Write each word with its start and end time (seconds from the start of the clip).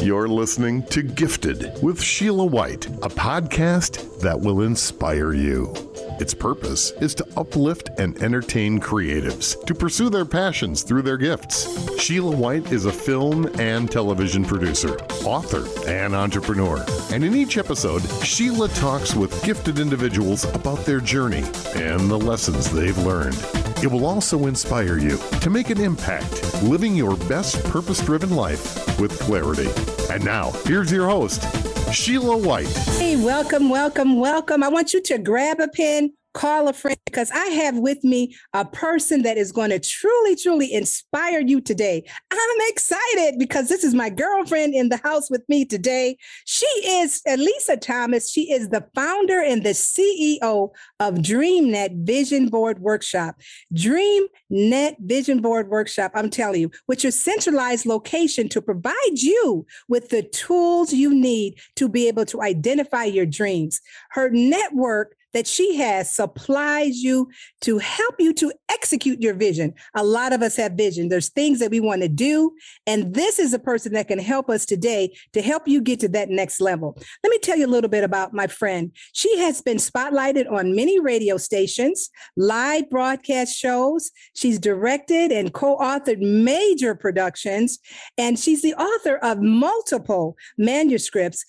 You're 0.00 0.28
listening 0.28 0.84
to 0.84 1.02
Gifted 1.02 1.82
with 1.82 2.00
Sheila 2.00 2.44
White, 2.44 2.86
a 2.86 3.08
podcast 3.08 4.20
that 4.20 4.38
will 4.38 4.62
inspire 4.62 5.32
you. 5.32 5.74
Its 6.20 6.32
purpose 6.32 6.92
is 7.00 7.16
to 7.16 7.26
uplift 7.36 7.90
and 7.98 8.16
entertain 8.22 8.78
creatives 8.80 9.62
to 9.66 9.74
pursue 9.74 10.08
their 10.08 10.24
passions 10.24 10.82
through 10.84 11.02
their 11.02 11.16
gifts. 11.16 11.98
Sheila 12.00 12.34
White 12.34 12.70
is 12.70 12.84
a 12.84 12.92
film 12.92 13.46
and 13.58 13.90
television 13.90 14.44
producer, 14.44 14.96
author, 15.24 15.66
and 15.88 16.14
entrepreneur. 16.14 16.84
And 17.10 17.24
in 17.24 17.34
each 17.34 17.58
episode, 17.58 18.02
Sheila 18.24 18.68
talks 18.68 19.14
with 19.14 19.42
gifted 19.42 19.80
individuals 19.80 20.44
about 20.54 20.86
their 20.86 21.00
journey 21.00 21.42
and 21.74 22.08
the 22.08 22.18
lessons 22.18 22.70
they've 22.70 22.98
learned. 22.98 23.36
It 23.80 23.86
will 23.92 24.06
also 24.06 24.48
inspire 24.48 24.98
you 24.98 25.18
to 25.40 25.50
make 25.50 25.70
an 25.70 25.80
impact, 25.80 26.62
living 26.64 26.96
your 26.96 27.16
best 27.28 27.62
purpose 27.66 28.04
driven 28.04 28.30
life 28.30 28.98
with 28.98 29.16
clarity. 29.20 29.70
And 30.12 30.24
now, 30.24 30.50
here's 30.64 30.90
your 30.90 31.08
host, 31.08 31.44
Sheila 31.92 32.36
White. 32.36 32.66
Hey, 32.98 33.14
welcome, 33.14 33.70
welcome, 33.70 34.18
welcome. 34.18 34.64
I 34.64 34.68
want 34.68 34.92
you 34.92 35.00
to 35.02 35.18
grab 35.18 35.60
a 35.60 35.68
pen, 35.68 36.12
call 36.34 36.68
a 36.68 36.72
friend 36.72 36.98
because 37.04 37.30
I 37.30 37.46
have 37.46 37.78
with 37.78 38.04
me 38.04 38.36
a 38.52 38.64
person 38.64 39.22
that 39.22 39.36
is 39.36 39.52
going 39.52 39.70
to 39.70 39.80
truly, 39.80 40.36
truly 40.36 40.72
inspire 40.72 41.40
you 41.40 41.60
today. 41.60 42.04
I'm 42.30 42.68
excited 42.68 43.38
because 43.38 43.68
this 43.68 43.84
is 43.84 43.94
my 43.94 44.10
girlfriend 44.10 44.74
in 44.74 44.88
the 44.88 44.98
house 44.98 45.30
with 45.30 45.42
me 45.48 45.64
today. 45.64 46.16
She 46.44 46.66
is 46.66 47.22
Elisa 47.26 47.76
Thomas. 47.76 48.30
She 48.30 48.52
is 48.52 48.68
the 48.68 48.86
founder 48.94 49.40
and 49.40 49.64
the 49.64 49.70
CEO 49.70 50.70
of 51.00 51.14
DreamNet 51.16 52.04
Vision 52.04 52.48
Board 52.48 52.80
Workshop. 52.80 53.36
DreamNet 53.74 54.96
Vision 55.00 55.40
Board 55.40 55.68
Workshop, 55.68 56.12
I'm 56.14 56.30
telling 56.30 56.60
you, 56.60 56.70
which 56.86 57.04
is 57.04 57.20
centralized 57.20 57.86
location 57.86 58.48
to 58.50 58.62
provide 58.62 58.94
you 59.14 59.66
with 59.88 60.10
the 60.10 60.22
tools 60.22 60.92
you 60.92 61.14
need 61.14 61.58
to 61.76 61.88
be 61.88 62.08
able 62.08 62.26
to 62.26 62.42
identify 62.42 63.04
your 63.04 63.26
dreams. 63.26 63.80
Her 64.10 64.30
network 64.30 65.16
that 65.32 65.46
she 65.46 65.76
has 65.76 66.10
supplies 66.10 67.02
you 67.02 67.28
to 67.60 67.78
help 67.78 68.16
you 68.18 68.32
to 68.34 68.52
execute 68.70 69.20
your 69.20 69.34
vision. 69.34 69.74
A 69.94 70.04
lot 70.04 70.32
of 70.32 70.42
us 70.42 70.56
have 70.56 70.72
vision. 70.72 71.08
There's 71.08 71.28
things 71.28 71.58
that 71.60 71.70
we 71.70 71.80
want 71.80 72.02
to 72.02 72.08
do. 72.08 72.52
And 72.86 73.14
this 73.14 73.38
is 73.38 73.52
a 73.52 73.58
person 73.58 73.92
that 73.92 74.08
can 74.08 74.18
help 74.18 74.48
us 74.48 74.64
today 74.64 75.14
to 75.32 75.42
help 75.42 75.68
you 75.68 75.80
get 75.80 76.00
to 76.00 76.08
that 76.08 76.30
next 76.30 76.60
level. 76.60 76.96
Let 77.22 77.30
me 77.30 77.38
tell 77.38 77.58
you 77.58 77.66
a 77.66 77.68
little 77.68 77.90
bit 77.90 78.04
about 78.04 78.32
my 78.32 78.46
friend. 78.46 78.92
She 79.12 79.38
has 79.38 79.60
been 79.60 79.76
spotlighted 79.76 80.50
on 80.50 80.74
many 80.74 80.98
radio 80.98 81.36
stations, 81.36 82.10
live 82.36 82.88
broadcast 82.90 83.56
shows. 83.56 84.10
She's 84.34 84.58
directed 84.58 85.32
and 85.32 85.52
co 85.52 85.76
authored 85.78 86.20
major 86.20 86.94
productions. 86.94 87.78
And 88.16 88.38
she's 88.38 88.62
the 88.62 88.74
author 88.74 89.16
of 89.16 89.40
multiple 89.40 90.36
manuscripts. 90.56 91.44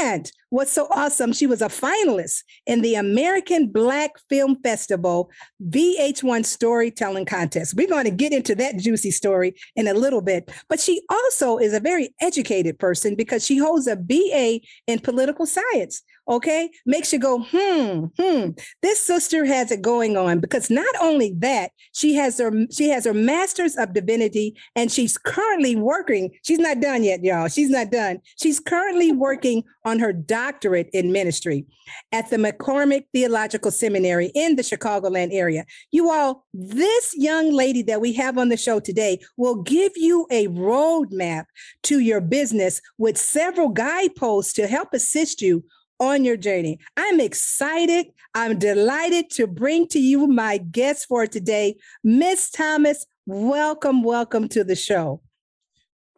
And 0.00 0.30
what's 0.50 0.72
so 0.72 0.86
awesome, 0.90 1.32
she 1.32 1.46
was 1.46 1.62
a 1.62 1.68
finalist 1.68 2.42
in 2.66 2.82
the 2.82 2.96
American 2.96 3.68
Black 3.68 4.12
Film 4.28 4.56
Festival 4.62 5.30
VH1 5.68 6.44
Storytelling 6.44 7.24
Contest. 7.24 7.74
We're 7.74 7.88
going 7.88 8.04
to 8.04 8.10
get 8.10 8.32
into 8.32 8.54
that 8.56 8.76
juicy 8.76 9.10
story 9.10 9.54
in 9.76 9.88
a 9.88 9.94
little 9.94 10.20
bit. 10.20 10.50
But 10.68 10.80
she 10.80 11.02
also 11.08 11.58
is 11.58 11.72
a 11.72 11.80
very 11.80 12.14
educated 12.20 12.78
person 12.78 13.14
because 13.14 13.44
she 13.44 13.56
holds 13.56 13.86
a 13.86 13.96
BA 13.96 14.60
in 14.86 14.98
political 14.98 15.46
science 15.46 16.02
okay, 16.28 16.70
makes 16.86 17.12
you 17.12 17.18
go, 17.18 17.44
hmm, 17.50 18.06
hmm. 18.18 18.50
This 18.82 19.04
sister 19.04 19.44
has 19.44 19.70
it 19.70 19.82
going 19.82 20.16
on 20.16 20.40
because 20.40 20.70
not 20.70 20.94
only 21.00 21.34
that, 21.38 21.72
she 21.92 22.14
has 22.14 22.38
her 22.38 22.52
she 22.70 22.88
has 22.88 23.04
her 23.04 23.14
master's 23.14 23.76
of 23.76 23.92
divinity 23.92 24.56
and 24.76 24.90
she's 24.90 25.18
currently 25.18 25.76
working. 25.76 26.30
She's 26.42 26.58
not 26.58 26.80
done 26.80 27.04
yet, 27.04 27.22
y'all. 27.22 27.48
She's 27.48 27.70
not 27.70 27.90
done. 27.90 28.20
She's 28.40 28.60
currently 28.60 29.12
working 29.12 29.64
on 29.84 29.98
her 29.98 30.12
doctorate 30.12 30.90
in 30.92 31.12
ministry 31.12 31.66
at 32.12 32.30
the 32.30 32.36
McCormick 32.36 33.06
Theological 33.12 33.70
Seminary 33.70 34.30
in 34.34 34.56
the 34.56 34.62
Chicagoland 34.62 35.30
area. 35.32 35.64
You 35.90 36.10
all, 36.10 36.46
this 36.52 37.14
young 37.16 37.52
lady 37.52 37.82
that 37.82 38.00
we 38.00 38.12
have 38.14 38.38
on 38.38 38.48
the 38.48 38.56
show 38.56 38.80
today 38.80 39.20
will 39.36 39.62
give 39.62 39.92
you 39.96 40.26
a 40.30 40.48
roadmap 40.48 41.44
to 41.84 42.00
your 42.00 42.20
business 42.20 42.80
with 42.98 43.16
several 43.16 43.68
guideposts 43.68 44.52
to 44.54 44.66
help 44.66 44.92
assist 44.92 45.42
you 45.42 45.64
on 46.00 46.24
your 46.24 46.36
journey. 46.36 46.80
I'm 46.96 47.20
excited. 47.20 48.06
I'm 48.34 48.58
delighted 48.58 49.30
to 49.32 49.46
bring 49.46 49.86
to 49.88 50.00
you 50.00 50.26
my 50.26 50.56
guest 50.58 51.06
for 51.06 51.26
today, 51.26 51.76
Miss 52.02 52.50
Thomas. 52.50 53.06
Welcome, 53.26 54.02
welcome 54.02 54.48
to 54.48 54.64
the 54.64 54.74
show. 54.74 55.20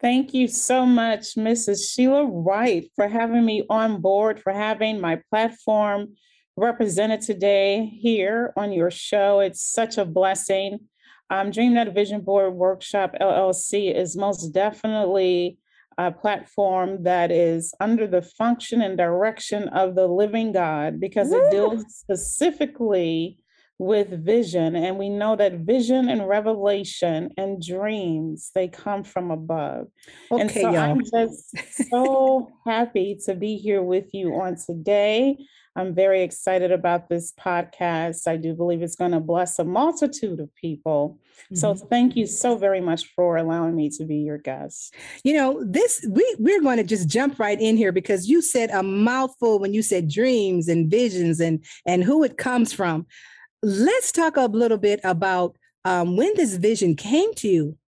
Thank 0.00 0.34
you 0.34 0.48
so 0.48 0.87
much, 0.87 1.34
Mrs. 1.37 1.93
Sheila 1.93 2.25
White, 2.25 2.91
for 2.97 3.09
having 3.09 3.44
me 3.44 3.65
on 3.69 4.00
board, 4.00 4.41
for 4.41 4.53
having 4.53 5.00
my 5.00 5.20
platform 5.31 6.14
represented 6.56 7.20
today 7.20 7.87
here 7.87 8.53
on 8.56 8.72
your 8.72 8.91
show. 8.91 9.41
It's 9.41 9.62
such 9.62 9.99
a 9.99 10.04
blessing. 10.04 10.81
Um, 11.31 11.50
DreamNet 11.50 11.94
Vision 11.94 12.20
Board 12.20 12.53
Workshop 12.53 13.14
LLC 13.20 13.94
is 13.94 14.16
most 14.16 14.49
definitely 14.49 15.59
a 15.98 16.10
platform 16.10 17.03
that 17.04 17.30
is 17.30 17.75
under 17.80 18.06
the 18.06 18.22
function 18.22 18.82
and 18.82 18.97
direction 18.97 19.69
of 19.69 19.94
the 19.94 20.06
living 20.06 20.53
God 20.53 21.00
because 21.00 21.28
Woo! 21.28 21.36
it 21.36 21.50
deals 21.50 21.84
specifically 21.88 23.38
with 23.78 24.25
vision. 24.25 24.76
And 24.76 24.98
we 24.98 25.08
know 25.08 25.34
that 25.36 25.60
vision 25.60 26.08
and 26.08 26.28
revelation 26.28 27.31
and 27.36 27.60
dreams, 27.60 28.50
they 28.54 28.69
come 28.69 29.02
from 29.02 29.31
above. 29.31 29.88
Okay, 30.31 30.41
and 30.41 30.50
so 30.50 30.60
y'all. 30.60 30.76
I'm 30.76 31.02
just 31.04 31.88
so 31.91 32.52
happy 32.64 33.19
to 33.25 33.34
be 33.34 33.56
here 33.56 33.82
with 33.82 34.14
you 34.14 34.34
on 34.41 34.56
today. 34.56 35.36
I'm 35.75 35.94
very 35.94 36.22
excited 36.22 36.71
about 36.71 37.09
this 37.09 37.33
podcast. 37.33 38.27
I 38.27 38.37
do 38.37 38.53
believe 38.55 38.83
it's 38.83 38.97
going 38.97 39.12
to 39.12 39.21
bless 39.21 39.59
a 39.59 39.65
multitude 39.65 40.38
of 40.38 40.55
people. 40.55 41.19
Mm-hmm. 41.47 41.56
So 41.56 41.75
thank 41.75 42.15
you 42.15 42.27
so 42.27 42.56
very 42.56 42.81
much 42.81 43.06
for 43.16 43.37
allowing 43.37 43.75
me 43.75 43.88
to 43.91 44.05
be 44.05 44.16
your 44.16 44.38
guest. 44.38 44.94
You 45.25 45.34
know, 45.34 45.65
this 45.65 46.05
we 46.09 46.37
we're 46.38 46.61
going 46.61 46.77
to 46.77 46.84
just 46.84 47.09
jump 47.09 47.38
right 47.38 47.61
in 47.61 47.77
here 47.77 47.93
because 47.93 48.28
you 48.28 48.43
said 48.43 48.71
a 48.71 48.82
mouthful 48.82 49.59
when 49.59 49.72
you 49.72 49.82
said 49.82 50.11
dreams 50.11 50.69
and 50.69 50.91
visions 50.91 51.41
and 51.41 51.65
and 51.87 52.05
who 52.05 52.22
it 52.22 52.37
comes 52.37 52.72
from. 52.72 53.06
Let's 53.62 54.12
talk 54.12 54.37
a 54.37 54.47
little 54.47 54.78
bit 54.78 55.00
about 55.05 55.56
um, 55.84 56.16
when 56.16 56.32
this 56.37 56.56
vision 56.56 56.97
came 56.97 57.32
to 57.34 57.49
you, 57.49 57.78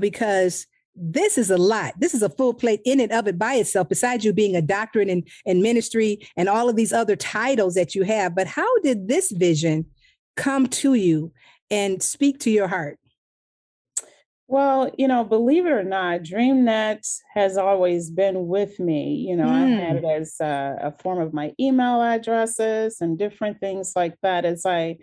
because 0.00 0.66
this 1.00 1.38
is 1.38 1.50
a 1.50 1.56
lot. 1.56 1.94
This 1.98 2.14
is 2.14 2.22
a 2.22 2.28
full 2.28 2.54
plate 2.54 2.80
in 2.84 3.00
and 3.00 3.12
of 3.12 3.26
it 3.28 3.38
by 3.38 3.54
itself, 3.54 3.88
besides 3.88 4.24
you 4.24 4.32
being 4.32 4.56
a 4.56 4.62
doctorate 4.62 5.08
and, 5.08 5.28
in 5.46 5.62
ministry 5.62 6.26
and 6.36 6.48
all 6.48 6.68
of 6.68 6.76
these 6.76 6.92
other 6.92 7.16
titles 7.16 7.74
that 7.74 7.94
you 7.94 8.02
have. 8.02 8.34
But 8.34 8.46
how 8.46 8.78
did 8.80 9.08
this 9.08 9.30
vision 9.30 9.86
come 10.36 10.66
to 10.68 10.94
you 10.94 11.32
and 11.70 12.02
speak 12.02 12.40
to 12.40 12.50
your 12.50 12.68
heart? 12.68 12.98
Well, 14.50 14.90
you 14.96 15.08
know, 15.08 15.24
believe 15.24 15.66
it 15.66 15.70
or 15.72 15.84
not, 15.84 16.22
DreamNet 16.22 17.06
has 17.34 17.58
always 17.58 18.10
been 18.10 18.48
with 18.48 18.80
me. 18.80 19.16
You 19.16 19.36
know, 19.36 19.44
mm. 19.44 19.50
I 19.50 19.68
had 19.68 19.96
it 19.96 20.04
mm. 20.04 20.20
as 20.20 20.36
a, 20.40 20.78
a, 20.84 20.92
form 21.02 21.20
of 21.20 21.34
my 21.34 21.52
email 21.60 22.00
addresses 22.00 23.02
and 23.02 23.18
different 23.18 23.60
things 23.60 23.92
like 23.94 24.14
that 24.22 24.46
as 24.46 24.64
I 24.64 24.96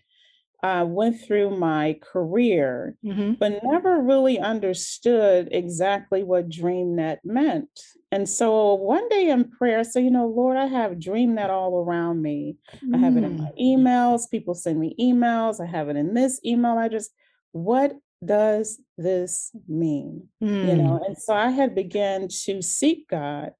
uh, 0.65 0.83
went 0.83 1.21
through 1.21 1.55
my 1.55 1.95
career, 2.01 2.95
mm-hmm. 3.05 3.33
but 3.33 3.61
never 3.63 4.01
really 4.01 4.39
understood 4.39 5.47
exactly 5.51 6.23
what 6.23 6.49
DreamNet 6.49 7.17
meant. 7.23 7.69
And 8.11 8.27
so 8.27 8.73
one 8.73 9.07
day 9.09 9.29
in 9.29 9.51
prayer, 9.51 9.77
I 9.77 9.83
said, 9.83 10.05
you 10.05 10.09
know, 10.09 10.25
Lord, 10.25 10.57
I 10.57 10.65
have 10.65 10.93
DreamNet 10.93 11.49
all 11.49 11.77
around 11.77 12.23
me. 12.23 12.57
Mm. 12.83 12.95
I 12.95 12.97
have 12.97 13.15
it 13.15 13.23
in 13.23 13.37
my 13.37 13.51
mm. 13.51 13.61
emails. 13.61 14.23
People 14.31 14.55
send 14.55 14.79
me 14.79 14.95
emails. 14.99 15.61
I 15.61 15.67
have 15.67 15.87
it 15.89 15.97
in 15.97 16.15
this 16.15 16.39
email 16.43 16.79
address. 16.79 17.09
What 17.51 17.93
does 18.25 18.81
this 18.97 19.51
mean? 19.67 20.29
Mm. 20.43 20.67
You 20.67 20.75
know, 20.77 21.03
and 21.05 21.15
so 21.15 21.35
I 21.35 21.51
had 21.51 21.75
begun 21.75 22.27
to 22.45 22.63
seek 22.63 23.07
God 23.07 23.51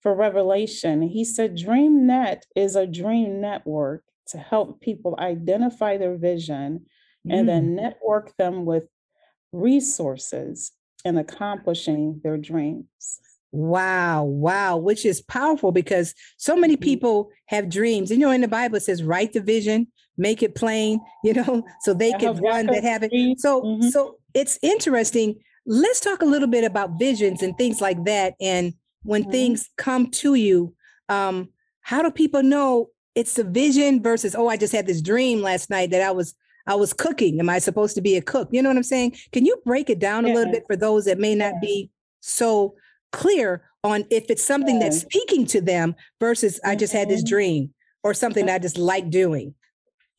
for 0.00 0.14
revelation. 0.14 1.02
He 1.02 1.26
said, 1.26 1.58
DreamNet 1.58 2.44
is 2.56 2.74
a 2.74 2.86
dream 2.86 3.38
network 3.38 4.04
to 4.28 4.38
help 4.38 4.80
people 4.80 5.16
identify 5.18 5.96
their 5.96 6.16
vision 6.16 6.86
and 7.28 7.44
mm. 7.44 7.46
then 7.46 7.74
network 7.74 8.36
them 8.36 8.64
with 8.64 8.84
resources 9.52 10.72
in 11.04 11.16
accomplishing 11.16 12.20
their 12.22 12.36
dreams. 12.36 13.20
Wow, 13.50 14.24
wow, 14.24 14.76
which 14.76 15.06
is 15.06 15.22
powerful 15.22 15.72
because 15.72 16.14
so 16.36 16.54
many 16.54 16.74
mm-hmm. 16.74 16.82
people 16.82 17.30
have 17.46 17.70
dreams. 17.70 18.10
And 18.10 18.20
you 18.20 18.26
know, 18.26 18.32
in 18.32 18.42
the 18.42 18.48
Bible 18.48 18.76
it 18.76 18.82
says, 18.82 19.02
write 19.02 19.32
the 19.32 19.40
vision, 19.40 19.86
make 20.18 20.42
it 20.42 20.54
plain, 20.54 21.00
you 21.24 21.32
know, 21.32 21.64
so 21.80 21.94
they 21.94 22.12
can 22.12 22.36
run 22.36 22.66
that 22.66 22.84
have 22.84 23.02
it. 23.02 23.40
So 23.40 23.62
mm-hmm. 23.62 23.88
so 23.88 24.18
it's 24.34 24.58
interesting. 24.62 25.36
Let's 25.64 26.00
talk 26.00 26.22
a 26.22 26.26
little 26.26 26.48
bit 26.48 26.64
about 26.64 26.98
visions 26.98 27.42
and 27.42 27.56
things 27.56 27.80
like 27.80 28.04
that. 28.04 28.34
And 28.40 28.74
when 29.02 29.22
mm-hmm. 29.22 29.30
things 29.30 29.70
come 29.76 30.10
to 30.10 30.34
you, 30.34 30.74
um, 31.08 31.48
how 31.80 32.02
do 32.02 32.10
people 32.10 32.42
know 32.42 32.90
it's 33.18 33.34
the 33.34 33.44
vision 33.44 34.02
versus 34.02 34.34
oh 34.36 34.48
i 34.48 34.56
just 34.56 34.72
had 34.72 34.86
this 34.86 35.02
dream 35.02 35.42
last 35.42 35.70
night 35.70 35.90
that 35.90 36.02
i 36.02 36.10
was 36.10 36.34
i 36.66 36.74
was 36.74 36.92
cooking 36.92 37.40
am 37.40 37.48
i 37.50 37.58
supposed 37.58 37.94
to 37.96 38.00
be 38.00 38.16
a 38.16 38.22
cook 38.22 38.48
you 38.52 38.62
know 38.62 38.68
what 38.70 38.76
i'm 38.76 38.82
saying 38.94 39.10
can 39.32 39.44
you 39.44 39.54
break 39.64 39.90
it 39.90 39.98
down 39.98 40.24
yeah. 40.24 40.32
a 40.32 40.34
little 40.34 40.52
bit 40.52 40.64
for 40.66 40.76
those 40.76 41.04
that 41.04 41.18
may 41.18 41.34
not 41.34 41.54
be 41.60 41.90
so 42.20 42.74
clear 43.12 43.62
on 43.84 44.04
if 44.10 44.24
it's 44.30 44.44
something 44.44 44.78
that's 44.78 45.00
speaking 45.00 45.46
to 45.46 45.60
them 45.60 45.94
versus 46.20 46.60
I 46.64 46.74
just 46.76 46.92
had 46.92 47.08
this 47.08 47.22
Mhm. 47.22 47.28
dream 47.28 47.74
or 48.04 48.12
something 48.12 48.48
I 48.50 48.58
just 48.58 48.76
like 48.76 49.08
doing. 49.08 49.54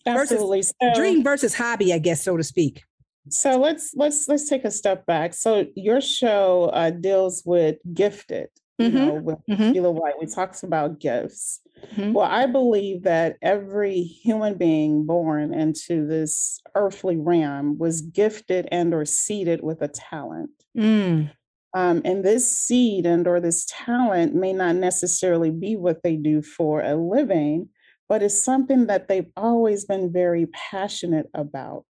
versus 0.06 0.32
Absolutely. 0.32 0.62
So, 0.64 0.94
Dream 0.96 1.24
versus 1.24 1.54
hobby, 1.56 1.94
I 1.94 2.00
guess, 2.00 2.24
so 2.24 2.38
to 2.38 2.44
speak. 2.44 2.84
so 3.30 3.60
let's 3.60 3.92
let's 3.96 4.28
let's 4.30 4.48
take 4.50 4.64
a 4.66 4.72
step 4.72 5.06
back. 5.06 5.34
So 5.34 5.68
your 5.76 6.02
show 6.02 6.72
uh, 6.74 6.90
deals 6.92 7.44
with 7.46 7.78
gifted, 7.94 8.48
you 8.80 8.90
Mhm. 8.90 8.94
know, 8.94 9.14
with 9.16 9.40
Mhm. 9.50 9.74
Sheila 9.74 9.92
White. 9.92 10.20
We 10.20 10.26
talks 10.26 10.64
about 10.64 11.00
gifts. 11.00 11.60
Mhm. 11.96 12.14
Well, 12.14 12.28
I 12.30 12.46
believe 12.46 13.04
that 13.04 13.38
every 13.42 14.02
human 14.02 14.56
being 14.56 15.06
born 15.06 15.54
into 15.54 16.06
this 16.08 16.60
earthly 16.76 17.18
realm 17.18 17.78
was 17.78 18.02
gifted 18.02 18.68
and 18.72 18.94
or 18.94 19.06
seeded 19.06 19.62
with 19.62 19.82
a 19.82 19.88
talent. 19.90 20.52
Mm. 20.78 21.30
Um, 21.74 22.02
and 22.04 22.24
this 22.24 22.50
seed 22.50 23.06
and 23.06 23.28
or 23.28 23.40
this 23.40 23.66
talent 23.70 24.34
may 24.34 24.54
not 24.54 24.76
necessarily 24.76 25.52
be 25.52 25.76
what 25.76 26.02
they 26.04 26.16
do 26.16 26.42
for 26.42 26.82
a 26.82 26.96
living, 26.96 27.70
but 28.08 28.24
it's 28.24 28.42
something 28.42 28.88
that 28.88 29.08
they've 29.08 29.30
always 29.38 29.86
been 29.86 30.12
very 30.12 30.48
passionate 30.48 31.30
about. 31.34 31.86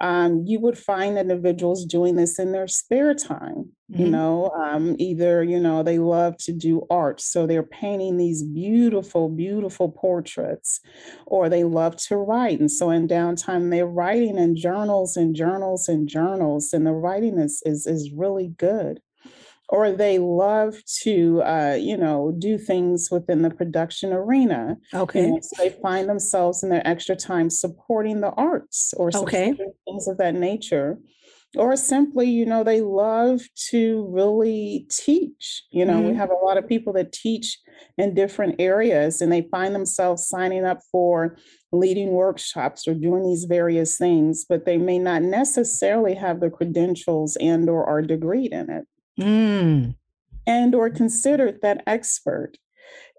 Um, 0.00 0.44
you 0.46 0.60
would 0.60 0.76
find 0.76 1.16
individuals 1.16 1.86
doing 1.86 2.16
this 2.16 2.38
in 2.38 2.52
their 2.52 2.66
spare 2.66 3.14
time. 3.14 3.70
You 3.88 4.08
Mhm. 4.08 4.10
know, 4.10 4.50
um, 4.50 4.96
either 4.98 5.44
you 5.44 5.60
know 5.60 5.82
they 5.82 5.98
love 5.98 6.36
to 6.38 6.52
do 6.52 6.86
art, 6.90 7.20
so 7.20 7.46
they're 7.46 7.62
painting 7.62 8.16
these 8.16 8.42
beautiful, 8.42 9.28
beautiful 9.28 9.90
portraits, 9.92 10.80
or 11.26 11.48
they 11.48 11.64
love 11.64 11.96
to 12.08 12.16
write, 12.16 12.58
and 12.60 12.70
so 12.70 12.90
in 12.90 13.06
downtime 13.06 13.70
they're 13.70 13.86
writing 13.86 14.38
in 14.38 14.56
journals 14.56 15.16
and 15.16 15.36
journals 15.36 15.88
and 15.88 16.08
journals, 16.08 16.72
and 16.72 16.86
the 16.86 16.92
writing 16.92 17.38
is 17.38 17.62
is 17.66 17.86
is 17.86 18.10
really 18.12 18.48
good 18.58 19.00
or 19.70 19.92
they 19.92 20.18
love 20.18 20.76
to 21.02 21.42
uh, 21.42 21.76
you 21.80 21.96
know 21.96 22.34
do 22.38 22.58
things 22.58 23.10
within 23.10 23.42
the 23.42 23.50
production 23.50 24.12
arena 24.12 24.76
you 25.14 25.22
Okay. 25.22 25.30
know, 25.30 25.38
so 25.42 25.54
they 25.62 25.74
find 25.82 26.08
themselves 26.08 26.62
in 26.62 26.70
their 26.70 26.86
extra 26.86 27.16
time 27.16 27.50
supporting 27.50 28.20
the 28.20 28.30
arts 28.32 28.94
or 28.96 29.10
Okay. 29.14 29.54
things 29.86 30.08
of 30.08 30.18
that 30.18 30.34
nature 30.34 30.98
or 31.56 31.76
simply 31.76 32.28
you 32.28 32.44
know 32.46 32.64
they 32.64 32.80
love 32.80 33.40
to 33.70 34.06
really 34.10 34.86
teach 34.90 35.62
you 35.70 35.84
know 35.84 36.00
we 36.00 36.12
Mhm. 36.12 36.16
have 36.16 36.30
a 36.30 36.44
lot 36.44 36.56
of 36.56 36.66
people 36.68 36.92
that 36.94 37.12
teach 37.12 37.58
in 37.98 38.14
different 38.14 38.56
areas 38.58 39.20
and 39.20 39.30
they 39.32 39.42
find 39.42 39.74
themselves 39.74 40.26
signing 40.26 40.64
up 40.64 40.80
for 40.90 41.36
leading 41.72 42.12
workshops 42.12 42.86
or 42.88 42.94
doing 42.94 43.24
these 43.24 43.44
various 43.44 43.96
things 43.96 44.44
but 44.48 44.64
they 44.64 44.78
may 44.78 44.98
not 44.98 45.22
necessarily 45.22 46.14
have 46.14 46.40
the 46.40 46.50
credentials 46.50 47.36
and 47.36 47.68
or 47.68 47.84
are 47.84 48.02
degreed 48.02 48.50
in 48.52 48.70
it 48.70 48.86
Mm. 49.18 49.94
and 50.46 50.74
or 50.74 50.90
considered 50.90 51.60
that 51.62 51.82
expert 51.86 52.58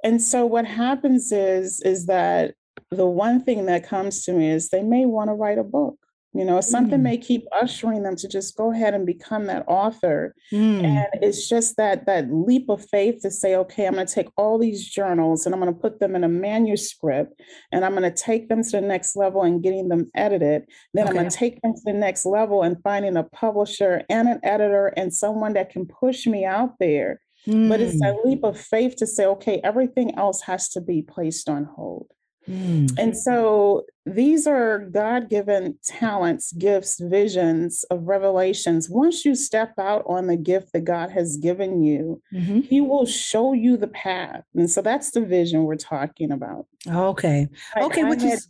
and 0.04 0.22
so 0.22 0.46
what 0.46 0.66
happens 0.66 1.32
is 1.32 1.82
is 1.82 2.06
that 2.08 2.54
the 2.92 3.08
one 3.08 3.42
thing 3.42 3.66
that 3.66 3.86
comes 3.88 4.24
to 4.26 4.34
me 4.34 4.50
is 4.52 4.70
they 4.70 4.84
may 4.84 5.06
want 5.06 5.30
to 5.30 5.34
write 5.34 5.58
a 5.58 5.64
book 5.64 5.98
you 6.36 6.44
know 6.44 6.60
something 6.62 7.00
Mm. 7.00 7.04
may 7.04 7.18
keep 7.18 7.44
ushering 7.64 8.04
them 8.04 8.16
to 8.18 8.28
just 8.28 8.58
go 8.58 8.72
ahead 8.72 8.94
and 8.94 9.06
become 9.06 9.46
that 9.46 9.64
author 9.68 10.36
Mm. 10.52 10.84
and 10.84 11.08
it's 11.26 11.48
just 11.48 11.78
that 11.78 12.06
that 12.08 12.26
leap 12.32 12.68
of 12.70 12.84
faith 12.90 13.22
to 13.22 13.32
say 13.32 13.56
okay 13.56 13.86
i'm 13.88 13.94
going 13.94 14.06
to 14.06 14.14
take 14.14 14.30
all 14.38 14.58
these 14.60 14.88
journals 14.88 15.46
and 15.46 15.56
i'm 15.56 15.62
going 15.62 15.74
to 15.74 15.80
put 15.80 16.00
them 16.00 16.16
in 16.16 16.24
a 16.24 16.30
manuscript 16.30 17.42
and 17.72 17.86
i'm 17.86 17.96
going 17.96 18.04
to 18.12 18.24
take 18.30 18.50
them 18.50 18.62
to 18.64 18.72
the 18.72 18.82
next 18.82 19.16
level 19.16 19.44
and 19.44 19.64
getting 19.64 19.88
them 19.88 20.10
edited 20.16 20.64
then 20.94 21.08
i'm 21.08 21.14
going 21.14 21.30
to 21.30 21.36
take 21.36 21.62
them 21.62 21.74
to 21.74 21.82
the 21.86 21.94
next 21.94 22.26
level 22.26 22.64
and 22.64 22.82
finding 22.84 23.16
a 23.18 23.24
publisher 23.24 24.04
and 24.10 24.28
an 24.28 24.40
editor 24.44 24.88
and 24.98 25.14
someone 25.14 25.54
that 25.54 25.70
can 25.70 25.86
push 25.86 26.28
me 26.28 26.44
out 26.46 26.74
there 26.80 27.22
but 27.70 27.80
it's 27.80 27.96
Mm. 27.96 28.00
that 28.00 28.16
leap 28.26 28.44
of 28.44 28.60
faith 28.60 28.96
to 28.96 29.06
say, 29.06 29.24
okay, 29.28 29.62
everything 29.64 30.18
else 30.18 30.42
has 30.42 30.68
to 30.70 30.82
be 30.82 31.04
placed 31.04 31.48
on 31.48 31.64
hold. 31.76 32.08
Mm. 32.48 32.92
And 33.00 33.18
so 33.18 33.86
these 34.06 34.46
are 34.46 34.80
God 34.92 35.30
given 35.30 35.78
talents, 35.84 36.52
gifts, 36.54 37.00
visions 37.00 37.84
of 37.90 38.04
revelations. 38.08 38.90
Once 38.90 39.26
you 39.26 39.34
step 39.36 39.74
out 39.80 40.04
on 40.08 40.28
the 40.28 40.38
gift 40.38 40.72
that 40.74 40.84
God 40.84 41.10
has 41.12 41.38
given 41.38 41.82
you, 41.84 42.22
Mhm. 42.34 42.64
He 42.66 42.82
will 42.82 43.06
show 43.06 43.54
you 43.54 43.78
the 43.78 43.88
path. 43.88 44.44
And 44.54 44.70
so 44.70 44.82
that's 44.82 45.12
the 45.12 45.22
vision 45.22 45.64
we're 45.64 45.76
talking 45.76 46.32
about. 46.32 46.68
Okay. 46.88 47.48
Like, 47.76 47.86
Okay, 47.86 48.04
which 48.04 48.24
is 48.24 48.48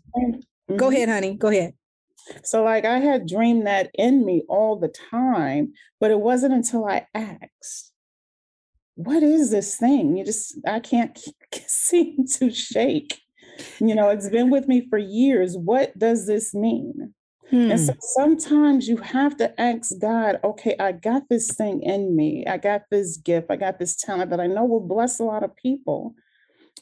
go 0.68 0.90
Mhm. 0.90 0.92
ahead, 0.94 1.10
honey. 1.10 1.36
Go 1.36 1.48
ahead. 1.48 1.74
So, 2.44 2.64
like, 2.64 2.86
I 2.86 3.00
had 3.00 3.28
dreamed 3.28 3.68
that 3.68 3.92
in 3.94 4.26
me 4.26 4.44
all 4.50 4.76
the 4.78 4.88
time, 4.88 5.74
but 6.00 6.10
it 6.12 6.20
wasn't 6.20 6.54
until 6.54 6.86
I 6.86 7.08
asked, 7.14 7.92
What 8.98 9.24
is 9.24 9.52
this 9.52 9.76
thing? 9.76 10.16
You 10.16 10.24
just, 10.24 10.58
I 10.66 10.80
can't 10.80 11.18
seem 11.68 12.26
to 12.40 12.50
shake. 12.50 13.22
You 13.80 13.96
know, 13.96 14.10
it's 14.10 14.30
been 14.30 14.50
with 14.50 14.68
me 14.68 14.88
for 14.90 14.98
years. 14.98 15.58
What 15.58 15.98
does 15.98 16.28
this 16.28 16.54
mean? 16.54 17.14
And 17.70 17.80
Hmm. 17.80 17.86
so 17.86 17.94
sometimes 18.00 18.88
you 18.88 18.98
have 18.98 19.38
to 19.38 19.60
ask 19.60 19.92
God, 20.00 20.40
okay, 20.44 20.76
I 20.80 20.92
got 20.92 21.30
this 21.30 21.52
thing 21.52 21.82
in 21.84 22.16
me. 22.16 22.46
I 22.48 22.58
got 22.58 22.84
this 22.92 23.18
gift. 23.18 23.48
I 23.50 23.56
got 23.56 23.80
this 23.80 23.96
talent 23.96 24.30
that 24.32 24.40
I 24.40 24.48
know 24.48 24.66
will 24.66 24.86
bless 24.88 25.20
a 25.20 25.24
lot 25.24 25.44
of 25.44 25.56
people. 25.56 26.16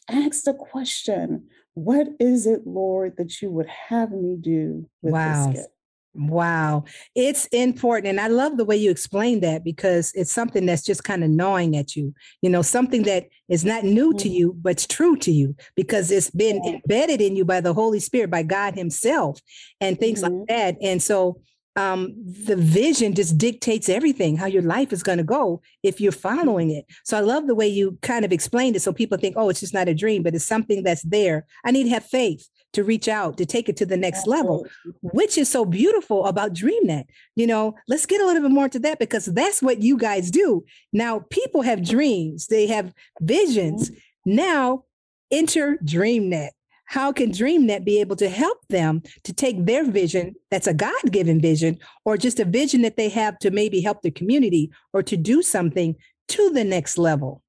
Ask 0.10 0.44
the 0.44 0.54
question, 0.54 1.48
what 1.74 2.08
is 2.20 2.46
it, 2.46 2.68
Lord, 2.68 3.16
that 3.18 3.42
you 3.42 3.50
would 3.52 3.68
have 3.68 4.12
me 4.12 4.36
do 4.40 4.90
with 5.02 5.14
Wow. 5.14 5.48
this 5.48 5.62
gift? 5.62 5.73
Wow. 6.16 6.84
It's 7.16 7.48
important. 7.48 8.08
And 8.08 8.20
I 8.20 8.28
love 8.28 8.58
the 8.58 8.66
way 8.66 8.78
you 8.78 8.92
explain 8.92 9.40
that 9.40 9.64
because 9.64 10.12
it's 10.14 10.32
something 10.32 10.66
that's 10.66 10.84
just 10.84 11.04
kind 11.04 11.24
of 11.24 11.30
gnawing 11.32 11.76
at 11.76 11.96
you, 11.96 12.14
you 12.42 12.50
know, 12.52 12.62
something 12.62 13.02
that 13.04 13.28
is 13.50 13.66
not 13.66 13.84
new 13.84 14.14
to 14.14 14.30
Mhm. 14.30 14.34
you, 14.34 14.54
but 14.62 14.72
it's 14.74 14.86
true 14.86 15.16
to 15.18 15.32
you 15.32 15.56
because 15.76 16.12
it's 16.12 16.30
been 16.30 16.62
embedded 16.66 17.20
in 17.20 17.36
you 17.36 17.46
by 17.46 17.62
the 17.62 17.74
Holy 17.74 18.00
Spirit, 18.00 18.30
by 18.30 18.44
God 18.44 18.76
Himself, 18.76 19.42
and 19.82 20.00
things 20.00 20.22
Mhm. 20.22 20.24
like 20.24 20.48
that. 20.50 20.78
And 20.82 21.02
so 21.02 21.42
um, 21.76 22.14
the 22.18 22.56
vision 22.56 23.16
just 23.16 23.38
dictates 23.38 23.90
everything, 23.90 24.38
how 24.38 24.46
your 24.46 24.62
life 24.62 24.94
is 24.94 25.04
going 25.04 25.18
to 25.18 25.24
go 25.24 25.62
if 25.82 26.00
you're 26.00 26.12
following 26.12 26.70
it. 26.72 26.86
So 27.04 27.18
I 27.18 27.22
love 27.22 27.48
the 27.48 27.56
way 27.56 27.68
you 27.68 27.98
kind 28.02 28.24
of 28.26 28.32
explained 28.32 28.76
it 28.76 28.82
so 28.82 28.94
people 28.94 29.18
think, 29.18 29.36
oh, 29.38 29.50
it's 29.50 29.60
just 29.60 29.74
not 29.74 29.88
a 29.88 29.96
dream, 29.96 30.24
but 30.24 30.36
it's 30.36 30.46
something 30.46 30.84
that's 30.84 31.04
there. 31.04 31.46
I 31.66 31.72
need 31.72 31.86
to 31.86 31.90
have 31.90 32.06
faith 32.06 32.48
to 32.74 32.84
reach 32.84 33.08
out, 33.08 33.38
to 33.38 33.46
take 33.46 33.70
it 33.70 33.78
to 33.78 33.86
the 33.86 33.98
next 33.98 34.28
level 34.28 34.66
which 35.02 35.38
is 35.38 35.50
so 35.50 35.66
beautiful 35.66 36.26
about 36.26 36.54
DreamNet. 36.54 37.06
You 37.36 37.48
know, 37.48 37.76
let's 37.88 38.06
get 38.06 38.22
a 38.22 38.26
little 38.26 38.42
bit 38.42 38.52
more 38.52 38.70
to 38.70 38.80
that 38.80 39.00
because 39.00 39.26
that's 39.26 39.62
what 39.62 39.82
you 39.82 39.98
guys 39.98 40.32
do. 40.32 40.66
Now, 40.92 41.26
people 41.30 41.62
have 41.62 41.88
dreams, 41.88 42.48
they 42.48 42.68
have 42.68 42.94
visions. 43.22 43.92
Now, 44.26 44.86
enter 45.32 45.78
DreamNet. 45.84 46.50
How 46.86 47.12
can 47.12 47.32
DreamNet 47.32 47.86
be 47.86 48.00
able 48.00 48.16
to 48.18 48.30
help 48.30 48.60
them 48.70 49.02
to 49.24 49.34
take 49.34 49.66
their 49.66 49.84
vision 49.84 50.36
that's 50.52 50.68
a 50.68 50.74
God 50.74 51.12
given 51.12 51.40
vision 51.40 51.80
or 52.06 52.18
just 52.18 52.40
a 52.40 52.46
vision 52.46 52.82
that 52.84 52.98
they 52.98 53.10
have 53.10 53.40
to 53.40 53.52
maybe 53.52 53.82
help 53.82 54.02
the 54.02 54.12
community 54.12 54.72
or 54.92 55.02
to 55.04 55.18
do 55.18 55.42
something 55.42 55.96
to 56.30 56.50
the 56.52 56.64
next 56.64 56.98
level? 56.98 57.42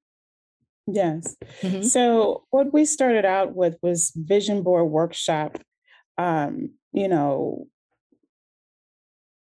Yes. 0.87 1.35
Mhm. 1.61 1.83
So 1.83 2.45
what 2.51 2.71
we 2.71 2.85
started 2.85 3.25
out 3.25 3.55
with 3.55 3.77
was 3.81 4.11
vision 4.15 4.63
board 4.63 4.89
workshop. 4.89 5.59
Um, 6.17 6.71
you 6.93 7.07
know, 7.07 7.67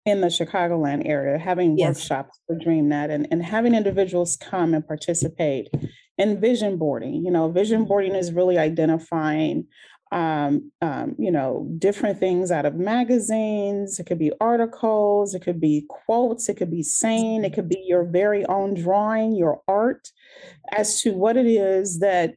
in 0.05 0.21
the 0.21 0.27
Chicagoland 0.27 1.07
area, 1.07 1.37
having 1.37 1.77
Yes. 1.77 1.97
workshops 1.97 2.39
for 2.45 2.55
DreamNet 2.57 3.09
and, 3.09 3.27
and 3.31 3.43
having 3.43 3.73
individuals 3.73 4.37
come 4.37 4.73
and 4.73 4.87
participate 4.87 5.67
in 6.17 6.39
vision 6.39 6.77
boarding. 6.77 7.25
You 7.25 7.31
know, 7.31 7.49
vision 7.49 7.85
boarding 7.85 8.15
is 8.15 8.31
really 8.31 8.57
identifying, 8.57 9.67
um, 10.11 10.71
um, 10.81 11.15
you 11.17 11.31
know, 11.31 11.67
different 11.77 12.19
things 12.19 12.51
out 12.51 12.65
of 12.65 12.75
magazines. 12.75 13.99
It 13.99 14.05
could 14.05 14.19
be 14.19 14.31
articles, 14.39 15.35
it 15.35 15.41
could 15.41 15.59
be 15.59 15.85
quotes, 15.89 16.47
it 16.47 16.55
could 16.55 16.71
be 16.71 16.83
saying, 16.83 17.43
it 17.43 17.53
could 17.53 17.67
be 17.67 17.83
your 17.85 18.03
very 18.03 18.45
own 18.45 18.75
drawing, 18.75 19.35
your 19.35 19.61
art, 19.67 20.09
as 20.71 21.01
to 21.01 21.13
what 21.13 21.37
it 21.37 21.47
is 21.47 21.99
that 21.99 22.35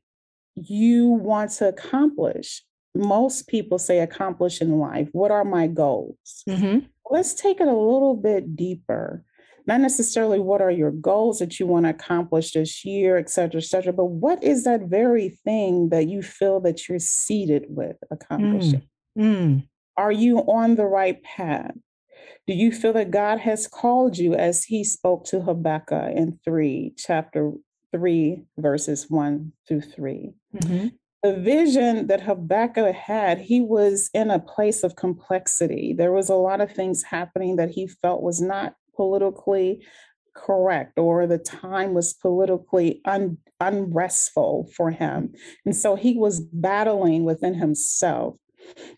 you 0.55 1.07
want 1.09 1.53
to 1.53 1.69
accomplish. 1.69 2.65
Most 2.95 3.47
people 3.47 3.79
say 3.79 4.01
accomplish 4.01 4.61
in 4.61 4.79
life. 4.79 5.09
What 5.13 5.31
are 5.31 5.45
my 5.45 5.69
goals? 5.69 6.43
Mhm. 6.49 6.87
let's 7.11 7.33
take 7.33 7.59
it 7.59 7.67
a 7.69 7.73
little 7.73 8.17
bit 8.17 8.55
deeper. 8.55 9.25
Not 9.69 9.83
necessarily 9.83 10.41
what 10.41 10.63
are 10.63 10.71
your 10.71 10.91
goals 10.91 11.41
that 11.41 11.61
you 11.61 11.67
want 11.67 11.85
to 11.85 11.91
accomplish 11.91 12.53
this 12.53 12.87
year, 12.87 13.19
et 13.19 13.29
cetera, 13.29 13.61
et 13.61 13.65
cetera, 13.65 13.93
but 13.93 14.07
what 14.07 14.43
is 14.43 14.65
that 14.65 14.85
very 14.85 15.29
thing 15.29 15.91
that 15.91 16.09
you 16.09 16.23
feel 16.23 16.59
that 16.61 16.89
you're 16.89 16.99
seated 16.99 17.67
with 17.69 17.97
accomplishing? 18.11 18.89
Mm. 19.19 19.69
Are 19.99 20.11
you 20.11 20.39
on 20.39 20.77
the 20.77 20.87
right 20.87 21.23
path? 21.23 21.75
Do 22.47 22.55
you 22.55 22.73
feel 22.73 22.95
that 22.95 23.11
God 23.11 23.41
has 23.41 23.67
called 23.67 24.17
you 24.17 24.33
as 24.33 24.65
he 24.65 24.83
spoke 24.85 25.27
to 25.27 25.43
Habakkuk 25.43 26.17
in 26.17 26.39
3, 26.43 26.95
chapter 26.97 27.53
3, 27.93 28.43
verses 28.57 29.11
1 29.11 29.53
through 29.69 29.83
3? 29.83 30.33
Mhm. 30.55 30.93
the 31.25 31.35
vision 31.35 32.07
that 32.07 32.21
Habakkuk 32.21 32.95
had, 32.95 33.39
he 33.41 33.61
was 33.61 34.09
in 34.15 34.31
a 34.31 34.39
place 34.39 34.85
of 34.85 34.95
complexity. 34.95 35.93
There 35.93 36.13
was 36.13 36.29
a 36.29 36.37
lot 36.37 36.61
of 36.61 36.71
things 36.71 37.03
happening 37.03 37.57
that 37.57 37.71
he 37.71 37.89
felt 37.89 38.23
was 38.23 38.41
not 38.41 38.77
politically 38.99 39.87
correct 40.35 40.99
or 40.99 41.27
the 41.27 41.39
time 41.39 41.95
was 41.95 42.15
politically 42.15 43.01
un- 43.05 43.39
unrestful 43.61 44.69
for 44.77 44.91
him. 44.91 45.33
And 45.65 45.75
so 45.75 45.97
he 45.97 46.17
was 46.17 46.41
battling 46.41 47.25
within 47.25 47.55
himself. 47.55 48.37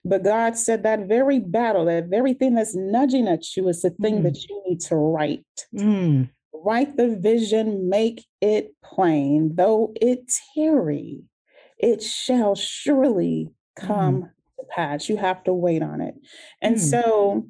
But 0.04 0.24
God 0.24 0.56
said 0.56 0.82
that 0.82 1.06
very 1.06 1.38
battle, 1.38 1.84
that 1.84 2.06
very 2.08 2.34
thing 2.34 2.54
that's 2.54 2.74
nudging 2.74 3.28
at 3.28 3.56
you 3.56 3.68
is 3.68 3.82
the 3.82 3.90
thing 3.90 4.20
mm. 4.20 4.22
that 4.24 4.42
you 4.48 4.62
need 4.66 4.80
to 4.80 4.96
write. 4.96 5.44
Mm. 5.74 6.30
Write 6.52 6.96
the 6.96 7.16
vision, 7.16 7.88
make 7.88 8.24
it 8.40 8.74
plain. 8.82 9.52
Though 9.54 9.92
it 10.00 10.32
tarry, 10.54 11.20
it 11.78 12.02
shall 12.02 12.54
surely 12.54 13.48
come 13.76 14.22
mm. 14.22 14.30
to 14.58 14.66
pass. 14.70 15.08
You 15.08 15.18
have 15.18 15.44
to 15.44 15.54
wait 15.54 15.82
on 15.82 16.00
it. 16.00 16.14
And 16.60 16.76
mm. 16.76 16.80
so 16.80 17.46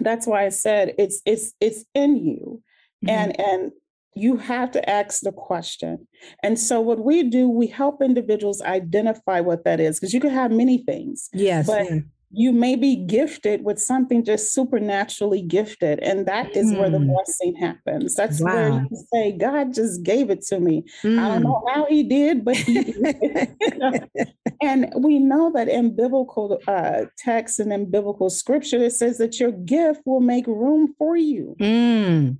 that's 0.00 0.26
why 0.26 0.44
I 0.44 0.50
said 0.50 0.94
it's 0.98 1.22
it's 1.24 1.52
it's 1.60 1.84
in 1.94 2.16
you. 2.16 2.62
Mm-hmm. 3.04 3.10
And 3.10 3.40
and 3.40 3.72
you 4.14 4.38
have 4.38 4.70
to 4.72 4.88
ask 4.88 5.20
the 5.20 5.32
question. 5.32 6.08
And 6.42 6.58
so 6.58 6.80
what 6.80 6.98
we 6.98 7.22
do, 7.22 7.48
we 7.48 7.66
help 7.66 8.00
individuals 8.00 8.62
identify 8.62 9.40
what 9.40 9.64
that 9.64 9.78
is 9.78 10.00
because 10.00 10.14
you 10.14 10.20
can 10.20 10.30
have 10.30 10.50
many 10.50 10.78
things. 10.78 11.28
Yes. 11.34 11.66
But 11.66 11.84
yeah. 11.90 11.98
You 12.30 12.52
may 12.52 12.76
be 12.76 12.96
gifted 12.96 13.64
with 13.64 13.78
something 13.78 14.24
just 14.24 14.52
supernaturally 14.52 15.42
gifted. 15.42 16.00
And 16.00 16.26
that 16.26 16.56
is 16.56 16.72
mm. 16.72 16.78
where 16.78 16.90
the 16.90 16.98
mm. 16.98 17.12
blessing 17.12 17.54
happens. 17.54 18.14
That's 18.14 18.40
wow. 18.40 18.54
where 18.54 18.68
you 18.90 19.04
say, 19.12 19.32
God 19.32 19.72
just 19.72 20.02
gave 20.02 20.30
it 20.30 20.42
to 20.46 20.60
me. 20.60 20.84
Mm. 21.02 21.18
I 21.18 21.28
don't 21.28 21.40
mm. 21.40 21.44
know 21.44 21.64
how 21.72 21.86
he 21.86 22.02
did, 22.02 22.44
but 22.44 22.56
he 22.56 22.82
did. 22.82 24.08
And 24.62 24.90
we 24.96 25.18
know 25.18 25.52
that 25.52 25.68
in 25.68 25.94
biblical 25.94 26.58
uh, 26.66 27.04
text 27.18 27.60
and 27.60 27.72
in 27.72 27.90
biblical 27.90 28.30
scripture, 28.30 28.82
it 28.82 28.92
says 28.92 29.18
that 29.18 29.38
your 29.38 29.52
gift 29.52 30.00
will 30.06 30.20
make 30.20 30.46
room 30.46 30.94
for 30.98 31.16
you. 31.16 31.56
Mm. 31.60 32.38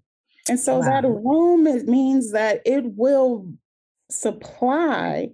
And 0.49 0.61
so 0.61 0.78
wow. 0.78 0.83
that 1.00 1.07
room 1.07 1.66
it 1.66 1.87
means 1.87 2.33
that 2.33 2.62
it 2.64 2.85
will 2.97 3.52
supply 4.11 5.28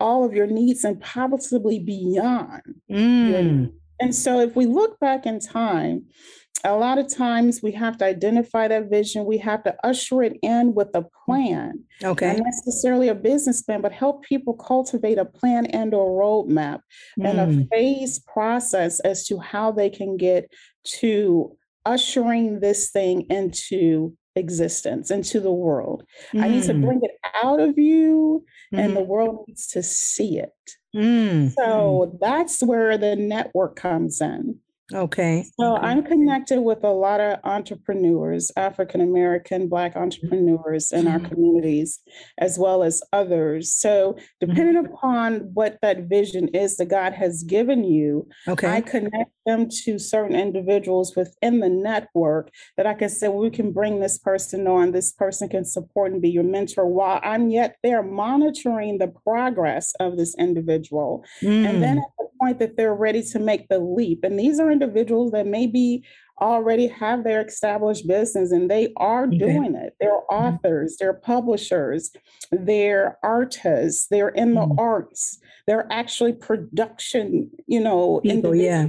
all 0.00 0.24
of 0.24 0.32
your 0.34 0.46
needs 0.46 0.84
and 0.84 1.00
possibly 1.00 1.78
beyond. 1.78 2.62
Mm. 2.90 3.72
And 4.04 4.14
so 4.14 4.38
if 4.40 4.54
we 4.54 4.66
look 4.66 5.00
back 5.00 5.24
in 5.24 5.40
time, 5.40 6.04
a 6.62 6.76
lot 6.76 6.98
of 6.98 7.08
times 7.08 7.62
we 7.62 7.72
have 7.72 7.96
to 7.98 8.04
identify 8.04 8.68
that 8.68 8.90
vision. 8.90 9.24
We 9.24 9.38
have 9.38 9.64
to 9.64 9.74
usher 9.82 10.22
it 10.22 10.38
in 10.42 10.74
with 10.74 10.88
a 10.94 11.06
plan. 11.24 11.84
Okay. 12.02 12.36
Not 12.36 12.44
necessarily 12.44 13.08
a 13.08 13.14
business 13.14 13.62
plan, 13.62 13.80
but 13.80 13.92
help 13.92 14.22
people 14.22 14.54
cultivate 14.54 15.16
a 15.16 15.24
plan 15.24 15.66
and 15.66 15.94
a 15.94 15.96
roadmap 15.96 16.80
mm. 17.18 17.28
and 17.28 17.40
a 17.40 17.46
mm. 17.46 17.68
phase 17.70 18.18
process 18.18 19.00
as 19.00 19.26
to 19.28 19.38
how 19.38 19.72
they 19.72 19.88
can 19.88 20.18
get 20.18 20.50
to 21.00 21.56
ushering 21.86 22.60
this 22.60 22.90
thing 22.90 23.22
into 23.30 24.14
existence 24.36 25.10
into 25.10 25.40
the 25.40 25.52
world. 25.52 26.04
Mm. 26.32 26.42
I 26.42 26.48
need 26.48 26.64
to 26.64 26.74
mm. 26.74 26.84
bring 26.84 27.00
it 27.02 27.12
out 27.42 27.60
of 27.60 27.78
you, 27.78 28.44
mm. 28.72 28.78
and 28.78 28.96
the 28.96 29.00
mm-hmm. 29.00 29.08
world 29.08 29.44
needs 29.48 29.68
to 29.68 29.82
see 29.82 30.38
it. 30.38 30.52
Mm. 30.94 31.52
So 31.54 32.18
that's 32.20 32.62
where 32.62 32.96
the 32.96 33.16
network 33.16 33.76
comes 33.76 34.20
in. 34.20 34.60
Okay. 34.92 35.46
So. 35.58 35.76
I'm 35.76 36.02
connected 36.02 36.60
with 36.60 36.84
a 36.84 36.90
lot 36.90 37.20
of 37.20 37.38
entrepreneurs, 37.44 38.50
African 38.56 39.00
American, 39.00 39.68
Black 39.68 39.96
entrepreneurs 39.96 40.92
in 40.92 41.08
our 41.08 41.18
mm-hmm. 41.18 41.28
communities, 41.28 42.00
as 42.38 42.58
well 42.58 42.82
as 42.82 43.02
others. 43.12 43.72
So 43.72 44.18
depending 44.40 44.76
mm-hmm. 44.76 44.92
upon 44.92 45.50
what 45.54 45.78
that 45.80 46.08
vision 46.08 46.48
is 46.48 46.76
that 46.76 46.86
God 46.86 47.14
has 47.14 47.44
given 47.44 47.84
you, 47.84 48.28
okay. 48.46 48.68
I 48.68 48.80
connect 48.82 49.30
them 49.46 49.68
to 49.84 49.98
certain 49.98 50.36
individuals 50.36 51.16
within 51.16 51.60
the 51.60 51.68
network 51.70 52.50
that 52.76 52.86
I 52.86 52.92
can 52.94 53.08
say, 53.08 53.28
well, 53.28 53.38
we 53.38 53.50
can 53.50 53.72
bring 53.72 54.00
this 54.00 54.18
person 54.18 54.66
on, 54.66 54.92
this 54.92 55.12
person 55.12 55.48
can 55.48 55.64
support 55.64 56.12
and 56.12 56.20
be 56.20 56.30
your 56.30 56.44
mentor 56.44 56.86
while 56.86 57.20
I'm 57.22 57.48
yet 57.48 57.76
there 57.82 58.02
monitoring 58.02 58.98
the 58.98 59.08
progress 59.08 59.94
of 59.98 60.18
this 60.18 60.34
individual. 60.38 61.24
Mm. 61.42 61.68
And 61.68 61.82
then 61.82 61.96
mm. 61.96 62.02
at 62.02 62.10
the 62.18 62.28
point 62.40 62.58
that 62.58 62.76
they're 62.76 62.94
ready 62.94 63.22
to 63.22 63.38
make 63.38 63.68
the 63.68 63.78
leap, 63.78 64.24
and 64.24 64.38
these 64.38 64.58
are 64.60 64.73
individuals 64.74 65.32
that 65.32 65.46
maybe 65.46 66.04
already 66.40 66.88
have 66.88 67.24
their 67.24 67.46
established 67.46 68.06
business 68.06 68.50
and 68.52 68.70
they 68.70 68.92
are 68.96 69.26
okay. 69.26 69.38
doing 69.38 69.74
it. 69.74 69.94
They're 70.00 70.20
mm-hmm. 70.30 70.34
authors, 70.34 70.96
they're 70.98 71.14
publishers, 71.14 72.10
they're 72.50 73.18
artists, 73.22 74.08
they're 74.10 74.30
in 74.30 74.54
the 74.54 74.66
mm. 74.66 74.78
arts, 74.78 75.38
they're 75.66 75.86
actually 75.92 76.32
production, 76.32 77.50
you 77.66 77.80
know, 77.80 78.20
People, 78.22 78.54
yeah 78.54 78.88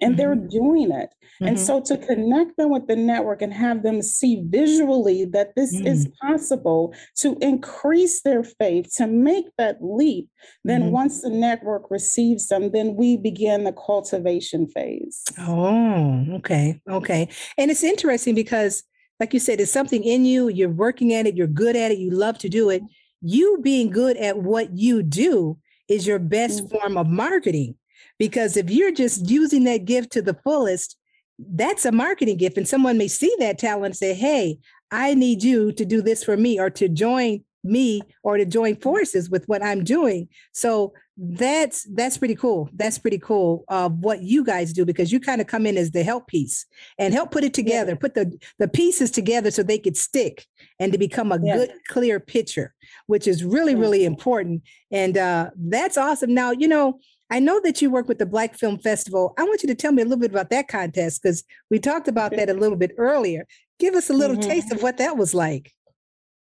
and 0.00 0.12
mm-hmm. 0.12 0.18
they're 0.18 0.34
doing 0.34 0.90
it. 0.90 1.10
Mm-hmm. 1.40 1.46
And 1.46 1.60
so 1.60 1.80
to 1.82 1.96
connect 1.96 2.56
them 2.56 2.70
with 2.70 2.86
the 2.86 2.96
network 2.96 3.42
and 3.42 3.52
have 3.52 3.82
them 3.82 4.02
see 4.02 4.42
visually 4.46 5.24
that 5.26 5.54
this 5.54 5.74
mm-hmm. 5.74 5.86
is 5.86 6.08
mm. 6.08 6.12
possible 6.20 6.94
to 7.16 7.36
increase 7.40 8.22
their 8.22 8.42
faith, 8.42 8.94
to 8.96 9.06
make 9.06 9.46
that 9.56 9.78
leap, 9.80 10.28
then 10.64 10.82
mm-hmm. 10.82 10.92
once 10.92 11.22
the 11.22 11.30
network 11.30 11.90
receives 11.90 12.48
them, 12.48 12.72
then 12.72 12.96
we 12.96 13.16
begin 13.16 13.64
the 13.64 13.72
cultivation 13.72 14.66
phase. 14.66 15.22
Oh, 15.38 16.24
okay. 16.34 16.80
Okay. 16.88 17.28
And 17.56 17.70
it's 17.70 17.84
interesting 17.84 18.34
because, 18.34 18.82
like 19.20 19.32
you 19.34 19.40
said, 19.40 19.60
it's 19.60 19.72
something 19.72 20.04
in 20.04 20.24
you, 20.24 20.48
you're 20.48 20.68
working 20.68 21.12
at 21.12 21.26
it, 21.26 21.36
you're 21.36 21.46
good 21.46 21.76
at 21.76 21.90
it, 21.90 21.98
you 21.98 22.10
love 22.10 22.38
to 22.38 22.48
do 22.48 22.70
it. 22.70 22.82
You 23.20 23.58
being 23.62 23.90
good 23.90 24.16
at 24.16 24.38
what 24.38 24.76
you 24.76 25.02
do 25.02 25.58
is 25.88 26.06
your 26.06 26.18
best 26.18 26.64
mm-hmm. 26.64 26.76
form 26.76 26.96
of 26.96 27.08
marketing 27.08 27.74
because 28.18 28.56
if 28.56 28.70
you're 28.70 28.92
just 28.92 29.28
using 29.28 29.64
that 29.64 29.84
gift 29.84 30.12
to 30.12 30.22
the 30.22 30.34
fullest, 30.44 30.96
that's 31.38 31.84
a 31.84 31.92
marketing 31.92 32.36
gift. 32.36 32.56
And 32.56 32.66
someone 32.66 32.98
may 32.98 33.08
see 33.08 33.34
that 33.38 33.58
talent 33.58 33.86
and 33.86 33.96
say, 33.96 34.14
hey, 34.14 34.58
I 34.90 35.14
need 35.14 35.42
you 35.42 35.72
to 35.72 35.84
do 35.84 36.02
this 36.02 36.24
for 36.24 36.36
me 36.36 36.58
or 36.58 36.70
to 36.70 36.88
join 36.88 37.44
me 37.64 38.00
or 38.22 38.36
to 38.36 38.44
join 38.44 38.76
forces 38.76 39.28
with 39.28 39.46
what 39.46 39.62
I'm 39.64 39.84
doing. 39.84 40.28
So 40.52 40.94
that's 41.16 41.84
that's 41.94 42.16
pretty 42.16 42.36
cool. 42.36 42.70
That's 42.74 42.98
pretty 42.98 43.18
cool 43.18 43.64
uh, 43.68 43.88
what 43.88 44.22
you 44.22 44.44
guys 44.44 44.72
do 44.72 44.84
because 44.84 45.10
you 45.10 45.18
kind 45.18 45.40
of 45.40 45.48
come 45.48 45.66
in 45.66 45.76
as 45.76 45.90
the 45.90 46.04
help 46.04 46.28
piece 46.28 46.64
and 46.96 47.12
help 47.12 47.32
put 47.32 47.42
it 47.42 47.52
together, 47.52 47.92
yeah. 47.92 47.98
put 47.98 48.14
the 48.14 48.38
the 48.58 48.68
pieces 48.68 49.10
together 49.10 49.50
so 49.50 49.62
they 49.62 49.78
could 49.78 49.96
stick 49.96 50.46
and 50.78 50.92
to 50.92 50.98
become 50.98 51.32
a 51.32 51.40
yeah. 51.42 51.56
good 51.56 51.72
clear 51.88 52.20
picture, 52.20 52.72
which 53.06 53.26
is 53.26 53.44
really 53.44 53.74
really 53.74 54.04
important. 54.04 54.62
And 54.92 55.18
uh, 55.18 55.50
that's 55.56 55.98
awesome. 55.98 56.34
Now 56.34 56.52
you 56.52 56.68
know 56.68 57.00
I 57.30 57.40
know 57.40 57.60
that 57.62 57.82
you 57.82 57.90
work 57.90 58.08
with 58.08 58.18
the 58.18 58.26
Black 58.26 58.56
Film 58.56 58.78
Festival. 58.78 59.34
I 59.38 59.44
want 59.44 59.62
you 59.62 59.68
to 59.68 59.74
tell 59.74 59.92
me 59.92 60.02
a 60.02 60.04
little 60.04 60.20
bit 60.20 60.30
about 60.30 60.50
that 60.50 60.68
contest 60.68 61.22
because 61.22 61.44
we 61.70 61.78
talked 61.78 62.08
about 62.08 62.34
that 62.36 62.48
a 62.48 62.54
little 62.54 62.76
bit 62.76 62.92
earlier. 62.96 63.46
Give 63.78 63.94
us 63.94 64.08
a 64.08 64.14
little 64.14 64.36
mm-hmm. 64.36 64.48
taste 64.48 64.72
of 64.72 64.82
what 64.82 64.96
that 64.98 65.16
was 65.16 65.34
like. 65.34 65.72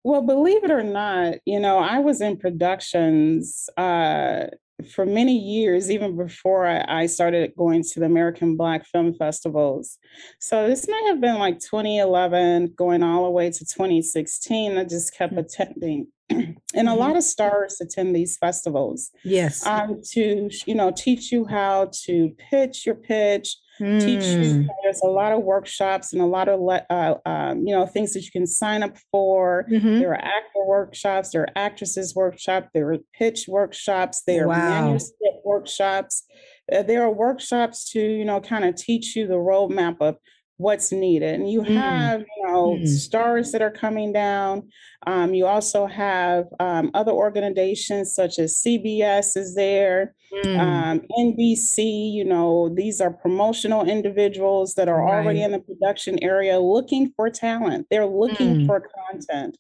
Well, 0.04 0.22
believe 0.22 0.66
it 0.66 0.72
or 0.72 0.84
not, 0.84 1.36
you 1.46 1.62
know, 1.62 1.78
I 1.80 2.00
was 2.00 2.20
in 2.20 2.38
productions 2.38 3.70
uh, 3.78 4.48
for 4.92 5.06
many 5.06 5.38
years, 5.38 5.90
even 5.92 6.18
before 6.18 6.68
I, 6.68 7.04
I, 7.04 7.06
started 7.06 7.54
going 7.56 7.84
to 7.84 8.00
the 8.00 8.06
American 8.06 8.58
Black 8.58 8.86
Film 8.86 9.14
Festivals. 9.14 9.98
So 10.40 10.68
this 10.68 10.88
may 10.88 11.02
have 11.08 11.22
been 11.22 11.38
like 11.38 11.60
2011, 11.60 12.74
going 12.76 13.04
all 13.04 13.24
the 13.24 13.30
way 13.30 13.52
to 13.52 13.60
2016. 13.60 14.78
I 14.78 14.84
just 14.84 15.16
kept 15.16 15.34
mm-hmm. 15.34 15.40
attending 15.40 16.08
and 16.30 16.58
a 16.74 16.82
mm-hmm. 16.82 17.00
lot 17.00 17.16
of 17.16 17.24
stars 17.24 17.80
attend 17.82 18.16
these 18.16 18.38
festivals. 18.38 19.12
Yes. 19.24 19.66
Um, 19.66 20.02
to 20.12 20.50
you 20.66 20.76
know, 20.76 20.92
teach 20.92 21.32
you 21.32 21.46
how 21.46 21.92
to 22.06 22.36
pitch 22.50 22.86
your 22.86 22.96
pitch. 22.96 23.58
Mm. 23.80 24.68
There's 24.84 25.02
a 25.02 25.08
lot 25.08 25.32
of 25.32 25.44
workshops 25.44 26.14
and 26.14 26.22
a 26.22 26.26
lot 26.26 26.48
of 26.48 26.62
uh, 26.90 27.16
um, 27.26 27.66
you 27.66 27.74
know 27.74 27.86
things 27.86 28.14
that 28.14 28.24
you 28.24 28.32
can 28.32 28.46
sign 28.46 28.84
up 28.84 28.98
for. 29.12 29.66
Mm-hmm. 29.72 30.00
There 30.00 30.12
are 30.12 30.22
actor 30.22 30.66
workshops. 30.66 31.32
There 31.32 31.42
are 31.42 31.50
actresses 31.56 32.16
workshops. 32.16 32.70
There 32.74 32.92
are 32.94 32.98
pitch 33.14 33.46
workshops. 33.48 34.24
There 34.28 34.48
wow. 34.48 34.54
are 34.54 34.82
manuscript 34.86 35.38
workshops. 35.44 36.24
Uh, 36.72 36.84
there 36.84 37.04
are 37.04 37.12
workshops 37.12 37.90
to 37.92 38.00
you 38.00 38.26
know 38.26 38.40
kind 38.40 38.66
of 38.66 38.76
teach 38.76 39.16
you 39.16 39.28
the 39.28 39.34
roadmap 39.34 39.98
of 40.02 40.18
what's 40.58 40.92
needed. 40.92 41.36
And 41.36 41.50
you 41.50 41.62
mm. 41.62 41.76
have, 41.76 42.22
you 42.22 42.48
know, 42.48 42.78
mm. 42.80 42.88
stars 42.88 43.52
that 43.52 43.62
are 43.62 43.72
coming 43.72 44.14
down. 44.14 44.70
Um, 45.08 45.34
you 45.34 45.46
also 45.46 45.86
have 45.88 46.46
um, 46.60 46.92
other 46.94 47.12
organizations 47.12 48.14
such 48.14 48.40
as 48.40 48.62
CBS 48.66 49.36
is 49.36 49.56
there, 49.56 50.16
mm. 50.34 50.60
um, 50.60 51.02
NBC. 51.20 52.14
You 52.14 52.26
know, 52.26 52.70
these 52.70 53.02
are 53.02 53.12
promotional 53.12 53.86
individuals 53.86 54.76
that 54.76 54.88
are 54.88 55.02
right. 55.04 55.14
already 55.14 55.42
in 55.42 55.52
the 55.52 55.60
production 55.60 56.24
area 56.24 56.60
looking 56.60 57.12
for 57.16 57.30
talent. 57.30 57.88
They're 57.90 58.06
looking 58.06 58.60
mm. 58.60 58.68
for 58.68 58.88
content. 59.12 59.58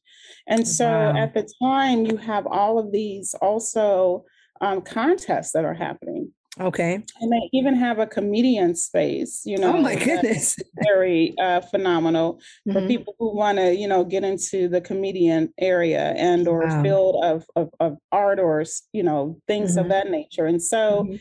And 0.47 0.67
so 0.67 0.87
wow. 0.87 1.17
at 1.17 1.33
the 1.33 1.49
time, 1.61 2.05
you 2.05 2.17
have 2.17 2.45
all 2.47 2.77
of 2.77 2.91
these 2.91 3.33
also 3.41 4.25
um, 4.61 4.81
contests 4.81 5.51
that 5.53 5.65
are 5.65 5.73
happening. 5.73 6.31
Okay. 6.59 7.03
And 7.19 7.31
they 7.31 7.49
even 7.51 7.75
have 7.75 7.97
a 7.97 8.05
comedian 8.05 8.75
space, 8.75 9.41
you 9.43 9.57
know. 9.57 9.75
Oh 9.75 9.81
my 9.81 9.95
goodness. 9.95 10.55
very 10.83 11.33
uh, 11.41 11.61
phenomenal 11.61 12.39
mm-hmm. 12.67 12.73
for 12.73 12.87
people 12.87 13.15
who 13.17 13.35
want 13.35 13.57
to, 13.57 13.75
you 13.75 13.87
know, 13.87 14.03
get 14.03 14.23
into 14.23 14.67
the 14.67 14.79
comedian 14.79 15.51
area 15.59 16.13
and 16.15 16.47
or 16.47 16.67
wow. 16.67 16.83
field 16.83 17.23
of, 17.23 17.45
of, 17.55 17.69
of 17.79 17.97
art 18.11 18.39
or, 18.39 18.63
you 18.91 19.01
know, 19.01 19.39
things 19.47 19.71
mm-hmm. 19.71 19.79
of 19.79 19.89
that 19.89 20.09
nature. 20.09 20.45
And 20.45 20.61
so, 20.61 21.05
mm-hmm 21.05 21.15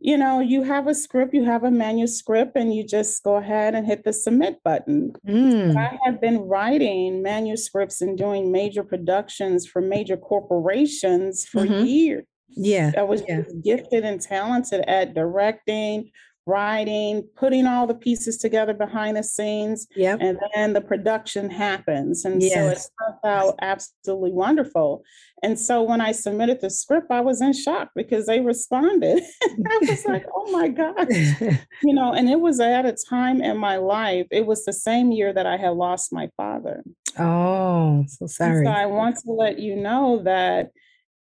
you 0.00 0.16
know, 0.16 0.40
you 0.40 0.62
have 0.62 0.86
a 0.86 0.94
script, 0.94 1.34
you 1.34 1.44
have 1.44 1.64
a 1.64 1.70
manuscript, 1.70 2.52
and 2.56 2.74
you 2.74 2.84
just 2.84 3.22
go 3.22 3.36
ahead 3.36 3.74
and 3.74 3.86
hit 3.86 4.04
the 4.04 4.12
submit 4.12 4.62
button. 4.62 5.12
Mm. 5.26 5.76
I 5.76 5.98
have 6.04 6.20
been 6.20 6.40
writing 6.40 7.22
manuscripts 7.22 8.00
and 8.02 8.16
doing 8.16 8.52
major 8.52 8.84
productions 8.84 9.66
for 9.66 9.80
major 9.80 10.16
corporations 10.16 11.46
for 11.46 11.64
mm-hmm. 11.64 11.84
years. 11.84 12.24
Yeah. 12.48 12.92
I 12.96 13.02
was 13.02 13.22
yeah. 13.28 13.42
gifted 13.62 14.04
and 14.04 14.20
talented 14.20 14.82
at 14.86 15.14
directing, 15.14 16.10
writing, 16.46 17.28
putting 17.36 17.66
all 17.66 17.86
the 17.86 17.94
pieces 17.94 18.38
together 18.38 18.72
behind 18.72 19.16
the 19.16 19.22
scenes. 19.22 19.88
Yep. 19.96 20.18
And 20.20 20.38
then 20.54 20.72
the 20.72 20.80
production 20.80 21.50
happens. 21.50 22.24
And 22.24 22.40
yes. 22.40 22.54
so 22.54 22.68
it 22.68 22.78
turned 23.22 23.34
out 23.34 23.54
absolutely 23.60 24.30
wonderful. 24.30 25.02
And 25.42 25.58
so 25.58 25.82
when 25.82 26.00
I 26.00 26.12
submitted 26.12 26.60
the 26.60 26.70
script, 26.70 27.10
I 27.10 27.20
was 27.20 27.42
in 27.42 27.52
shock 27.52 27.90
because 27.96 28.26
they 28.26 28.40
responded. 28.40 29.22
I 29.42 29.78
was 29.82 30.06
like, 30.06 30.24
oh 30.34 30.50
my 30.52 30.68
God. 30.68 31.08
you 31.82 31.94
know, 31.94 32.12
and 32.12 32.28
it 32.30 32.40
was 32.40 32.60
at 32.60 32.86
a 32.86 32.96
time 33.10 33.42
in 33.42 33.58
my 33.58 33.76
life, 33.76 34.26
it 34.30 34.46
was 34.46 34.64
the 34.64 34.72
same 34.72 35.10
year 35.10 35.32
that 35.32 35.46
I 35.46 35.56
had 35.56 35.70
lost 35.70 36.12
my 36.12 36.30
father. 36.36 36.84
Oh, 37.18 38.04
so 38.06 38.26
sorry. 38.26 38.58
And 38.58 38.66
so 38.66 38.72
I 38.72 38.86
want 38.86 39.16
to 39.16 39.32
let 39.32 39.58
you 39.58 39.74
know 39.74 40.22
that 40.24 40.70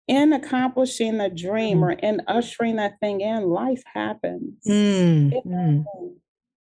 in 0.08 0.32
accomplishing 0.32 1.18
the 1.18 1.28
dream 1.28 1.78
mm. 1.78 1.82
or 1.82 1.90
in 1.92 2.22
ushering 2.26 2.76
that 2.76 2.98
thing 3.00 3.20
in, 3.20 3.44
life 3.44 3.82
happens. 3.86 4.54
Mm. 4.66 5.32
Mm. 5.44 5.84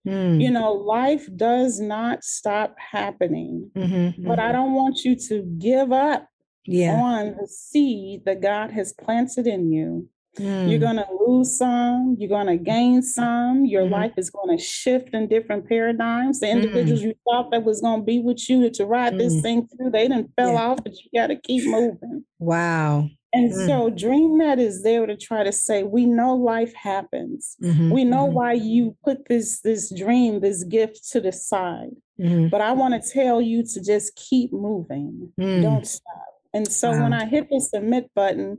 mm. 0.07 0.41
You 0.41 0.51
know, 0.51 0.73
life 0.73 1.29
does 1.37 1.81
not 1.81 2.25
stop 2.25 2.75
happening, 2.79 3.71
mm-hmm. 3.77 4.27
but 4.27 4.39
I 4.39 4.45
mm-hmm. 4.45 4.53
don't 4.53 4.73
want 4.75 5.05
you 5.05 5.17
to 5.29 5.43
give 5.59 5.93
up 5.93 6.29
yeah. 6.65 6.95
on 6.95 7.37
the 7.41 7.47
seed 7.47 8.25
that 8.27 8.43
God 8.43 8.71
has 8.73 8.93
planted 8.93 9.47
in 9.47 9.73
you. 9.73 10.09
Mm. 10.39 10.71
You're 10.71 10.79
going 10.79 10.97
to 10.97 11.07
lose 11.27 11.57
some, 11.57 12.17
you're 12.19 12.29
going 12.29 12.47
to 12.47 12.57
gain 12.57 13.03
some. 13.03 13.65
Your 13.65 13.85
mm 13.85 13.89
life 13.89 14.13
is 14.19 14.29
going 14.31 14.57
to 14.57 14.63
shift 14.63 15.15
in 15.15 15.29
different 15.29 15.67
paradigms. 15.67 16.41
The 16.41 16.51
individuals 16.51 17.01
mm. 17.01 17.07
you 17.07 17.15
thought 17.25 17.51
that 17.51 17.65
was 17.65 17.81
going 17.81 18.01
to 18.01 18.05
be 18.05 18.21
with 18.21 18.49
you 18.49 18.71
to 18.71 18.85
ride 18.85 19.19
this 19.19 19.35
mm. 19.35 19.43
thing 19.43 19.69
through, 19.69 19.91
they 19.91 20.07
didn't 20.07 20.31
fell 20.37 20.53
yeah. 20.53 20.63
off, 20.63 20.85
but 20.85 20.93
you 20.93 21.21
got 21.21 21.29
to 21.29 21.37
keep 21.37 21.65
moving. 21.65 22.25
Wow. 22.39 23.09
And 23.33 23.53
mm. 23.53 23.67
so 23.67 23.91
DreamNet 23.91 24.59
is 24.59 24.83
there 24.83 25.05
to 25.07 25.17
try 25.17 25.45
to 25.45 25.53
say, 25.53 25.83
we 25.83 26.07
know 26.07 26.35
life 26.35 26.75
happens. 26.75 27.57
Mm-hmm, 27.63 27.91
we 27.91 28.05
know 28.05 28.25
mm-hmm. 28.25 28.35
why 28.35 28.53
you 28.55 28.97
put 29.05 29.29
this 29.29 29.61
this 29.61 29.93
dream, 29.95 30.41
this 30.41 30.65
gift 30.65 31.11
to 31.11 31.21
the 31.21 31.33
side. 31.33 31.91
Mm-hmm. 32.19 32.49
But 32.49 32.63
I 32.63 32.73
want 32.73 33.03
to 33.03 33.11
tell 33.11 33.41
you 33.41 33.63
to 33.65 33.83
just 33.83 34.17
keep 34.17 34.53
moving. 34.53 35.33
Mm. 35.39 35.63
Don't 35.63 35.87
stop. 35.87 36.25
And 36.55 36.71
so 36.71 36.91
wow. 36.91 37.03
when 37.03 37.13
I 37.13 37.27
hit 37.27 37.49
the 37.51 37.61
submit 37.61 38.11
button, 38.15 38.59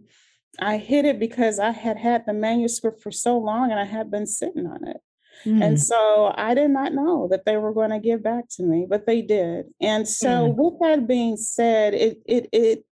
I 0.60 0.78
hit 0.78 1.06
it 1.06 1.20
because 1.20 1.60
I 1.60 1.72
had 1.72 1.98
had 1.98 2.26
the 2.26 2.34
manuscript 2.34 3.02
for 3.02 3.12
so 3.12 3.38
long 3.38 3.72
and 3.72 3.80
I 3.80 3.86
had 3.86 4.12
been 4.12 4.28
sitting 4.28 4.68
on 4.68 4.88
it. 4.88 4.98
Mm. 5.46 5.64
And 5.64 5.82
so 5.82 6.34
I 6.36 6.54
did 6.54 6.72
not 6.72 6.94
know 6.94 7.28
that 7.32 7.46
they 7.46 7.58
were 7.58 7.74
going 7.74 7.92
to 7.92 8.00
give 8.00 8.22
back 8.24 8.46
to 8.58 8.64
me, 8.64 8.86
but 8.90 9.06
they 9.06 9.22
did. 9.22 9.68
And 9.82 10.08
so 10.08 10.28
mm. 10.28 10.56
with 10.56 10.80
that 10.82 11.08
being 11.08 11.38
said, 11.38 11.94
it 11.94 12.18
it 12.26 12.50
it 12.52 12.86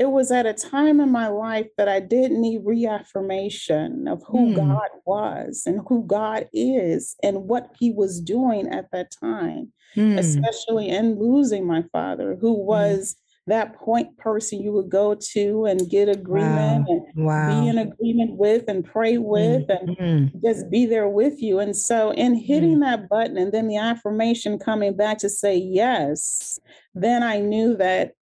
it 0.00 0.10
was 0.10 0.32
at 0.32 0.46
a 0.46 0.54
time 0.54 0.98
in 0.98 1.12
my 1.12 1.28
life 1.28 1.66
that 1.76 1.86
I 1.86 2.00
did 2.00 2.32
need 2.32 2.62
reaffirmation 2.64 4.08
of 4.08 4.22
who 4.26 4.54
mm. 4.54 4.56
God 4.56 4.88
was 5.04 5.64
and 5.66 5.82
who 5.86 6.06
God 6.06 6.48
is 6.54 7.16
and 7.22 7.44
what 7.44 7.68
He 7.78 7.92
was 7.92 8.18
doing 8.18 8.66
at 8.68 8.90
that 8.92 9.10
time, 9.10 9.74
mm. 9.94 10.18
especially 10.18 10.88
in 10.88 11.18
losing 11.18 11.66
my 11.66 11.84
father, 11.92 12.38
who 12.40 12.54
hmm. 12.54 12.66
was. 12.66 13.12
Mm. 13.12 13.16
That 13.46 13.74
point 13.74 14.16
person 14.16 14.60
you 14.60 14.70
would 14.72 14.90
go 14.90 15.16
to 15.32 15.64
and 15.64 15.90
get 15.90 16.08
agreement 16.08 16.86
wow. 16.86 16.94
and 17.16 17.24
wow. 17.24 17.60
be 17.60 17.68
in 17.68 17.78
agreement 17.78 18.36
with 18.36 18.68
and 18.68 18.84
pray 18.84 19.18
with 19.18 19.68
and 19.68 19.96
mm-hmm. 19.96 20.38
just 20.46 20.70
be 20.70 20.86
there 20.86 21.08
with 21.08 21.42
you. 21.42 21.58
And 21.58 21.74
so, 21.74 22.12
in 22.12 22.36
hitting 22.36 22.78
that 22.80 23.08
button 23.08 23.36
and 23.38 23.50
then 23.50 23.66
the 23.66 23.78
affirmation 23.78 24.58
coming 24.58 24.94
back 24.94 25.18
to 25.18 25.28
say 25.28 25.56
yes, 25.56 26.60
then 26.94 27.24
I 27.24 27.40
knew 27.40 27.76
that 27.78 28.12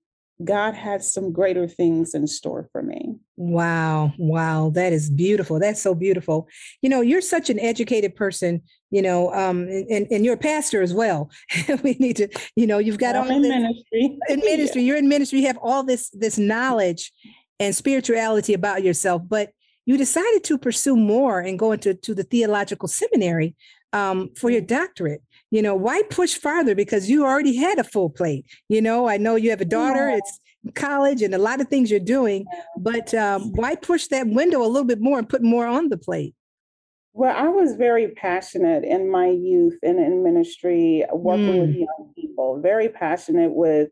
God 0.45 0.75
had 0.75 1.03
some 1.03 1.33
greater 1.33 1.67
things 1.67 2.15
in 2.15 2.27
store 2.29 2.69
for 2.71 2.83
me. 2.83 3.17
Wow. 3.37 4.13
Wow. 4.19 4.71
That 4.75 4.93
is 4.93 5.11
beautiful. 5.11 5.59
That's 5.59 5.83
so 5.83 5.95
beautiful. 5.95 6.49
You 6.81 6.91
know, 6.91 7.01
you're 7.01 7.21
such 7.21 7.51
an 7.51 7.59
educated 7.59 8.15
person, 8.15 8.63
you 8.91 9.03
know, 9.03 9.33
um, 9.35 9.67
and, 9.69 10.07
and 10.11 10.25
you're 10.25 10.35
a 10.35 10.39
pastor 10.39 10.81
as 10.81 10.95
well. 10.95 11.31
we 11.83 11.97
need 11.99 12.17
to, 12.17 12.29
you 12.55 12.69
know, 12.69 12.79
you've 12.79 12.99
got 12.99 13.17
all 13.17 13.29
in 13.29 13.43
this, 13.43 13.51
ministry. 13.51 14.19
In 14.29 14.41
ministry. 14.45 14.83
You're 14.83 14.97
in 14.97 15.09
ministry, 15.09 15.41
you 15.41 15.47
have 15.49 15.59
all 15.61 15.83
this 15.83 16.11
this 16.11 16.39
knowledge 16.39 17.13
and 17.59 17.75
spirituality 17.75 18.55
about 18.55 18.85
yourself, 18.85 19.23
but 19.27 19.51
you 19.87 19.97
decided 19.97 20.45
to 20.45 20.59
pursue 20.59 20.97
more 20.97 21.41
and 21.41 21.59
go 21.59 21.73
into 21.73 21.95
to 21.95 22.15
the 22.15 22.23
theological 22.23 22.89
seminary 22.89 23.57
um, 23.93 24.31
for 24.37 24.51
your 24.51 24.63
mm. 24.63 24.67
doctorate 24.69 25.23
you 25.51 25.63
know, 25.63 25.75
why 25.75 26.03
push 26.11 26.35
farther? 26.35 26.75
Because 26.75 27.09
you 27.09 27.25
already 27.25 27.57
had 27.57 27.79
a 27.79 27.85
full 27.85 28.11
plate. 28.11 28.47
You 28.69 28.83
know, 28.83 29.09
I 29.09 29.17
know 29.17 29.37
you 29.37 29.51
have 29.51 29.61
a 29.61 29.67
daughter, 29.67 30.11
yeah. 30.11 30.19
it's 30.19 30.41
college 30.75 31.23
and 31.23 31.35
a 31.35 31.39
lot 31.39 31.61
of 31.61 31.69
things 31.69 31.91
you're 31.91 32.01
doing, 32.01 32.45
but 32.77 33.15
um, 33.15 33.53
why 33.53 33.75
push 33.75 34.09
that 34.09 34.27
window 34.27 34.63
a 34.63 34.67
little 34.67 34.85
bit 34.85 35.01
more 35.01 35.19
and 35.19 35.29
put 35.29 35.43
more 35.43 35.67
on 35.67 35.89
the 35.89 35.97
plate? 35.97 36.35
Well, 37.15 37.35
I 37.35 37.49
was 37.49 37.75
very 37.75 38.09
passionate 38.09 38.85
in 38.85 39.11
my 39.11 39.29
youth 39.29 39.79
and 39.83 39.99
in 39.99 40.23
ministry, 40.23 41.05
working 41.13 41.47
mm. 41.47 41.61
with 41.61 41.75
young 41.75 42.13
people, 42.15 42.61
very 42.61 42.89
passionate 42.89 43.53
with 43.53 43.89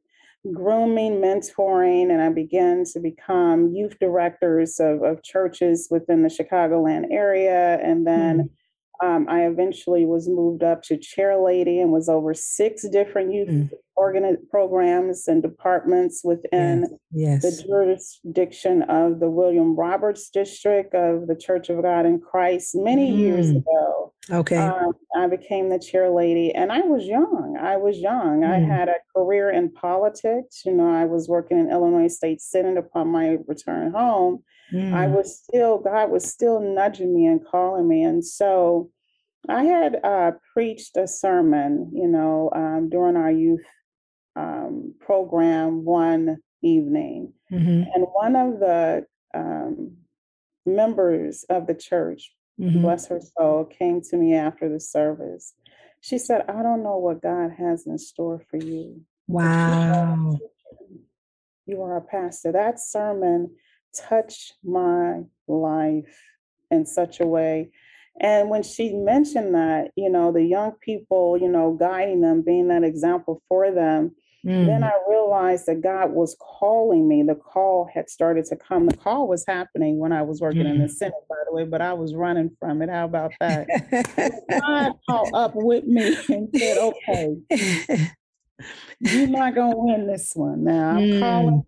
grooming, 0.52 1.14
mentoring, 1.14 2.12
and 2.12 2.22
I 2.22 2.28
began 2.28 2.84
to 2.92 3.00
become 3.00 3.74
youth 3.74 3.98
directors 3.98 4.78
of, 4.78 5.02
of 5.02 5.22
churches 5.22 5.88
within 5.90 6.22
the 6.22 6.28
Chicagoland 6.28 7.06
area. 7.10 7.80
And 7.82 8.06
then 8.06 8.38
mm. 8.38 8.50
Um, 9.02 9.26
I 9.28 9.46
eventually 9.46 10.04
was 10.04 10.28
moved 10.28 10.62
up 10.62 10.82
to 10.84 10.96
chair 10.96 11.36
lady 11.36 11.80
and 11.80 11.92
was 11.92 12.08
over 12.08 12.34
six 12.34 12.88
different 12.88 13.32
youth 13.32 13.48
mm. 13.48 13.70
organ- 13.94 14.38
programs 14.50 15.28
and 15.28 15.42
departments 15.42 16.22
within 16.24 16.98
yes. 17.10 17.42
Yes. 17.42 17.42
the 17.42 17.62
jurisdiction 17.62 18.82
of 18.82 19.20
the 19.20 19.30
William 19.30 19.76
Roberts 19.76 20.30
District 20.30 20.94
of 20.94 21.26
the 21.26 21.36
Church 21.36 21.68
of 21.68 21.82
God 21.82 22.06
in 22.06 22.20
Christ 22.20 22.74
many 22.74 23.12
mm. 23.12 23.18
years 23.18 23.50
ago. 23.50 24.12
Okay. 24.30 24.56
Um, 24.56 24.92
I 25.16 25.26
became 25.28 25.68
the 25.68 25.78
chair 25.78 26.10
lady 26.10 26.52
and 26.54 26.72
I 26.72 26.80
was 26.80 27.04
young. 27.04 27.58
I 27.60 27.76
was 27.76 27.98
young. 27.98 28.40
Mm. 28.40 28.52
I 28.52 28.58
had 28.58 28.88
a 28.88 28.96
career 29.14 29.50
in 29.50 29.72
politics. 29.72 30.62
You 30.64 30.72
know, 30.72 30.90
I 30.90 31.04
was 31.04 31.28
working 31.28 31.58
in 31.58 31.70
Illinois 31.70 32.08
State 32.08 32.40
Senate 32.40 32.76
upon 32.76 33.08
my 33.08 33.38
return 33.46 33.92
home. 33.92 34.42
Mm. 34.72 34.92
I 34.92 35.06
was 35.06 35.38
still, 35.38 35.78
God 35.78 36.10
was 36.10 36.24
still 36.24 36.60
nudging 36.60 37.14
me 37.14 37.26
and 37.26 37.44
calling 37.44 37.86
me. 37.86 38.02
And 38.02 38.24
so 38.24 38.90
I 39.48 39.64
had 39.64 40.00
uh, 40.02 40.32
preached 40.52 40.96
a 40.96 41.06
sermon, 41.06 41.92
you 41.94 42.08
know, 42.08 42.50
um, 42.54 42.88
during 42.88 43.16
our 43.16 43.30
youth 43.30 43.64
um, 44.34 44.94
program 45.00 45.84
one 45.84 46.38
evening. 46.62 47.32
Mm-hmm. 47.52 47.84
And 47.94 48.06
one 48.12 48.34
of 48.36 48.58
the 48.58 49.06
um, 49.34 49.96
members 50.64 51.44
of 51.48 51.66
the 51.66 51.74
church, 51.74 52.32
mm-hmm. 52.60 52.82
bless 52.82 53.06
her 53.06 53.20
soul, 53.20 53.64
came 53.64 54.00
to 54.02 54.16
me 54.16 54.34
after 54.34 54.68
the 54.68 54.80
service. 54.80 55.54
She 56.00 56.18
said, 56.18 56.44
I 56.48 56.62
don't 56.62 56.82
know 56.82 56.98
what 56.98 57.22
God 57.22 57.52
has 57.56 57.86
in 57.86 57.98
store 57.98 58.42
for 58.50 58.56
you. 58.56 59.02
Wow. 59.28 60.38
You 61.66 61.82
are 61.82 61.96
a 61.96 62.02
pastor. 62.02 62.52
That 62.52 62.78
sermon 62.78 63.50
touched 64.08 64.54
my 64.64 65.22
life 65.48 66.22
in 66.70 66.86
such 66.86 67.20
a 67.20 67.26
way. 67.26 67.70
And 68.20 68.48
when 68.48 68.62
she 68.62 68.94
mentioned 68.94 69.54
that, 69.54 69.90
you 69.94 70.10
know, 70.10 70.32
the 70.32 70.42
young 70.42 70.72
people, 70.80 71.36
you 71.38 71.48
know, 71.48 71.76
guiding 71.78 72.22
them, 72.22 72.42
being 72.42 72.68
that 72.68 72.82
example 72.82 73.42
for 73.46 73.70
them, 73.70 74.12
mm. 74.44 74.66
then 74.66 74.82
I 74.82 74.92
realized 75.06 75.66
that 75.66 75.82
God 75.82 76.12
was 76.12 76.34
calling 76.40 77.06
me. 77.06 77.22
The 77.22 77.34
call 77.34 77.88
had 77.92 78.08
started 78.08 78.46
to 78.46 78.56
come. 78.56 78.86
The 78.86 78.96
call 78.96 79.28
was 79.28 79.44
happening 79.46 79.98
when 79.98 80.12
I 80.12 80.22
was 80.22 80.40
working 80.40 80.62
mm. 80.62 80.70
in 80.70 80.78
the 80.78 80.86
mm. 80.86 80.90
Senate, 80.90 81.14
by 81.28 81.36
the 81.46 81.54
way, 81.54 81.64
but 81.64 81.82
I 81.82 81.92
was 81.92 82.14
running 82.14 82.56
from 82.58 82.80
it. 82.80 82.88
How 82.88 83.04
about 83.04 83.32
that? 83.40 83.66
God 84.50 84.92
called 85.10 85.34
up 85.34 85.52
with 85.54 85.84
me 85.84 86.16
and 86.30 86.48
said, 86.56 86.78
okay, 86.78 87.36
you're 89.00 89.26
not 89.26 89.54
going 89.54 89.72
to 89.72 89.78
win 89.78 90.06
this 90.06 90.32
one. 90.34 90.64
Now 90.64 90.90
I'm 90.92 91.02
mm. 91.02 91.20
calling 91.20 91.64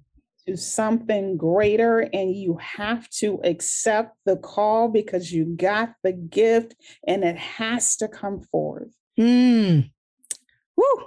to 0.48 0.56
something 0.56 1.36
greater 1.36 2.00
and 2.00 2.34
you 2.34 2.56
have 2.56 3.08
to 3.10 3.38
accept 3.44 4.16
the 4.24 4.36
call 4.36 4.88
because 4.88 5.30
you 5.30 5.44
got 5.44 5.92
the 6.02 6.12
gift 6.12 6.74
and 7.06 7.22
it 7.22 7.36
has 7.36 7.96
to 7.96 8.08
come 8.08 8.40
forth. 8.40 8.88
Mm. 9.18 9.90
Woo. 10.76 11.06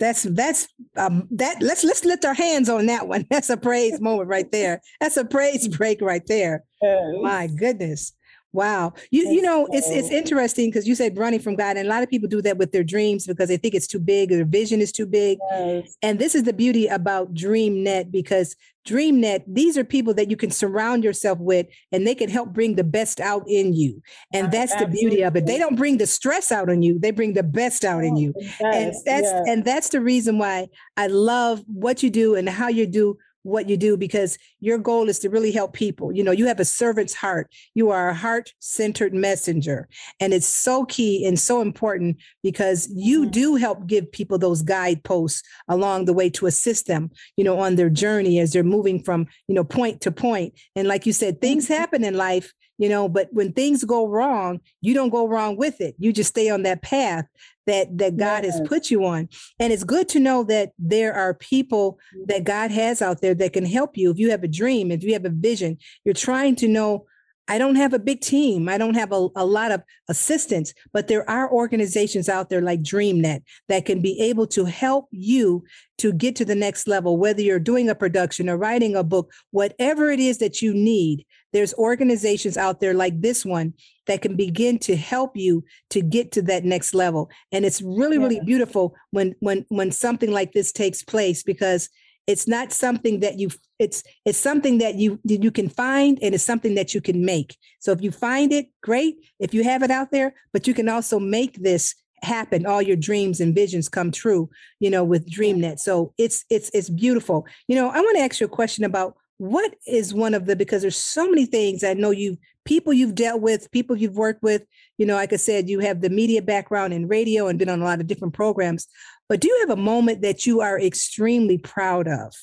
That's 0.00 0.22
that's 0.22 0.66
um 0.96 1.28
that 1.32 1.60
let's 1.60 1.84
let's 1.84 2.04
lift 2.04 2.24
our 2.24 2.34
hands 2.34 2.68
on 2.70 2.86
that 2.86 3.06
one. 3.06 3.26
That's 3.30 3.50
a 3.50 3.56
praise 3.58 4.00
moment 4.00 4.30
right 4.30 4.50
there. 4.50 4.80
That's 4.98 5.18
a 5.18 5.26
praise 5.26 5.68
break 5.68 6.00
right 6.00 6.26
there. 6.26 6.64
Yes. 6.80 7.02
My 7.20 7.46
goodness. 7.46 8.14
Wow. 8.52 8.94
You 9.10 9.30
you 9.30 9.42
know, 9.42 9.68
it's 9.70 9.88
it's 9.88 10.10
interesting 10.10 10.68
because 10.70 10.86
you 10.86 10.94
said 10.94 11.16
running 11.16 11.40
from 11.40 11.54
God, 11.54 11.76
and 11.76 11.86
a 11.86 11.90
lot 11.90 12.02
of 12.02 12.08
people 12.08 12.28
do 12.28 12.42
that 12.42 12.58
with 12.58 12.72
their 12.72 12.82
dreams 12.82 13.26
because 13.26 13.48
they 13.48 13.56
think 13.56 13.74
it's 13.74 13.86
too 13.86 14.00
big, 14.00 14.30
their 14.30 14.44
vision 14.44 14.80
is 14.80 14.90
too 14.90 15.06
big. 15.06 15.38
Yes. 15.50 15.96
And 16.02 16.18
this 16.18 16.34
is 16.34 16.42
the 16.42 16.52
beauty 16.52 16.86
about 16.88 17.32
DreamNet 17.32 18.10
because 18.10 18.56
DreamNet, 18.86 19.44
these 19.46 19.76
are 19.76 19.84
people 19.84 20.14
that 20.14 20.30
you 20.30 20.36
can 20.36 20.50
surround 20.50 21.04
yourself 21.04 21.38
with 21.38 21.66
and 21.92 22.06
they 22.06 22.14
can 22.14 22.30
help 22.30 22.52
bring 22.52 22.76
the 22.76 22.84
best 22.84 23.20
out 23.20 23.44
in 23.46 23.72
you. 23.74 24.02
And 24.32 24.50
that's 24.50 24.72
Absolutely. 24.72 24.94
the 24.96 25.00
beauty 25.00 25.22
of 25.22 25.36
it. 25.36 25.46
They 25.46 25.58
don't 25.58 25.76
bring 25.76 25.98
the 25.98 26.06
stress 26.06 26.50
out 26.50 26.70
on 26.70 26.82
you, 26.82 26.98
they 26.98 27.10
bring 27.10 27.34
the 27.34 27.42
best 27.42 27.84
out 27.84 28.02
oh, 28.02 28.06
in 28.06 28.16
you. 28.16 28.34
Yes. 28.36 28.56
And 28.60 28.94
that's 29.04 29.26
yes. 29.26 29.44
and 29.46 29.64
that's 29.64 29.88
the 29.90 30.00
reason 30.00 30.38
why 30.38 30.68
I 30.96 31.06
love 31.06 31.62
what 31.66 32.02
you 32.02 32.10
do 32.10 32.34
and 32.34 32.48
how 32.48 32.68
you 32.68 32.86
do 32.86 33.16
what 33.42 33.68
you 33.68 33.76
do 33.76 33.96
because 33.96 34.38
your 34.60 34.78
goal 34.78 35.08
is 35.08 35.18
to 35.20 35.30
really 35.30 35.52
help 35.52 35.72
people. 35.72 36.12
You 36.12 36.22
know, 36.22 36.32
you 36.32 36.46
have 36.46 36.60
a 36.60 36.64
servant's 36.64 37.14
heart. 37.14 37.50
You 37.74 37.90
are 37.90 38.10
a 38.10 38.14
heart 38.14 38.52
centered 38.58 39.14
messenger. 39.14 39.88
And 40.20 40.32
it's 40.34 40.46
so 40.46 40.84
key 40.84 41.24
and 41.24 41.38
so 41.38 41.60
important 41.60 42.18
because 42.42 42.88
you 42.94 43.22
mm-hmm. 43.22 43.30
do 43.30 43.54
help 43.56 43.86
give 43.86 44.10
people 44.12 44.38
those 44.38 44.62
guideposts 44.62 45.42
along 45.68 46.04
the 46.04 46.12
way 46.12 46.30
to 46.30 46.46
assist 46.46 46.86
them, 46.86 47.10
you 47.36 47.44
know, 47.44 47.58
on 47.58 47.76
their 47.76 47.90
journey 47.90 48.38
as 48.38 48.52
they're 48.52 48.62
moving 48.62 49.02
from, 49.02 49.26
you 49.48 49.54
know, 49.54 49.64
point 49.64 50.00
to 50.02 50.12
point. 50.12 50.54
And 50.76 50.86
like 50.88 51.06
you 51.06 51.12
said, 51.12 51.40
things 51.40 51.64
mm-hmm. 51.64 51.74
happen 51.74 52.04
in 52.04 52.14
life 52.14 52.52
you 52.80 52.88
know 52.88 53.08
but 53.08 53.28
when 53.30 53.52
things 53.52 53.84
go 53.84 54.08
wrong 54.08 54.58
you 54.80 54.94
don't 54.94 55.10
go 55.10 55.28
wrong 55.28 55.56
with 55.56 55.80
it 55.80 55.94
you 55.98 56.12
just 56.12 56.30
stay 56.30 56.48
on 56.48 56.62
that 56.62 56.82
path 56.82 57.26
that 57.70 57.96
that 57.98 58.16
God 58.16 58.44
yes. 58.44 58.58
has 58.58 58.68
put 58.68 58.90
you 58.90 59.04
on. 59.04 59.28
And 59.58 59.72
it's 59.72 59.84
good 59.84 60.08
to 60.10 60.20
know 60.20 60.44
that 60.44 60.72
there 60.78 61.14
are 61.14 61.34
people 61.34 61.98
mm. 62.14 62.26
that 62.26 62.44
God 62.44 62.70
has 62.70 63.00
out 63.00 63.20
there 63.20 63.34
that 63.34 63.52
can 63.52 63.64
help 63.64 63.96
you. 63.96 64.10
If 64.10 64.18
you 64.18 64.30
have 64.30 64.44
a 64.44 64.48
dream, 64.48 64.90
if 64.90 65.02
you 65.02 65.12
have 65.14 65.24
a 65.24 65.30
vision, 65.30 65.78
you're 66.04 66.14
trying 66.14 66.56
to 66.56 66.68
know 66.68 67.06
I 67.50 67.58
don't 67.58 67.74
have 67.74 67.92
a 67.92 67.98
big 67.98 68.20
team. 68.20 68.68
I 68.68 68.78
don't 68.78 68.94
have 68.94 69.10
a, 69.10 69.28
a 69.34 69.44
lot 69.44 69.72
of 69.72 69.82
assistance, 70.08 70.72
but 70.92 71.08
there 71.08 71.28
are 71.28 71.50
organizations 71.50 72.28
out 72.28 72.48
there 72.48 72.60
like 72.60 72.80
DreamNet 72.80 73.42
that 73.68 73.86
can 73.86 74.00
be 74.00 74.20
able 74.20 74.46
to 74.48 74.66
help 74.66 75.08
you 75.10 75.64
to 75.98 76.12
get 76.12 76.36
to 76.36 76.44
the 76.44 76.54
next 76.54 76.86
level, 76.86 77.16
whether 77.16 77.42
you're 77.42 77.58
doing 77.58 77.88
a 77.88 77.94
production 77.96 78.48
or 78.48 78.56
writing 78.56 78.94
a 78.94 79.02
book, 79.02 79.32
whatever 79.50 80.12
it 80.12 80.20
is 80.20 80.38
that 80.38 80.62
you 80.62 80.72
need. 80.72 81.26
There's 81.52 81.74
organizations 81.74 82.56
out 82.56 82.78
there 82.78 82.94
like 82.94 83.20
this 83.20 83.44
one 83.44 83.74
that 84.10 84.22
can 84.22 84.34
begin 84.34 84.76
to 84.76 84.96
help 84.96 85.36
you 85.36 85.64
to 85.90 86.02
get 86.02 86.32
to 86.32 86.42
that 86.42 86.64
next 86.64 86.94
level. 86.94 87.30
And 87.52 87.64
it's 87.64 87.80
really, 87.80 88.16
yeah. 88.16 88.22
really 88.22 88.40
beautiful 88.40 88.96
when 89.12 89.36
when 89.38 89.64
when 89.68 89.92
something 89.92 90.32
like 90.32 90.52
this 90.52 90.72
takes 90.72 91.04
place 91.04 91.44
because 91.44 91.88
it's 92.26 92.48
not 92.48 92.72
something 92.72 93.20
that 93.20 93.38
you 93.38 93.50
it's 93.78 94.02
it's 94.24 94.36
something 94.38 94.78
that 94.78 94.96
you 94.96 95.20
you 95.22 95.52
can 95.52 95.68
find 95.68 96.18
and 96.22 96.34
it's 96.34 96.42
something 96.42 96.74
that 96.74 96.92
you 96.92 97.00
can 97.00 97.24
make. 97.24 97.56
So 97.78 97.92
if 97.92 98.02
you 98.02 98.10
find 98.10 98.52
it, 98.52 98.66
great. 98.82 99.14
If 99.38 99.54
you 99.54 99.62
have 99.62 99.84
it 99.84 99.92
out 99.92 100.10
there, 100.10 100.34
but 100.52 100.66
you 100.66 100.74
can 100.74 100.88
also 100.88 101.20
make 101.20 101.62
this 101.62 101.94
happen 102.22 102.66
all 102.66 102.82
your 102.82 102.96
dreams 102.96 103.40
and 103.40 103.54
visions 103.54 103.88
come 103.88 104.10
true 104.10 104.50
you 104.78 104.90
know 104.90 105.02
with 105.02 105.26
dreamnet 105.26 105.78
so 105.78 106.12
it's 106.18 106.44
it's 106.50 106.70
it's 106.74 106.90
beautiful 106.90 107.46
you 107.66 107.74
know 107.74 107.88
i 107.88 107.98
want 107.98 108.14
to 108.14 108.22
ask 108.22 108.40
you 108.40 108.44
a 108.44 108.56
question 108.60 108.84
about 108.84 109.16
what 109.38 109.74
is 109.86 110.12
one 110.12 110.34
of 110.34 110.44
the 110.44 110.54
because 110.54 110.82
there's 110.82 111.02
so 111.02 111.26
many 111.26 111.46
things 111.46 111.82
i 111.82 111.94
know 111.94 112.10
you 112.10 112.36
people 112.64 112.92
you've 112.92 113.14
dealt 113.14 113.40
with 113.40 113.70
people 113.70 113.96
you've 113.96 114.16
worked 114.16 114.42
with 114.42 114.62
you 114.98 115.06
know 115.06 115.14
like 115.14 115.32
i 115.32 115.36
said 115.36 115.68
you 115.68 115.80
have 115.80 116.00
the 116.00 116.10
media 116.10 116.42
background 116.42 116.92
in 116.92 117.08
radio 117.08 117.48
and 117.48 117.58
been 117.58 117.68
on 117.68 117.80
a 117.80 117.84
lot 117.84 118.00
of 118.00 118.06
different 118.06 118.34
programs 118.34 118.86
but 119.30 119.40
do 119.40 119.46
you 119.46 119.58
have 119.60 119.70
a 119.70 119.80
moment 119.80 120.22
that 120.22 120.44
you 120.44 120.60
are 120.60 120.78
extremely 120.78 121.56
proud 121.56 122.08
of? 122.08 122.34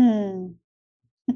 Hmm. 0.00 0.52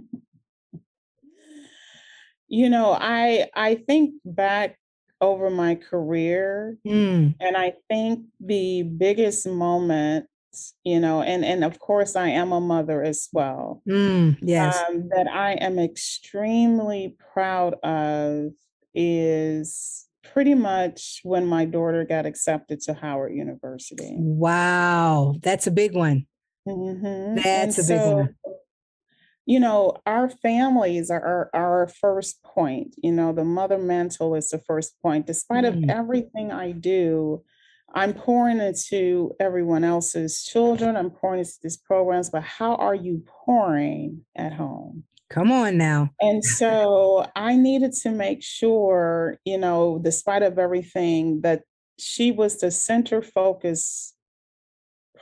you 2.48 2.70
know, 2.70 2.96
I 2.98 3.50
I 3.54 3.74
think 3.74 4.14
back 4.24 4.78
over 5.20 5.50
my 5.50 5.74
career 5.74 6.78
mm. 6.84 7.34
and 7.38 7.56
I 7.56 7.74
think 7.90 8.24
the 8.40 8.84
biggest 8.84 9.46
moment 9.46 10.26
you 10.84 11.00
know 11.00 11.22
and 11.22 11.44
and 11.44 11.64
of 11.64 11.78
course 11.78 12.14
i 12.14 12.28
am 12.28 12.52
a 12.52 12.60
mother 12.60 13.02
as 13.02 13.28
well 13.32 13.82
mm, 13.88 14.36
yes 14.42 14.82
um, 14.88 15.08
that 15.08 15.26
i 15.26 15.52
am 15.52 15.78
extremely 15.78 17.16
proud 17.32 17.74
of 17.82 18.52
is 18.94 20.06
pretty 20.32 20.54
much 20.54 21.20
when 21.22 21.46
my 21.46 21.64
daughter 21.64 22.04
got 22.04 22.26
accepted 22.26 22.80
to 22.80 22.94
Howard 22.94 23.34
University. 23.34 24.14
Wow, 24.16 25.34
that's 25.42 25.66
a 25.66 25.70
big 25.70 25.94
one. 25.94 26.26
Mm-hmm. 26.66 27.36
That's 27.36 27.78
and 27.78 27.86
a 27.86 27.88
big 27.88 28.00
so, 28.00 28.16
one. 28.16 28.34
You 29.44 29.58
know, 29.58 29.96
our 30.06 30.30
families 30.30 31.10
are, 31.10 31.20
are 31.20 31.50
our 31.52 31.88
first 31.88 32.42
point. 32.44 32.94
You 33.02 33.12
know, 33.12 33.32
the 33.32 33.44
mother 33.44 33.78
mental 33.78 34.36
is 34.36 34.50
the 34.50 34.58
first 34.58 34.94
point. 35.02 35.26
Despite 35.26 35.64
mm. 35.64 35.68
of 35.68 35.90
everything 35.90 36.52
I 36.52 36.70
do, 36.70 37.42
I'm 37.94 38.14
pouring 38.14 38.58
into 38.60 39.32
everyone 39.38 39.84
else's 39.84 40.44
children. 40.44 40.96
I'm 40.96 41.10
pouring 41.10 41.40
into 41.40 41.52
these 41.62 41.76
programs, 41.76 42.30
but 42.30 42.42
how 42.42 42.74
are 42.76 42.94
you 42.94 43.22
pouring 43.26 44.22
at 44.36 44.52
home? 44.52 45.04
Come 45.30 45.50
on 45.50 45.78
now. 45.78 46.10
And 46.20 46.44
so 46.44 47.26
I 47.34 47.56
needed 47.56 47.92
to 48.02 48.10
make 48.10 48.42
sure, 48.42 49.38
you 49.44 49.56
know, 49.56 49.98
despite 50.02 50.42
of 50.42 50.58
everything, 50.58 51.40
that 51.40 51.62
she 51.98 52.32
was 52.32 52.58
the 52.58 52.70
center 52.70 53.22
focus 53.22 54.14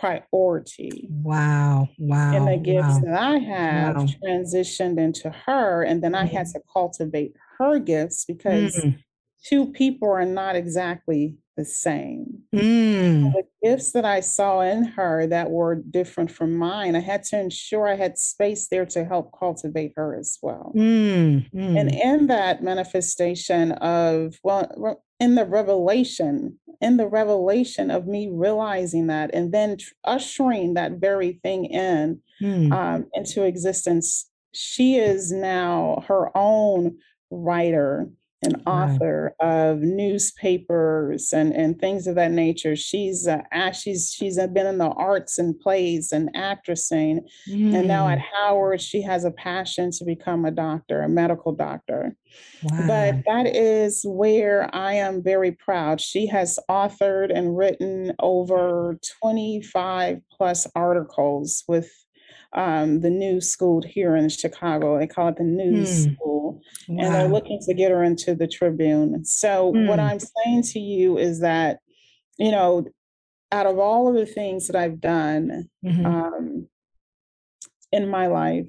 priority. 0.01 1.07
Wow. 1.11 1.89
Wow. 1.99 2.35
And 2.35 2.49
the 2.49 2.57
gifts 2.57 2.95
wow. 2.95 3.01
that 3.05 3.21
I 3.21 3.39
have 3.39 3.97
wow. 3.97 4.07
transitioned 4.25 4.99
into 4.99 5.31
her. 5.31 5.83
And 5.83 6.03
then 6.03 6.15
I 6.15 6.25
had 6.25 6.47
mm-hmm. 6.47 6.59
to 6.59 6.65
cultivate 6.73 7.35
her 7.59 7.79
gifts 7.79 8.25
because 8.25 8.77
mm. 8.77 8.99
Two 9.45 9.67
people 9.73 10.11
are 10.11 10.25
not 10.25 10.57
exactly 10.57 11.37
the 11.57 11.65
same. 11.65 12.43
Mm. 12.55 13.33
The 13.33 13.43
gifts 13.63 13.93
that 13.93 14.05
I 14.05 14.21
saw 14.21 14.61
in 14.61 14.85
her 14.85 15.27
that 15.27 15.51
were 15.51 15.75
different 15.75 16.31
from 16.31 16.57
mine, 16.57 16.97
I 16.97 17.01
had 17.01 17.25
to 17.25 17.39
ensure 17.39 17.87
I 17.87 17.97
had 17.97 18.19
space 18.19 18.69
there 18.69 18.87
to 18.87 19.05
help 19.05 19.39
cultivate 19.39 19.93
her 19.97 20.17
as 20.19 20.39
well. 20.41 20.73
Mm. 20.75 21.51
Mm. 21.53 21.81
And 21.81 21.95
in 21.95 22.27
that 22.29 22.63
manifestation 22.63 23.73
of, 23.73 24.39
well, 24.43 25.03
in 25.19 25.35
the 25.35 25.45
revelation, 25.45 26.59
in 26.81 26.97
the 26.97 27.09
revelation 27.09 27.91
of 27.91 28.07
me 28.07 28.31
realizing 28.33 29.09
that 29.09 29.31
and 29.35 29.53
then 29.53 29.77
ushering 30.05 30.75
that 30.75 30.93
very 30.93 31.35
thing 31.43 31.67
in 31.67 32.21
mm. 32.41 32.73
um, 32.73 33.07
into 33.13 33.45
existence, 33.45 34.31
she 34.53 34.97
is 34.97 35.31
now 35.31 36.03
her 36.09 36.35
own 36.35 36.97
writer 37.31 38.09
an 38.43 38.63
author 38.67 39.35
right. 39.41 39.69
of 39.69 39.81
newspapers 39.81 41.33
and, 41.33 41.53
and 41.53 41.79
things 41.79 42.07
of 42.07 42.15
that 42.15 42.31
nature. 42.31 42.75
She's 42.75 43.29
uh, 43.29 43.73
she's 43.73 44.13
she's 44.13 44.37
been 44.37 44.67
in 44.67 44.79
the 44.79 44.89
arts 44.89 45.39
and 45.39 45.59
plays 45.59 46.13
and 46.13 46.33
actressing, 46.35 47.21
mm. 47.49 47.75
and 47.75 47.87
now 47.87 48.09
at 48.09 48.19
mm. 48.19 48.25
Howard 48.35 48.81
she 48.81 49.03
has 49.03 49.25
a 49.25 49.31
passion 49.31 49.91
to 49.93 50.05
become 50.05 50.45
a 50.45 50.51
doctor, 50.51 51.03
a 51.03 51.09
medical 51.09 51.53
doctor. 51.53 52.17
Wow. 52.63 52.87
But 52.87 53.25
that 53.27 53.47
is 53.55 54.03
where 54.05 54.75
I 54.75 54.95
am 54.95 55.23
very 55.23 55.53
proud. 55.53 56.01
She 56.01 56.27
has 56.29 56.59
authored 56.71 57.37
and 57.37 57.57
written 57.57 58.15
over 58.21 58.99
25 59.23 60.21
plus 60.31 60.67
articles 60.75 61.65
with 61.69 61.91
um, 62.53 63.01
the 63.01 63.11
new 63.11 63.41
school 63.41 63.83
here 63.83 64.17
in 64.17 64.29
Chicago. 64.29 64.99
They 64.99 65.07
call 65.07 65.29
it 65.29 65.37
the 65.37 65.45
new 65.45 65.83
mm. 65.83 65.87
school. 65.87 66.61
Wow. 66.89 67.05
And 67.05 67.15
they're 67.15 67.29
looking 67.29 67.61
to 67.67 67.75
get 67.75 67.91
her 67.91 68.03
into 68.03 68.35
the 68.35 68.49
Tribune. 68.49 69.25
So, 69.25 69.73
mm. 69.73 69.87
what 69.87 69.99
hmm. 69.99 70.07
I'm 70.07 70.19
saying 70.19 70.63
to 70.65 70.81
you 70.81 71.19
is 71.19 71.41
that, 71.41 71.79
you 72.39 72.51
know, 72.51 72.87
out 73.53 73.67
of 73.67 73.79
all 73.79 74.09
of 74.09 74.15
the 74.15 74.27
things 74.27 74.67
that 74.67 74.77
I've 74.77 75.01
done 75.01 75.69
mm-hmm. 75.85 76.07
um, 76.07 76.69
in 77.93 78.09
my 78.09 78.29
life, 78.29 78.69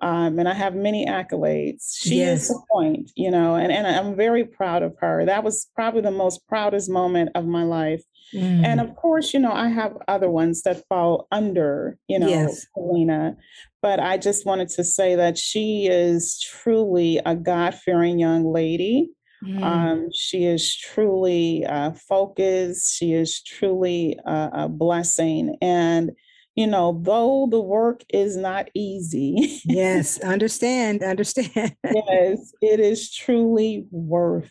um, 0.00 0.38
and 0.38 0.48
I 0.48 0.54
have 0.54 0.74
many 0.74 1.06
accolades. 1.06 1.96
She 1.98 2.18
yes. 2.18 2.42
is 2.42 2.48
the 2.48 2.62
point, 2.70 3.10
you 3.16 3.30
know, 3.30 3.56
and, 3.56 3.72
and 3.72 3.86
I'm 3.86 4.16
very 4.16 4.44
proud 4.44 4.82
of 4.82 4.96
her. 5.00 5.24
That 5.24 5.42
was 5.42 5.68
probably 5.74 6.02
the 6.02 6.10
most 6.10 6.46
proudest 6.46 6.88
moment 6.88 7.30
of 7.34 7.46
my 7.46 7.64
life 7.64 8.02
Mm. 8.34 8.64
And 8.64 8.80
of 8.80 8.94
course, 8.96 9.32
you 9.32 9.40
know, 9.40 9.52
I 9.52 9.68
have 9.68 9.96
other 10.06 10.30
ones 10.30 10.62
that 10.62 10.86
fall 10.88 11.26
under, 11.32 11.98
you 12.08 12.18
know, 12.18 12.28
yes. 12.28 12.66
Helena. 12.76 13.36
But 13.80 14.00
I 14.00 14.18
just 14.18 14.44
wanted 14.44 14.68
to 14.70 14.84
say 14.84 15.14
that 15.14 15.38
she 15.38 15.86
is 15.86 16.40
truly 16.40 17.20
a 17.24 17.34
God 17.34 17.74
fearing 17.74 18.18
young 18.18 18.52
lady. 18.52 19.10
Mm. 19.44 19.62
Um, 19.62 20.08
she 20.12 20.44
is 20.44 20.76
truly 20.76 21.64
uh, 21.64 21.92
focused. 21.92 22.96
She 22.96 23.14
is 23.14 23.40
truly 23.42 24.18
a, 24.26 24.50
a 24.52 24.68
blessing. 24.68 25.56
And, 25.62 26.12
you 26.56 26.66
know, 26.66 27.00
though 27.02 27.46
the 27.48 27.60
work 27.60 28.02
is 28.12 28.36
not 28.36 28.68
easy. 28.74 29.60
yes, 29.64 30.20
understand, 30.20 31.02
understand. 31.02 31.76
yes, 31.84 32.52
it 32.60 32.80
is 32.80 33.14
truly 33.14 33.86
worth 33.90 34.50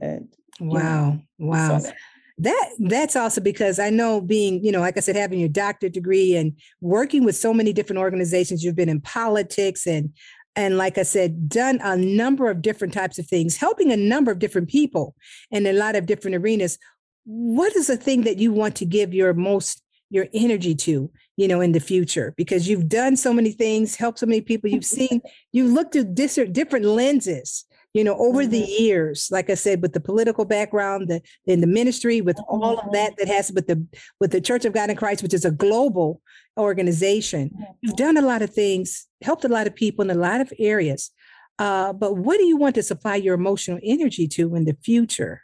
it. 0.00 0.22
Wow. 0.60 1.18
Wow. 1.38 1.78
So, 1.80 1.90
that 2.38 2.70
that's 2.78 3.16
also 3.16 3.40
because 3.40 3.78
I 3.78 3.90
know 3.90 4.20
being, 4.20 4.64
you 4.64 4.70
know, 4.70 4.80
like 4.80 4.96
I 4.96 5.00
said, 5.00 5.16
having 5.16 5.40
your 5.40 5.48
doctorate 5.48 5.92
degree 5.92 6.36
and 6.36 6.52
working 6.80 7.24
with 7.24 7.36
so 7.36 7.52
many 7.52 7.72
different 7.72 7.98
organizations, 7.98 8.62
you've 8.62 8.76
been 8.76 8.88
in 8.88 9.00
politics 9.00 9.86
and 9.86 10.12
and 10.56 10.76
like 10.76 10.98
I 10.98 11.04
said, 11.04 11.48
done 11.48 11.78
a 11.82 11.96
number 11.96 12.50
of 12.50 12.62
different 12.62 12.92
types 12.92 13.18
of 13.18 13.28
things, 13.28 13.56
helping 13.56 13.92
a 13.92 13.96
number 13.96 14.32
of 14.32 14.40
different 14.40 14.68
people 14.68 15.14
in 15.52 15.66
a 15.66 15.72
lot 15.72 15.94
of 15.94 16.06
different 16.06 16.36
arenas. 16.36 16.78
What 17.24 17.76
is 17.76 17.86
the 17.86 17.96
thing 17.96 18.22
that 18.22 18.38
you 18.38 18.52
want 18.52 18.74
to 18.76 18.84
give 18.84 19.14
your 19.14 19.34
most 19.34 19.82
your 20.10 20.26
energy 20.32 20.74
to, 20.74 21.10
you 21.36 21.48
know, 21.48 21.60
in 21.60 21.72
the 21.72 21.80
future? 21.80 22.34
Because 22.36 22.68
you've 22.68 22.88
done 22.88 23.16
so 23.16 23.32
many 23.32 23.52
things, 23.52 23.94
helped 23.94 24.18
so 24.18 24.26
many 24.26 24.40
people. 24.40 24.68
You've 24.68 24.84
seen, 24.84 25.20
you've 25.52 25.72
looked 25.72 25.92
through 25.92 26.14
different 26.14 26.54
different 26.54 26.86
lenses 26.86 27.64
you 27.98 28.04
know 28.04 28.16
over 28.16 28.42
mm-hmm. 28.42 28.52
the 28.52 28.60
years 28.60 29.28
like 29.32 29.50
i 29.50 29.54
said 29.54 29.82
with 29.82 29.92
the 29.92 30.00
political 30.00 30.44
background 30.44 31.08
the 31.08 31.20
in 31.46 31.60
the 31.60 31.66
ministry 31.66 32.20
with 32.20 32.38
all 32.48 32.78
of 32.78 32.78
mm-hmm. 32.78 32.92
that 32.92 33.16
that 33.18 33.26
has 33.26 33.50
with 33.52 33.66
the 33.66 33.84
with 34.20 34.30
the 34.30 34.40
church 34.40 34.64
of 34.64 34.72
god 34.72 34.88
in 34.88 34.96
christ 34.96 35.22
which 35.22 35.34
is 35.34 35.44
a 35.44 35.50
global 35.50 36.22
organization 36.56 37.50
you've 37.80 37.94
mm-hmm. 37.94 38.04
done 38.04 38.16
a 38.16 38.26
lot 38.32 38.40
of 38.40 38.50
things 38.50 39.08
helped 39.22 39.44
a 39.44 39.48
lot 39.48 39.66
of 39.66 39.74
people 39.74 40.04
in 40.04 40.16
a 40.16 40.20
lot 40.20 40.40
of 40.40 40.52
areas 40.58 41.10
uh, 41.58 41.92
but 41.92 42.16
what 42.16 42.38
do 42.38 42.44
you 42.44 42.56
want 42.56 42.76
to 42.76 42.84
supply 42.84 43.16
your 43.16 43.34
emotional 43.34 43.80
energy 43.82 44.28
to 44.28 44.54
in 44.54 44.64
the 44.64 44.76
future 44.84 45.42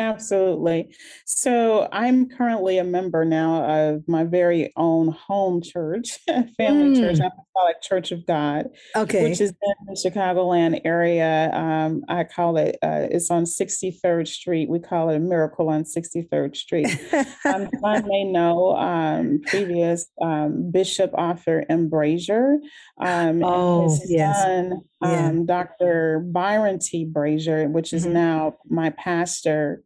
Absolutely. 0.00 0.94
So 1.26 1.86
I'm 1.92 2.30
currently 2.30 2.78
a 2.78 2.84
member 2.84 3.26
now 3.26 3.64
of 3.64 4.08
my 4.08 4.24
very 4.24 4.72
own 4.74 5.08
home 5.08 5.60
church, 5.60 6.18
family 6.26 6.96
mm. 6.96 6.96
church, 6.96 7.18
Apostolic 7.18 7.82
Church 7.82 8.10
of 8.10 8.26
God, 8.26 8.70
okay, 8.96 9.24
which 9.24 9.42
is 9.42 9.50
in 9.50 9.86
the 9.86 9.92
Chicagoland 9.92 10.80
area. 10.86 11.50
Um, 11.52 12.02
I 12.08 12.24
call 12.24 12.56
it. 12.56 12.78
Uh, 12.82 13.08
it's 13.10 13.30
on 13.30 13.44
63rd 13.44 14.26
Street. 14.26 14.70
We 14.70 14.78
call 14.78 15.10
it 15.10 15.16
a 15.16 15.20
miracle 15.20 15.68
on 15.68 15.84
63rd 15.84 16.56
Street. 16.56 16.88
um, 17.44 17.68
I 17.84 18.00
may 18.00 18.24
know 18.24 18.74
um, 18.76 19.42
previous 19.46 20.06
um, 20.22 20.70
Bishop 20.70 21.10
Arthur 21.12 21.66
M. 21.68 21.90
Brazier. 21.90 22.56
Um, 23.00 23.42
oh, 23.42 23.98
yes. 24.06 24.42
Son, 24.42 24.80
yeah. 25.02 25.28
Um, 25.28 25.46
Dr. 25.46 26.20
Byron 26.20 26.78
T. 26.78 27.04
Brazier, 27.04 27.68
which 27.68 27.92
is 27.92 28.04
mm-hmm. 28.04 28.14
now 28.14 28.56
my 28.68 28.90
pastor. 28.90 29.82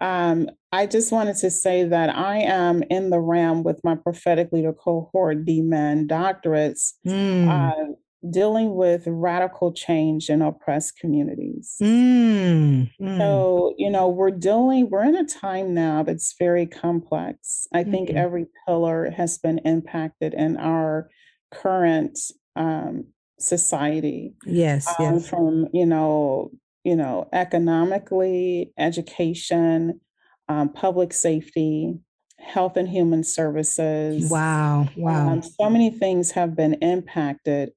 Um, 0.00 0.48
I 0.72 0.86
just 0.86 1.12
wanted 1.12 1.36
to 1.36 1.50
say 1.50 1.84
that 1.84 2.10
I 2.10 2.38
am 2.38 2.82
in 2.90 3.10
the 3.10 3.20
realm 3.20 3.62
with 3.62 3.82
my 3.84 3.94
prophetic 3.94 4.52
leader 4.52 4.72
cohort, 4.72 5.44
D.Min 5.44 6.06
doctorates, 6.06 6.94
mm. 7.06 7.48
uh, 7.48 7.94
dealing 8.30 8.74
with 8.74 9.04
radical 9.06 9.72
change 9.72 10.28
in 10.28 10.42
oppressed 10.42 10.98
communities. 10.98 11.76
Mm. 11.80 12.90
Mm. 13.00 13.18
So, 13.18 13.74
you 13.78 13.88
know, 13.90 14.08
we're 14.08 14.30
dealing, 14.30 14.90
we're 14.90 15.04
in 15.04 15.16
a 15.16 15.24
time 15.24 15.72
now 15.72 16.02
that's 16.02 16.34
very 16.38 16.66
complex. 16.66 17.66
I 17.72 17.84
think 17.84 18.08
mm-hmm. 18.08 18.18
every 18.18 18.46
pillar 18.66 19.10
has 19.16 19.38
been 19.38 19.58
impacted 19.58 20.34
in 20.34 20.56
our 20.56 21.08
current 21.52 22.18
um, 22.56 23.04
society. 23.38 24.34
Yes, 24.44 24.88
um, 24.98 25.14
yes. 25.14 25.28
From, 25.28 25.68
you 25.72 25.86
know, 25.86 26.50
you 26.84 26.96
know, 26.96 27.28
economically, 27.32 28.72
education, 28.78 30.00
um, 30.48 30.72
public 30.72 31.12
safety, 31.12 31.98
health 32.38 32.76
and 32.76 32.88
human 32.88 33.24
services. 33.24 34.30
Wow, 34.30 34.88
wow. 34.96 35.28
Um, 35.30 35.42
so 35.42 35.68
many 35.68 35.90
things 35.90 36.30
have 36.32 36.54
been 36.54 36.74
impacted. 36.74 37.72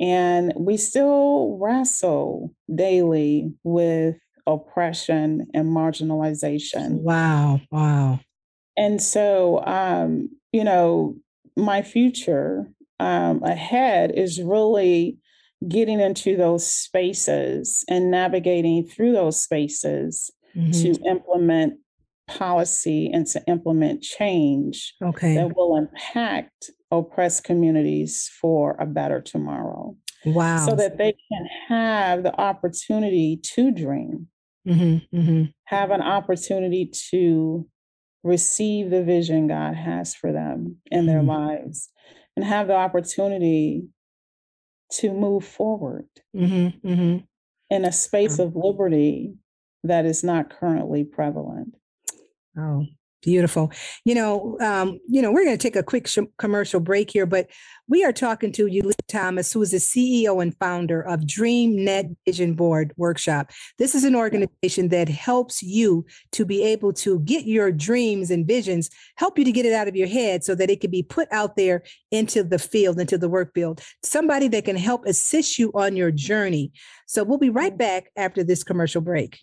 And 0.00 0.52
we 0.56 0.76
still 0.76 1.58
wrestle 1.60 2.54
daily 2.74 3.52
with 3.62 4.16
oppression 4.46 5.48
and 5.54 5.68
marginalization. 5.68 7.00
Wow, 7.00 7.60
wow. 7.70 8.20
And 8.76 9.02
so, 9.02 9.62
um, 9.66 10.30
you 10.52 10.64
know, 10.64 11.16
my 11.56 11.82
future 11.82 12.66
um, 13.02 13.42
ahead 13.42 14.12
is 14.14 14.40
really 14.40 15.18
getting 15.68 16.00
into 16.00 16.36
those 16.36 16.66
spaces 16.66 17.84
and 17.88 18.10
navigating 18.10 18.86
through 18.86 19.12
those 19.12 19.42
spaces 19.42 20.30
mm-hmm. 20.56 20.70
to 20.70 20.94
implement 21.08 21.74
policy 22.28 23.10
and 23.12 23.26
to 23.26 23.42
implement 23.48 24.02
change 24.02 24.94
okay. 25.02 25.34
that 25.34 25.56
will 25.56 25.76
impact 25.76 26.70
oppressed 26.92 27.42
communities 27.42 28.30
for 28.40 28.76
a 28.78 28.86
better 28.86 29.20
tomorrow. 29.20 29.96
Wow. 30.24 30.64
So 30.64 30.76
that 30.76 30.98
they 30.98 31.14
can 31.28 31.46
have 31.68 32.22
the 32.22 32.40
opportunity 32.40 33.40
to 33.54 33.72
dream, 33.72 34.28
mm-hmm, 34.66 35.16
mm-hmm. 35.16 35.44
have 35.64 35.90
an 35.90 36.02
opportunity 36.02 36.92
to 37.10 37.66
receive 38.22 38.90
the 38.90 39.02
vision 39.02 39.48
God 39.48 39.74
has 39.74 40.14
for 40.14 40.32
them 40.32 40.76
in 40.90 41.00
mm-hmm. 41.00 41.06
their 41.08 41.22
lives, 41.22 41.88
and 42.36 42.44
have 42.44 42.66
the 42.66 42.74
opportunity 42.74 43.88
to 44.90 45.12
move 45.12 45.44
forward 45.44 46.06
mm-hmm, 46.36 46.86
mm-hmm. 46.86 47.18
in 47.70 47.84
a 47.84 47.92
space 47.92 48.38
of 48.38 48.54
liberty 48.54 49.34
that 49.84 50.04
is 50.04 50.22
not 50.22 50.50
currently 50.50 51.04
prevalent. 51.04 51.74
Oh, 52.56 52.86
Beautiful. 53.22 53.70
You 54.04 54.16
know, 54.16 54.58
um, 54.60 54.98
you 55.08 55.22
know, 55.22 55.30
we're 55.30 55.44
going 55.44 55.56
to 55.56 55.62
take 55.62 55.76
a 55.76 55.82
quick 55.82 56.08
sh- 56.08 56.18
commercial 56.38 56.80
break 56.80 57.08
here, 57.08 57.24
but 57.24 57.48
we 57.88 58.04
are 58.04 58.12
talking 58.12 58.50
to 58.52 58.66
Ulysses 58.66 58.96
Thomas, 59.06 59.52
who 59.52 59.62
is 59.62 59.70
the 59.70 59.76
CEO 59.76 60.42
and 60.42 60.56
founder 60.58 61.00
of 61.02 61.24
Dream 61.24 61.84
Net 61.84 62.06
Vision 62.26 62.54
Board 62.54 62.92
Workshop. 62.96 63.52
This 63.78 63.94
is 63.94 64.02
an 64.02 64.16
organization 64.16 64.88
that 64.88 65.08
helps 65.08 65.62
you 65.62 66.04
to 66.32 66.44
be 66.44 66.64
able 66.64 66.92
to 66.94 67.20
get 67.20 67.46
your 67.46 67.70
dreams 67.70 68.32
and 68.32 68.44
visions, 68.44 68.90
help 69.14 69.38
you 69.38 69.44
to 69.44 69.52
get 69.52 69.66
it 69.66 69.72
out 69.72 69.86
of 69.86 69.94
your 69.94 70.08
head 70.08 70.42
so 70.42 70.56
that 70.56 70.68
it 70.68 70.80
can 70.80 70.90
be 70.90 71.04
put 71.04 71.28
out 71.30 71.54
there 71.54 71.84
into 72.10 72.42
the 72.42 72.58
field, 72.58 72.98
into 72.98 73.18
the 73.18 73.28
work 73.28 73.54
field. 73.54 73.80
Somebody 74.02 74.48
that 74.48 74.64
can 74.64 74.76
help 74.76 75.06
assist 75.06 75.60
you 75.60 75.70
on 75.74 75.94
your 75.94 76.10
journey. 76.10 76.72
So 77.06 77.22
we'll 77.22 77.38
be 77.38 77.50
right 77.50 77.76
back 77.76 78.10
after 78.16 78.42
this 78.42 78.64
commercial 78.64 79.00
break. 79.00 79.38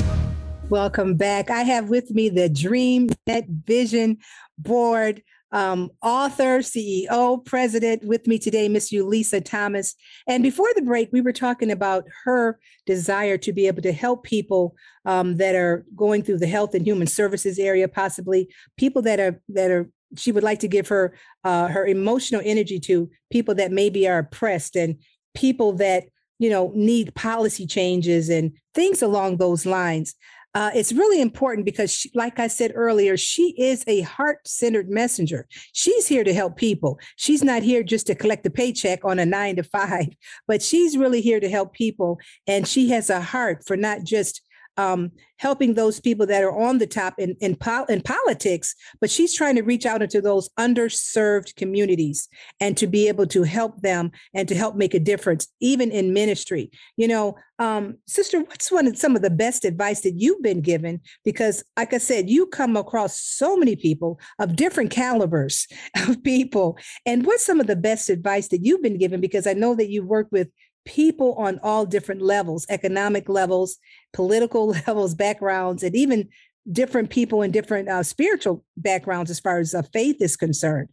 Welcome 0.70 1.14
back. 1.14 1.50
I 1.50 1.62
have 1.62 1.90
with 1.90 2.10
me 2.10 2.30
the 2.30 2.48
Dream 2.48 3.10
Net 3.26 3.46
Vision 3.48 4.18
Board 4.58 5.22
um, 5.52 5.90
author, 6.02 6.58
CEO, 6.58 7.44
president 7.44 8.04
with 8.04 8.26
me 8.26 8.38
today, 8.38 8.68
Miss 8.68 8.92
Ulisa 8.92 9.44
Thomas. 9.44 9.94
And 10.26 10.42
before 10.42 10.68
the 10.74 10.82
break, 10.82 11.10
we 11.12 11.20
were 11.20 11.32
talking 11.32 11.70
about 11.70 12.04
her 12.24 12.58
desire 12.84 13.38
to 13.38 13.52
be 13.52 13.66
able 13.66 13.82
to 13.82 13.92
help 13.92 14.24
people 14.24 14.74
um, 15.06 15.36
that 15.36 15.54
are 15.54 15.86
going 15.94 16.22
through 16.22 16.38
the 16.38 16.46
health 16.46 16.74
and 16.74 16.86
human 16.86 17.06
services 17.06 17.58
area, 17.58 17.88
possibly 17.88 18.52
people 18.76 19.00
that 19.02 19.18
are 19.18 19.40
that 19.48 19.70
are. 19.70 19.88
She 20.16 20.30
would 20.30 20.44
like 20.44 20.60
to 20.60 20.68
give 20.68 20.86
her 20.88 21.16
uh, 21.42 21.68
her 21.68 21.84
emotional 21.84 22.40
energy 22.44 22.78
to 22.80 23.10
people 23.30 23.54
that 23.56 23.72
maybe 23.72 24.06
are 24.06 24.18
oppressed 24.18 24.76
and 24.76 24.96
people 25.34 25.72
that 25.74 26.04
you 26.38 26.48
know 26.48 26.70
need 26.74 27.14
policy 27.14 27.66
changes 27.66 28.28
and 28.28 28.52
things 28.74 29.02
along 29.02 29.38
those 29.38 29.66
lines 29.66 30.14
uh, 30.56 30.70
it's 30.74 30.94
really 30.94 31.20
important 31.20 31.66
because, 31.66 31.92
she, 31.92 32.10
like 32.14 32.38
I 32.38 32.46
said 32.46 32.72
earlier, 32.74 33.18
she 33.18 33.54
is 33.58 33.84
a 33.86 34.00
heart 34.00 34.38
centered 34.48 34.88
messenger. 34.88 35.46
She's 35.74 36.06
here 36.06 36.24
to 36.24 36.32
help 36.32 36.56
people. 36.56 36.98
She's 37.16 37.44
not 37.44 37.62
here 37.62 37.82
just 37.82 38.06
to 38.06 38.14
collect 38.14 38.46
a 38.46 38.50
paycheck 38.50 39.04
on 39.04 39.18
a 39.18 39.26
nine 39.26 39.56
to 39.56 39.62
five, 39.62 40.06
but 40.48 40.62
she's 40.62 40.96
really 40.96 41.20
here 41.20 41.40
to 41.40 41.50
help 41.50 41.74
people. 41.74 42.18
And 42.46 42.66
she 42.66 42.88
has 42.88 43.10
a 43.10 43.20
heart 43.20 43.66
for 43.66 43.76
not 43.76 44.04
just 44.04 44.40
um, 44.76 45.10
helping 45.38 45.74
those 45.74 46.00
people 46.00 46.26
that 46.26 46.42
are 46.42 46.56
on 46.56 46.78
the 46.78 46.86
top 46.86 47.14
in, 47.18 47.36
in, 47.40 47.56
pol- 47.56 47.84
in 47.86 48.00
politics, 48.00 48.74
but 49.00 49.10
she's 49.10 49.34
trying 49.34 49.56
to 49.56 49.62
reach 49.62 49.84
out 49.84 50.02
into 50.02 50.20
those 50.20 50.48
underserved 50.58 51.54
communities 51.56 52.28
and 52.60 52.76
to 52.76 52.86
be 52.86 53.08
able 53.08 53.26
to 53.26 53.42
help 53.42 53.82
them 53.82 54.10
and 54.34 54.48
to 54.48 54.54
help 54.54 54.76
make 54.76 54.94
a 54.94 54.98
difference, 54.98 55.48
even 55.60 55.90
in 55.90 56.12
ministry. 56.12 56.70
You 56.96 57.08
know, 57.08 57.36
um, 57.58 57.96
sister, 58.06 58.40
what's 58.40 58.70
one 58.70 58.86
of 58.86 58.98
some 58.98 59.16
of 59.16 59.22
the 59.22 59.30
best 59.30 59.64
advice 59.64 60.00
that 60.02 60.14
you've 60.20 60.42
been 60.42 60.60
given? 60.60 61.00
Because, 61.24 61.64
like 61.76 61.94
I 61.94 61.98
said, 61.98 62.28
you 62.28 62.46
come 62.46 62.76
across 62.76 63.18
so 63.18 63.56
many 63.56 63.76
people 63.76 64.20
of 64.38 64.56
different 64.56 64.90
calibers 64.90 65.66
of 66.08 66.22
people. 66.22 66.78
And 67.04 67.26
what's 67.26 67.44
some 67.44 67.60
of 67.60 67.66
the 67.66 67.76
best 67.76 68.10
advice 68.10 68.48
that 68.48 68.64
you've 68.64 68.82
been 68.82 68.98
given? 68.98 69.20
Because 69.20 69.46
I 69.46 69.54
know 69.54 69.74
that 69.74 69.90
you 69.90 70.04
work 70.04 70.28
with 70.30 70.48
people 70.86 71.34
on 71.34 71.60
all 71.62 71.84
different 71.84 72.22
levels 72.22 72.64
economic 72.70 73.28
levels 73.28 73.78
political 74.12 74.68
levels 74.86 75.14
backgrounds 75.14 75.82
and 75.82 75.94
even 75.94 76.28
different 76.70 77.10
people 77.10 77.42
in 77.42 77.50
different 77.50 77.88
uh, 77.88 78.02
spiritual 78.02 78.64
backgrounds 78.76 79.30
as 79.30 79.40
far 79.40 79.58
as 79.58 79.74
uh, 79.74 79.82
faith 79.92 80.16
is 80.20 80.36
concerned. 80.36 80.88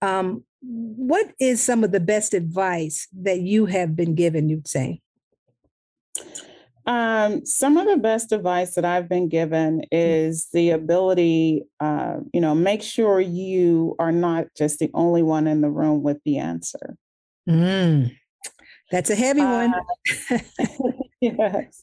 Um, 0.00 0.44
what 0.62 1.32
is 1.38 1.62
some 1.62 1.84
of 1.84 1.92
the 1.92 2.00
best 2.00 2.34
advice 2.34 3.08
that 3.20 3.40
you 3.40 3.66
have 3.66 3.96
been 3.96 4.14
given, 4.14 4.48
you'd 4.48 4.68
say? 4.68 5.00
Um, 6.86 7.44
some 7.44 7.76
of 7.76 7.86
the 7.86 7.98
best 7.98 8.32
advice 8.32 8.74
that 8.74 8.84
I've 8.84 9.08
been 9.08 9.28
given 9.28 9.82
is 9.92 10.48
the 10.52 10.70
ability, 10.70 11.64
uh, 11.78 12.16
you 12.32 12.40
know, 12.40 12.54
make 12.54 12.82
sure 12.82 13.20
you 13.20 13.94
are 13.98 14.12
not 14.12 14.46
just 14.56 14.78
the 14.78 14.90
only 14.94 15.22
one 15.22 15.46
in 15.46 15.60
the 15.60 15.70
room 15.70 16.02
with 16.02 16.18
the 16.24 16.38
answer. 16.38 16.96
Mm, 17.48 18.16
that's 18.90 19.10
a 19.10 19.14
heavy 19.14 19.40
one. 19.42 19.72
Uh, 19.72 20.88
yes, 21.20 21.82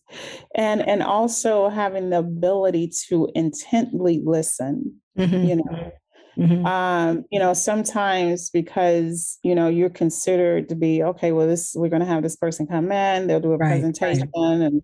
and 0.55 0.81
and 0.87 1.01
also 1.03 1.69
having 1.69 2.09
the 2.09 2.19
ability 2.19 2.91
to 3.07 3.29
intently 3.35 4.21
listen. 4.23 5.01
Mhm, 5.17 5.47
You 5.47 5.55
know, 5.57 5.91
mhm. 6.37 6.65
um, 6.67 7.25
you 7.31 7.39
know, 7.39 7.53
sometimes 7.53 8.49
because 8.49 9.39
you 9.43 9.55
know 9.55 9.67
you're 9.67 9.89
considered 9.89 10.69
to 10.69 10.75
be 10.75 11.03
okay. 11.03 11.31
Well, 11.31 11.47
this 11.47 11.73
we're 11.75 11.89
going 11.89 12.01
to 12.01 12.05
have 12.07 12.23
this 12.23 12.35
person 12.35 12.67
come 12.67 12.91
in. 12.91 13.27
They'll 13.27 13.39
do 13.39 13.53
a 13.53 13.57
Right, 13.57 13.69
right. 13.69 13.83
presentation 13.83 14.29
and 14.61 14.81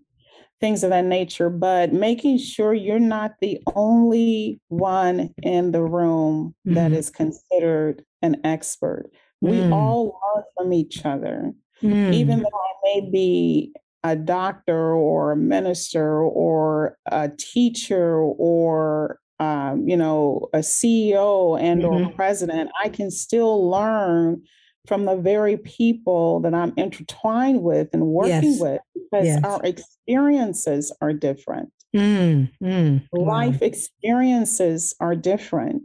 things 0.62 0.84
of 0.84 0.92
that 0.92 1.06
nature. 1.06 1.50
But 1.50 1.92
making 1.94 2.38
sure 2.38 2.74
you're 2.74 3.00
not 3.00 3.32
the 3.42 3.60
only 3.76 4.62
one 4.70 5.34
in 5.44 5.72
the 5.72 5.84
room 5.84 6.56
that 6.66 6.92
Mhm. 6.92 6.96
is 6.96 7.10
considered 7.10 8.06
an 8.22 8.42
expert. 8.46 9.10
We 9.42 9.62
Mm. 9.64 9.72
all 9.74 10.06
learn 10.36 10.44
from 10.56 10.74
each 10.74 11.06
other 11.06 11.54
Mm, 11.84 12.14
even 12.14 12.40
though 12.40 12.46
I 12.60 12.74
may 12.84 13.10
be 13.10 13.74
a 14.04 14.16
doctor 14.16 14.94
or 14.94 15.32
a 15.34 15.38
minister 15.38 16.22
or 16.24 16.98
a 17.12 17.30
teacher 17.30 18.18
or 18.20 19.20
um, 19.40 19.88
you 19.88 19.98
know 19.98 20.48
a 20.54 20.60
CEO 20.60 21.60
and 21.60 21.84
or 21.84 22.00
Mhm. 22.00 22.16
president, 22.16 22.70
I 22.82 22.90
can 22.90 23.12
still 23.12 23.70
learn 23.70 24.42
from 24.88 25.06
the 25.06 25.16
very 25.16 25.58
people 25.58 26.40
that 26.42 26.54
I'm 26.54 26.74
intertwined 26.78 27.64
with 27.64 27.90
and 27.94 28.08
working 28.08 28.52
Yes, 28.52 28.60
with 28.60 28.82
because 28.94 29.26
yes. 29.28 29.44
our 29.44 29.62
experiences 29.64 30.92
are 31.02 31.14
different 31.14 31.72
mm, 31.96 32.50
mm. 32.62 33.02
Wow. 33.14 33.26
life 33.38 33.62
experiences 33.62 34.94
are 35.00 35.16
different. 35.16 35.84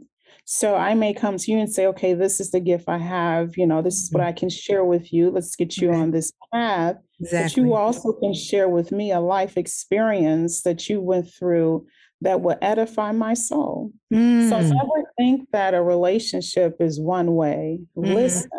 So 0.51 0.75
I 0.75 0.95
may 0.95 1.13
come 1.13 1.37
to 1.37 1.51
you 1.51 1.59
and 1.59 1.71
say, 1.71 1.85
okay, 1.85 2.15
this 2.15 2.39
is 2.39 2.49
the 2.49 2.59
gift 2.59 2.85
I 2.89 2.97
have. 2.97 3.55
You 3.55 3.67
know, 3.67 3.83
this 3.83 4.01
is 4.01 4.11
what 4.11 4.23
I 4.23 4.31
can 4.31 4.49
share 4.49 4.83
with 4.83 5.13
you. 5.13 5.29
Let's 5.29 5.55
get 5.55 5.77
you 5.77 5.93
on 5.93 6.09
this 6.09 6.33
path. 6.51 6.95
But 7.21 7.55
you 7.55 7.75
also 7.75 8.13
can 8.13 8.33
share 8.33 8.67
with 8.67 8.91
me 8.91 9.11
a 9.11 9.19
life 9.19 9.57
experience 9.57 10.63
that 10.63 10.89
you 10.89 11.01
went 11.01 11.31
through 11.31 11.85
that 12.21 12.41
will 12.41 12.57
edify 12.63 13.11
my 13.11 13.35
soul. 13.35 13.91
So 14.09 14.17
Mm, 14.17 14.73
never 14.73 15.11
think 15.19 15.51
that 15.51 15.75
a 15.75 15.83
relationship 15.83 16.77
is 16.79 16.99
one 16.99 17.35
way. 17.35 17.81
Mhm. 17.95 18.15
Listen, 18.15 18.49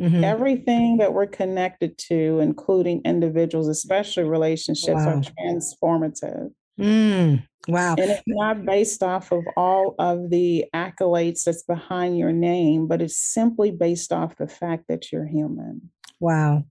mhm. 0.00 0.24
everything 0.24 0.96
that 0.96 1.14
we're 1.14 1.28
connected 1.28 1.98
to, 1.98 2.40
including 2.40 3.00
individuals, 3.04 3.68
especially 3.68 4.24
relationships, 4.24 5.06
are 5.06 5.20
transformative. 5.20 6.50
Mm, 6.80 7.46
wow. 7.68 7.94
And 7.98 8.10
it's 8.10 8.22
not 8.26 8.64
based 8.64 9.02
off 9.02 9.32
of 9.32 9.44
all 9.56 9.94
of 9.98 10.30
the 10.30 10.66
accolades 10.74 11.44
that's 11.44 11.62
behind 11.62 12.18
your 12.18 12.32
name, 12.32 12.86
but 12.86 13.02
it's 13.02 13.16
simply 13.16 13.70
based 13.70 14.12
off 14.12 14.36
the 14.36 14.48
fact 14.48 14.84
that 14.88 15.12
you're 15.12 15.26
human. 15.26 15.90
Wow. 16.20 16.64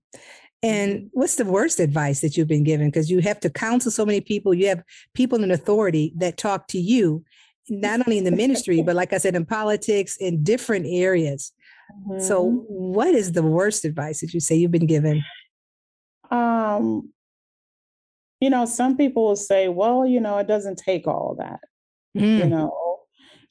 And 0.62 1.10
what's 1.12 1.36
the 1.36 1.44
worst 1.44 1.80
advice 1.80 2.20
that 2.20 2.36
you've 2.36 2.48
been 2.48 2.62
given? 2.62 2.88
Because 2.88 3.10
you 3.10 3.18
have 3.20 3.40
to 3.40 3.50
counsel 3.50 3.90
so 3.90 4.06
many 4.06 4.20
people. 4.20 4.54
You 4.54 4.68
have 4.68 4.82
people 5.12 5.42
in 5.42 5.50
authority 5.50 6.12
that 6.16 6.36
talk 6.36 6.68
to 6.68 6.78
you, 6.78 7.24
not 7.68 8.06
only 8.06 8.18
in 8.18 8.24
the 8.24 8.30
ministry, 8.30 8.80
but 8.86 8.94
like 8.94 9.12
I 9.12 9.18
said, 9.18 9.34
in 9.34 9.44
politics, 9.44 10.16
in 10.18 10.44
different 10.44 10.86
areas. 10.88 11.52
So, 12.18 12.50
Mhm. 12.50 12.64
what 12.68 13.08
is 13.08 13.32
the 13.32 13.42
worst 13.42 13.84
advice 13.84 14.20
that 14.20 14.32
you 14.32 14.40
say 14.40 14.54
you've 14.56 14.70
been 14.70 14.86
given? 14.86 15.22
um, 16.30 17.11
you 18.42 18.50
know, 18.50 18.64
some 18.64 18.96
people 18.96 19.24
will 19.28 19.36
say, 19.36 19.68
well, 19.68 20.04
you 20.04 20.20
know, 20.20 20.36
it 20.38 20.48
doesn't 20.48 20.76
take 20.76 21.06
all 21.06 21.36
that. 21.38 21.60
You 22.12 22.22
Mm, 22.22 22.50
know, 22.50 22.98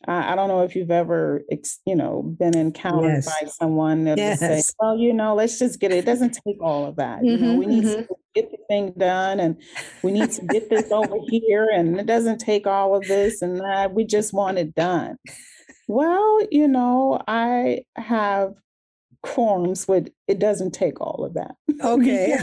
I, 0.06 0.34
I 0.34 0.36
don't 0.36 0.50
know 0.50 0.64
if 0.64 0.76
you've 0.76 0.92
ever, 0.92 1.44
ex, 1.50 1.80
you 1.86 1.96
know, 1.96 2.22
been 2.22 2.58
encountered 2.58 3.14
yes. 3.14 3.26
by 3.26 3.48
someone 3.48 4.04
that 4.04 4.18
will 4.20 4.36
say, 4.36 4.62
well, 4.80 4.98
you 4.98 5.14
know, 5.14 5.34
let's 5.34 5.58
just 5.58 5.80
get 5.80 5.92
it. 5.94 6.00
It 6.00 6.06
doesn't 6.06 6.38
take 6.46 6.62
all 6.62 6.86
of 6.86 6.98
that. 6.98 7.24
You 7.24 7.38
know, 7.38 7.54
Mhm, 7.54 7.58
we 7.58 7.66
need 7.68 7.86
mhm. 7.86 8.08
to 8.08 8.16
get 8.36 8.52
the 8.52 8.58
thing 8.68 8.94
done 8.98 9.40
and 9.40 9.62
we 10.04 10.12
need 10.12 10.30
to 10.34 10.46
get 10.48 10.70
this 10.70 10.92
over 10.92 11.16
here. 11.30 11.70
And 11.74 11.98
it 11.98 12.06
doesn't 12.06 12.40
take 12.40 12.68
all 12.68 12.94
of 12.94 13.08
this 13.08 13.42
and 13.42 13.60
that. 13.62 13.94
We 13.94 14.04
just 14.04 14.34
want 14.34 14.58
it 14.58 14.76
done. 14.76 15.16
Well, 15.88 16.46
you 16.52 16.68
know, 16.68 17.22
I 17.30 17.86
have 17.96 18.56
quorums 19.24 19.88
with 19.88 20.10
it 20.28 20.40
doesn't 20.40 20.72
take 20.72 21.00
all 21.00 21.24
of 21.24 21.36
that. 21.36 21.56
Okay. 21.84 22.38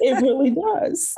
It 0.00 0.22
really 0.22 0.50
does. 0.50 1.14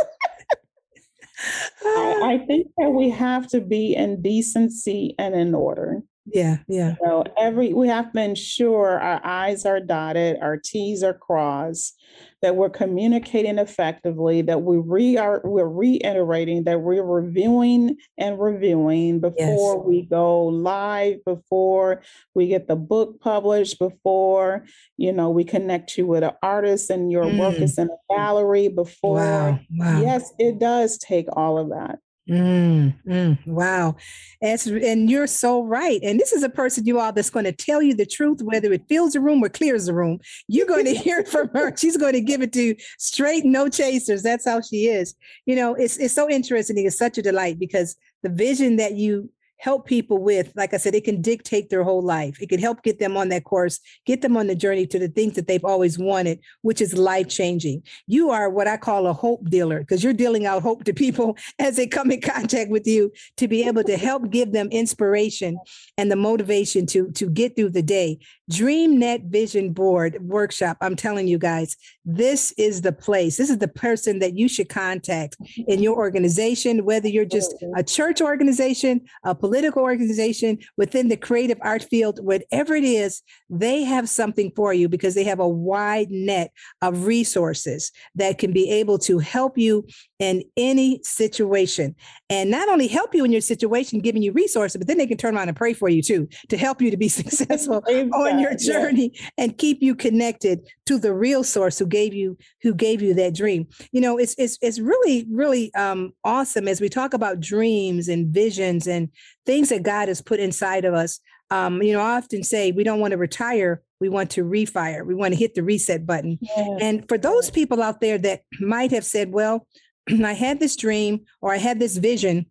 I, 1.84 2.20
I 2.22 2.38
think 2.46 2.68
that 2.78 2.90
we 2.90 3.10
have 3.10 3.48
to 3.48 3.60
be 3.60 3.94
in 3.94 4.22
decency 4.22 5.14
and 5.18 5.34
in 5.34 5.54
order. 5.54 6.02
yeah, 6.26 6.58
yeah. 6.68 6.94
So 7.02 7.24
every 7.38 7.72
we 7.72 7.88
have 7.88 8.12
to 8.12 8.22
ensure 8.22 9.00
our 9.00 9.20
I's 9.24 9.64
are 9.64 9.80
dotted, 9.80 10.38
our 10.40 10.56
T's 10.56 11.02
are 11.02 11.14
crossed, 11.14 12.00
that 12.42 12.56
we're 12.56 12.70
communicating 12.70 13.58
effectively, 13.58 14.42
that 14.42 14.62
we 14.62 14.76
re 14.78 15.16
are 15.16 15.40
we're 15.44 15.68
reiterating, 15.68 16.64
that 16.64 16.80
we're 16.80 17.02
reviewing 17.02 17.96
and 18.16 18.40
reviewing 18.40 19.20
before 19.20 19.82
we 19.86 20.02
go 20.02 20.44
live, 20.46 21.24
before 21.24 22.02
we 22.34 22.46
get 22.48 22.68
the 22.68 22.76
book 22.76 23.20
published, 23.20 23.78
before 23.78 24.64
you 24.96 25.12
know 25.12 25.30
we 25.30 25.44
connect 25.44 25.96
you 25.98 26.06
with 26.06 26.22
an 26.22 26.32
artist 26.42 26.90
and 26.90 27.10
your 27.10 27.26
work 27.26 27.54
Mm. 27.56 27.62
is 27.62 27.78
in 27.78 27.88
a 27.88 28.14
gallery, 28.14 28.68
before 28.68 29.16
Wow, 29.16 29.60
wow. 29.76 30.00
yes, 30.02 30.32
it 30.38 30.58
does 30.58 30.98
take 30.98 31.26
all 31.32 31.58
of 31.58 31.70
that. 31.70 31.98
Mm, 32.28 32.94
mm, 33.06 33.46
wow. 33.46 33.96
And 34.42 35.10
you're 35.10 35.26
so 35.26 35.64
right. 35.64 35.98
And 36.02 36.20
this 36.20 36.32
is 36.32 36.42
a 36.42 36.48
person, 36.48 36.84
you 36.84 37.00
all, 37.00 37.12
that's 37.12 37.30
going 37.30 37.46
to 37.46 37.52
tell 37.52 37.80
you 37.80 37.94
the 37.94 38.04
truth, 38.04 38.42
whether 38.42 38.70
it 38.72 38.86
fills 38.88 39.14
the 39.14 39.20
room 39.20 39.42
or 39.42 39.48
clears 39.48 39.86
the 39.86 39.94
room. 39.94 40.20
You're 40.46 40.66
going 40.66 40.84
to 40.92 40.94
hear 40.94 41.20
it 41.20 41.28
from 41.28 41.48
her. 41.54 41.74
She's 41.76 41.96
going 41.96 42.12
to 42.12 42.20
give 42.20 42.42
it 42.42 42.52
to 42.52 42.62
you 42.62 42.76
straight, 42.98 43.44
no 43.44 43.68
chasers. 43.68 44.22
That's 44.22 44.44
how 44.44 44.60
she 44.60 44.88
is. 44.88 45.14
You 45.46 45.56
know, 45.56 45.74
it's, 45.74 45.96
it's 45.96 46.14
so 46.14 46.28
interesting. 46.28 46.76
It's 46.78 46.98
such 46.98 47.16
a 47.16 47.22
delight 47.22 47.58
because 47.58 47.96
the 48.22 48.28
vision 48.28 48.76
that 48.76 48.94
you 48.94 49.30
help 49.58 49.86
people 49.86 50.18
with, 50.18 50.52
like 50.56 50.72
I 50.72 50.76
said, 50.76 50.94
it 50.94 51.04
can 51.04 51.20
dictate 51.20 51.68
their 51.68 51.82
whole 51.82 52.02
life. 52.02 52.40
It 52.40 52.48
can 52.48 52.60
help 52.60 52.82
get 52.82 52.98
them 52.98 53.16
on 53.16 53.28
that 53.28 53.44
course, 53.44 53.80
get 54.06 54.22
them 54.22 54.36
on 54.36 54.46
the 54.46 54.54
journey 54.54 54.86
to 54.86 54.98
the 54.98 55.08
things 55.08 55.34
that 55.34 55.46
they've 55.46 55.64
always 55.64 55.98
wanted, 55.98 56.40
which 56.62 56.80
is 56.80 56.94
life 56.94 57.28
changing. 57.28 57.82
You 58.06 58.30
are 58.30 58.48
what 58.48 58.68
I 58.68 58.76
call 58.76 59.06
a 59.06 59.12
hope 59.12 59.48
dealer 59.50 59.80
because 59.80 60.02
you're 60.02 60.12
dealing 60.12 60.46
out 60.46 60.62
hope 60.62 60.84
to 60.84 60.94
people 60.94 61.36
as 61.58 61.76
they 61.76 61.86
come 61.86 62.10
in 62.10 62.20
contact 62.20 62.70
with 62.70 62.86
you 62.86 63.12
to 63.36 63.48
be 63.48 63.66
able 63.66 63.84
to 63.84 63.96
help 63.96 64.30
give 64.30 64.52
them 64.52 64.68
inspiration 64.70 65.58
and 65.96 66.10
the 66.10 66.16
motivation 66.16 66.86
to 66.86 67.10
to 67.12 67.28
get 67.28 67.56
through 67.56 67.70
the 67.70 67.82
day. 67.82 68.18
DreamNet 68.50 69.30
Vision 69.30 69.72
Board 69.72 70.18
workshop. 70.20 70.76
I'm 70.80 70.96
telling 70.96 71.28
you 71.28 71.38
guys, 71.38 71.76
this 72.04 72.52
is 72.56 72.82
the 72.82 72.92
place. 72.92 73.36
This 73.36 73.50
is 73.50 73.58
the 73.58 73.68
person 73.68 74.18
that 74.20 74.36
you 74.36 74.48
should 74.48 74.68
contact 74.68 75.36
in 75.66 75.82
your 75.82 75.96
organization, 75.96 76.84
whether 76.84 77.08
you're 77.08 77.24
just 77.24 77.54
a 77.76 77.82
church 77.82 78.20
organization, 78.20 79.02
a 79.24 79.34
political 79.34 79.82
organization, 79.82 80.58
within 80.76 81.08
the 81.08 81.16
creative 81.16 81.58
art 81.60 81.82
field, 81.82 82.24
whatever 82.24 82.74
it 82.74 82.84
is, 82.84 83.22
they 83.50 83.82
have 83.82 84.08
something 84.08 84.50
for 84.56 84.72
you 84.72 84.88
because 84.88 85.14
they 85.14 85.24
have 85.24 85.40
a 85.40 85.48
wide 85.48 86.10
net 86.10 86.52
of 86.80 87.06
resources 87.06 87.92
that 88.14 88.38
can 88.38 88.52
be 88.52 88.70
able 88.70 88.98
to 88.98 89.18
help 89.18 89.58
you 89.58 89.86
in 90.18 90.42
any 90.56 91.00
situation. 91.02 91.94
And 92.30 92.50
not 92.50 92.68
only 92.68 92.88
help 92.88 93.14
you 93.14 93.24
in 93.24 93.32
your 93.32 93.40
situation, 93.40 94.00
giving 94.00 94.22
you 94.22 94.32
resources, 94.32 94.78
but 94.78 94.86
then 94.86 94.98
they 94.98 95.06
can 95.06 95.16
turn 95.16 95.36
around 95.36 95.48
and 95.48 95.56
pray 95.56 95.72
for 95.72 95.88
you 95.88 96.02
too 96.02 96.28
to 96.48 96.56
help 96.56 96.80
you 96.80 96.90
to 96.90 96.96
be 96.96 97.08
successful 97.08 97.82
Praise 97.82 98.08
on 98.38 98.42
your 98.42 98.50
God, 98.52 98.60
yeah. 98.62 98.72
journey 98.72 99.12
and 99.36 99.58
keep 99.58 99.82
you 99.82 99.94
connected 99.94 100.66
to 100.86 100.98
the 100.98 101.12
real 101.12 101.44
source 101.44 101.78
who 101.78 101.86
gave 101.86 102.14
you 102.14 102.36
who 102.62 102.74
gave 102.74 103.02
you 103.02 103.14
that 103.14 103.34
dream. 103.34 103.66
You 103.92 104.00
know, 104.00 104.18
it's 104.18 104.34
it's 104.38 104.58
it's 104.62 104.78
really 104.78 105.26
really 105.30 105.72
um 105.74 106.12
awesome 106.24 106.68
as 106.68 106.80
we 106.80 106.88
talk 106.88 107.14
about 107.14 107.40
dreams 107.40 108.08
and 108.08 108.32
visions 108.32 108.86
and 108.86 109.10
things 109.46 109.68
that 109.68 109.82
God 109.82 110.08
has 110.08 110.22
put 110.22 110.40
inside 110.40 110.84
of 110.84 110.94
us. 110.94 111.20
Um, 111.50 111.82
you 111.82 111.94
know, 111.94 112.00
I 112.00 112.16
often 112.16 112.42
say 112.42 112.72
we 112.72 112.84
don't 112.84 113.00
want 113.00 113.12
to 113.12 113.16
retire, 113.16 113.82
we 114.00 114.08
want 114.08 114.30
to 114.32 114.44
refire. 114.44 115.04
We 115.04 115.14
want 115.14 115.32
to 115.32 115.38
hit 115.38 115.54
the 115.54 115.62
reset 115.62 116.06
button. 116.06 116.38
Yes. 116.40 116.78
And 116.80 117.08
for 117.08 117.18
those 117.18 117.50
people 117.50 117.82
out 117.82 118.00
there 118.00 118.18
that 118.18 118.42
might 118.60 118.90
have 118.92 119.04
said, 119.04 119.32
well, 119.32 119.66
I 120.08 120.32
had 120.32 120.60
this 120.60 120.76
dream 120.76 121.24
or 121.40 121.52
I 121.52 121.58
had 121.58 121.78
this 121.78 121.96
vision, 121.96 122.46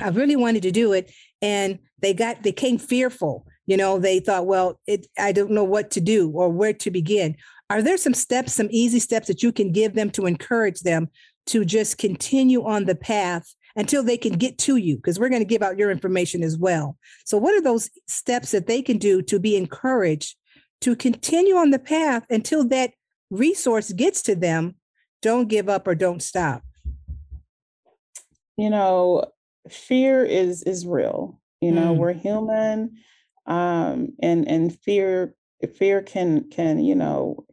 I 0.00 0.08
really 0.08 0.36
wanted 0.36 0.62
to 0.62 0.70
do 0.70 0.92
it. 0.92 1.12
And 1.40 1.78
they 2.00 2.14
got, 2.14 2.42
they 2.42 2.52
came 2.52 2.78
fearful. 2.78 3.46
You 3.66 3.76
know, 3.76 3.98
they 3.98 4.18
thought, 4.20 4.46
well, 4.46 4.80
it, 4.86 5.06
I 5.18 5.32
don't 5.32 5.52
know 5.52 5.64
what 5.64 5.90
to 5.92 6.00
do 6.00 6.30
or 6.30 6.48
where 6.48 6.72
to 6.72 6.90
begin. 6.90 7.36
Are 7.70 7.80
there 7.82 7.96
some 7.96 8.14
steps, 8.14 8.52
some 8.52 8.68
easy 8.70 8.98
steps 8.98 9.28
that 9.28 9.42
you 9.42 9.52
can 9.52 9.72
give 9.72 9.94
them 9.94 10.10
to 10.10 10.26
encourage 10.26 10.80
them 10.80 11.08
to 11.46 11.64
just 11.64 11.98
continue 11.98 12.64
on 12.64 12.84
the 12.84 12.94
path 12.94 13.54
until 13.76 14.02
they 14.02 14.18
can 14.18 14.34
get 14.34 14.58
to 14.58 14.76
you 14.76 14.96
because 14.96 15.18
we're 15.18 15.28
going 15.30 15.40
to 15.42 15.48
give 15.48 15.62
out 15.62 15.78
your 15.78 15.90
information 15.90 16.42
as 16.42 16.58
well. 16.58 16.98
So, 17.24 17.38
what 17.38 17.54
are 17.54 17.62
those 17.62 17.88
steps 18.06 18.50
that 18.50 18.66
they 18.66 18.82
can 18.82 18.98
do 18.98 19.22
to 19.22 19.38
be 19.38 19.56
encouraged 19.56 20.36
to 20.82 20.94
continue 20.94 21.56
on 21.56 21.70
the 21.70 21.78
path 21.78 22.24
until 22.28 22.68
that 22.68 22.92
resource 23.30 23.92
gets 23.92 24.22
to 24.22 24.34
them? 24.34 24.74
Don't 25.22 25.48
give 25.48 25.68
up 25.68 25.86
or 25.86 25.94
don't 25.94 26.22
stop. 26.22 26.62
You 28.56 28.70
know, 28.70 29.24
fear 29.70 30.24
is 30.24 30.62
is 30.64 30.86
real. 30.86 31.40
You 31.60 31.72
know, 31.72 31.94
Mm. 31.94 31.98
we're 31.98 32.12
human, 32.12 32.98
um, 33.46 34.08
and 34.22 34.46
and 34.48 34.78
fear 34.80 35.34
fear 35.74 36.02
can 36.02 36.48
can 36.50 36.78
you 36.80 36.94
know 36.94 37.44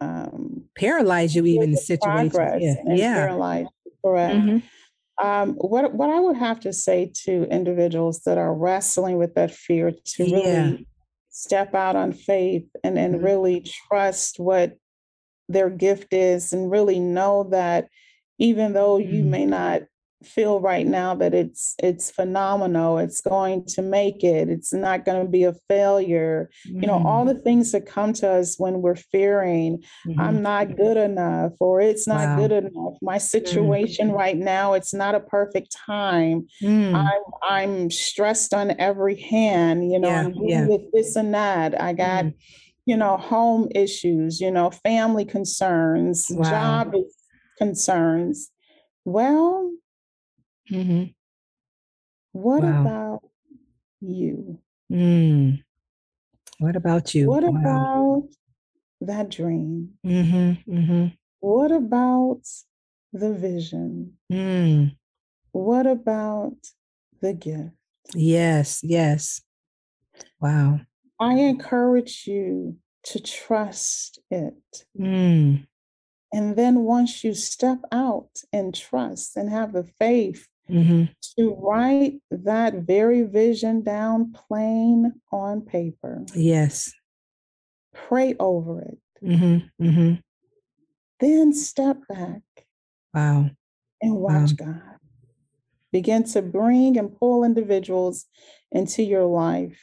um, 0.00 0.64
Paralyze 0.74 1.34
you 1.36 1.46
even 1.46 1.70
in 1.70 1.76
situations. 1.76 2.62
Yeah. 2.62 2.74
Yeah. 2.86 3.14
paralyze. 3.14 3.66
Correct. 4.04 4.34
Mhm. 4.34 4.62
Um, 5.22 5.54
what 5.54 5.94
what 5.94 6.10
I 6.10 6.18
would 6.20 6.36
have 6.36 6.58
to 6.60 6.72
say 6.72 7.12
to 7.24 7.44
individuals 7.44 8.22
that 8.22 8.38
are 8.38 8.54
wrestling 8.54 9.18
with 9.18 9.34
that 9.34 9.52
fear 9.52 9.92
to 9.92 10.24
really 10.24 10.32
Yeah. 10.32 10.76
step 11.30 11.74
out 11.74 11.96
on 11.96 12.12
faith 12.12 12.66
and 12.82 12.98
and 12.98 13.16
Mhm. 13.16 13.24
really 13.24 13.60
trust 13.88 14.40
what 14.40 14.76
their 15.48 15.70
gift 15.70 16.12
is 16.12 16.52
and 16.52 16.70
really 16.70 16.98
know 16.98 17.44
that 17.50 17.88
even 18.38 18.72
though 18.72 18.96
you 18.96 19.22
Mhm. 19.22 19.28
may 19.28 19.46
not 19.46 19.82
feel 20.26 20.60
right 20.60 20.86
now 20.86 21.14
that 21.14 21.34
it's 21.34 21.74
it's 21.82 22.10
phenomenal 22.10 22.98
it's 22.98 23.20
going 23.20 23.64
to 23.64 23.82
make 23.82 24.22
it 24.24 24.48
it's 24.48 24.72
not 24.72 25.04
going 25.04 25.22
to 25.24 25.28
be 25.30 25.44
a 25.44 25.54
failure 25.68 26.48
you 26.64 26.86
know 26.86 27.02
all 27.04 27.24
the 27.24 27.38
things 27.40 27.72
that 27.72 27.86
come 27.86 28.12
to 28.12 28.28
us 28.28 28.58
when 28.58 28.82
we're 28.82 28.94
fearing 28.96 29.82
Mhm. 30.06 30.18
I'm 30.18 30.42
not 30.42 30.76
good 30.76 30.96
enough 30.96 31.52
or 31.60 31.80
it's 31.80 32.06
not 32.06 32.28
Wow. 32.28 32.36
good 32.36 32.52
enough. 32.52 32.94
My 33.02 33.18
situation 33.18 34.12
right 34.12 34.36
now, 34.36 34.74
it's 34.74 34.92
not 34.94 35.14
a 35.14 35.20
perfect 35.20 35.74
time. 35.86 36.46
Mm. 36.62 36.94
I'm 36.94 37.22
I'm 37.42 37.90
stressed 37.90 38.52
on 38.54 38.78
every 38.78 39.20
hand, 39.20 39.90
you 39.92 39.98
know, 39.98 40.08
Yeah, 40.10 40.20
I'm 40.26 40.34
yeah. 40.48 40.66
with 40.66 40.82
this 40.92 41.16
and 41.16 41.34
that. 41.34 41.80
I 41.80 41.92
got, 41.92 42.24
Mm. 42.26 42.34
you 42.86 42.96
know, 42.96 43.16
home 43.16 43.68
issues, 43.74 44.40
you 44.40 44.50
know, 44.50 44.70
family 44.70 45.24
concerns, 45.24 46.26
Wow. 46.30 46.50
job 46.50 46.94
concerns. 47.58 48.50
Well, 49.04 49.70
Mhm. 50.72 51.14
what 52.32 52.62
Wow. 52.62 52.80
about 52.80 53.30
you? 54.00 54.58
Mm. 54.90 55.62
What 56.58 56.76
about 56.76 57.14
you? 57.14 57.28
What 57.28 57.44
Wow. 57.44 57.50
about 57.60 58.28
that 59.02 59.28
dream? 59.28 59.98
Mhm. 60.04 60.64
Mhm. 60.66 61.18
What 61.40 61.72
about 61.72 62.42
the 63.12 63.34
vision? 63.34 64.18
Mm. 64.30 64.96
What 65.52 65.86
about 65.86 66.56
the 67.20 67.34
gift? 67.34 67.76
Yes. 68.14 68.82
Yes. 68.82 69.42
Wow. 70.40 70.80
I 71.20 71.34
encourage 71.34 72.26
you 72.26 72.78
to 73.04 73.20
trust 73.20 74.18
it. 74.30 74.86
Mm. 74.98 75.66
And 76.32 76.56
then 76.56 76.80
once 76.84 77.22
you 77.22 77.34
step 77.34 77.80
out 77.92 78.42
and 78.52 78.74
trust 78.74 79.36
and 79.36 79.50
have 79.50 79.72
the 79.72 79.84
faith 79.84 80.48
Mhm. 80.70 81.08
to 81.38 81.54
write 81.54 82.20
that 82.30 82.74
very 82.74 83.22
vision 83.22 83.82
down 83.82 84.32
plain 84.32 85.12
on 85.30 85.60
paper, 85.62 86.24
Yes. 86.34 86.92
pray 87.94 88.34
over 88.40 88.80
it, 88.82 88.98
Mhm. 89.22 89.70
Mhm. 89.80 90.22
then 91.20 91.52
step 91.52 91.98
back 92.08 92.42
Wow. 93.14 93.50
and 94.00 94.14
Wow. 94.16 94.40
watch 94.42 94.56
God 94.56 94.82
begin 95.92 96.24
to 96.24 96.40
bring 96.42 96.96
and 96.98 97.14
pull 97.14 97.44
individuals 97.44 98.26
into 98.70 99.02
your 99.02 99.26
life 99.26 99.78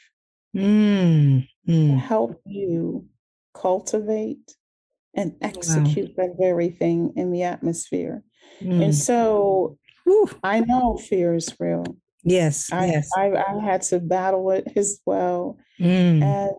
Mm. 0.54 1.46
to 1.66 1.96
help 1.96 2.40
you 2.46 3.08
cultivate 3.54 4.56
and 5.14 5.36
execute 5.40 6.16
that 6.16 6.34
very 6.38 6.68
thing 6.70 7.12
in 7.16 7.30
the 7.32 7.42
atmosphere. 7.44 8.22
And 8.60 8.92
Mm. 8.92 8.94
so 8.94 9.78
Whew. 10.10 10.28
I 10.42 10.58
know 10.60 10.96
fear 10.96 11.36
is 11.36 11.54
real. 11.60 11.84
Yes. 12.24 12.72
I, 12.72 12.86
Yes. 12.86 13.08
I, 13.16 13.30
I 13.32 13.60
had 13.64 13.82
to 13.82 14.00
battle 14.00 14.50
it 14.50 14.66
as 14.76 15.00
well. 15.06 15.56
Mm. 15.78 16.20
And 16.22 16.50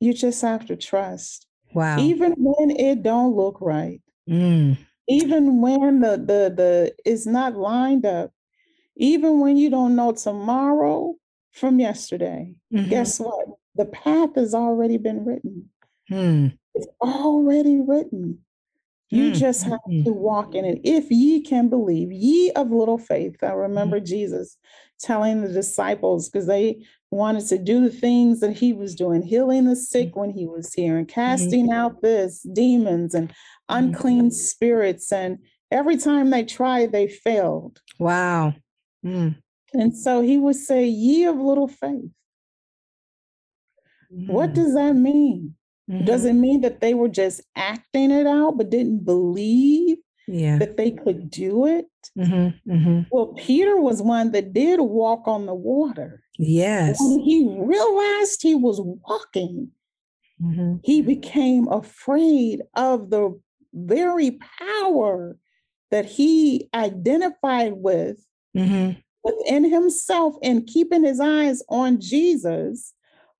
you 0.00 0.12
just 0.12 0.42
have 0.42 0.66
to 0.66 0.76
trust. 0.76 1.46
Wow. 1.72 1.98
Even 1.98 2.34
when 2.36 2.70
it 2.76 3.02
don't 3.02 3.34
look 3.34 3.58
right, 3.60 4.00
Mm. 4.28 4.78
even 5.08 5.60
when 5.60 6.00
the 6.00 6.16
the 6.16 6.52
the 6.56 6.94
is 7.04 7.26
not 7.26 7.56
lined 7.56 8.06
up, 8.06 8.30
even 8.96 9.40
when 9.40 9.56
you 9.58 9.68
don't 9.70 9.96
know 9.96 10.12
tomorrow 10.12 11.14
from 11.52 11.78
yesterday, 11.80 12.54
Mhm. 12.72 12.88
guess 12.88 13.18
what? 13.20 13.48
The 13.74 13.84
path 13.86 14.34
has 14.36 14.54
already 14.54 14.96
been 14.98 15.24
written. 15.24 15.68
Mm. 16.10 16.56
It's 16.74 16.86
already 17.02 17.80
written. 17.80 18.43
You 19.14 19.30
Mm, 19.30 19.38
just 19.38 19.64
mm, 19.64 19.70
have 19.70 19.80
mm. 19.88 20.04
to 20.06 20.12
walk 20.12 20.56
in 20.56 20.64
it. 20.64 20.80
If 20.82 21.08
ye 21.10 21.40
can 21.40 21.68
believe, 21.68 22.10
ye 22.10 22.50
of 22.52 22.72
little 22.72 22.98
faith. 22.98 23.36
I 23.44 23.52
remember 23.52 24.00
Jesus 24.00 24.56
telling 24.98 25.40
the 25.40 25.52
disciples 25.52 26.28
because 26.28 26.46
they 26.46 26.84
wanted 27.12 27.46
to 27.46 27.58
do 27.58 27.80
the 27.80 27.94
things 27.94 28.40
that 28.40 28.56
he 28.56 28.72
was 28.72 28.96
doing, 28.96 29.22
healing 29.22 29.66
the 29.66 29.76
sick 29.76 30.16
when 30.16 30.30
he 30.30 30.46
was 30.46 30.74
here, 30.74 30.98
and 30.98 31.06
casting 31.06 31.70
out 31.70 32.02
this 32.02 32.42
demons 32.42 33.14
and 33.14 33.32
unclean 33.68 34.32
spirits. 34.32 35.12
And 35.12 35.38
every 35.70 35.96
time 35.96 36.30
they 36.30 36.44
tried, 36.44 36.90
they 36.90 37.06
failed. 37.06 37.80
Wow. 38.00 38.54
Mm. 39.04 39.36
And 39.74 39.96
so 39.96 40.22
he 40.22 40.38
would 40.38 40.56
say, 40.56 40.86
Ye 40.86 41.24
of 41.24 41.36
little 41.36 41.68
faith. 41.68 42.10
What 44.08 44.50
Mm. 44.50 44.54
does 44.54 44.74
that 44.74 44.94
mean? 44.94 45.54
Mhm. 45.90 46.06
Doesn't 46.06 46.40
mean 46.40 46.60
that 46.62 46.80
they 46.80 46.94
were 46.94 47.08
just 47.08 47.42
acting 47.56 48.10
it 48.10 48.26
out 48.26 48.56
but 48.56 48.70
didn't 48.70 49.04
believe 49.04 49.98
Yeah. 50.26 50.58
that 50.58 50.76
they 50.76 50.90
could 50.90 51.30
do 51.30 51.66
it? 51.66 51.86
Mhm. 52.16 52.54
Mhm. 52.66 53.06
Well, 53.10 53.34
Peter 53.36 53.78
was 53.80 54.00
one 54.02 54.32
that 54.32 54.52
did 54.54 54.80
walk 54.80 55.28
on 55.28 55.46
the 55.46 55.54
water. 55.54 56.22
Yes. 56.38 56.98
When 57.00 57.20
he 57.20 57.46
realized 57.48 58.42
he 58.42 58.54
was 58.54 58.80
walking, 58.80 59.72
Mhm. 60.40 60.80
he 60.84 61.02
became 61.02 61.68
afraid 61.68 62.62
of 62.74 63.10
the 63.10 63.38
very 63.74 64.38
power 64.58 65.38
that 65.90 66.06
he 66.06 66.68
identified 66.74 67.74
with 67.74 68.24
Mhm. 68.56 68.96
within 69.22 69.64
himself 69.64 70.34
and 70.42 70.66
keeping 70.66 71.04
his 71.04 71.20
eyes 71.20 71.62
on 71.68 72.00
Jesus, 72.00 72.94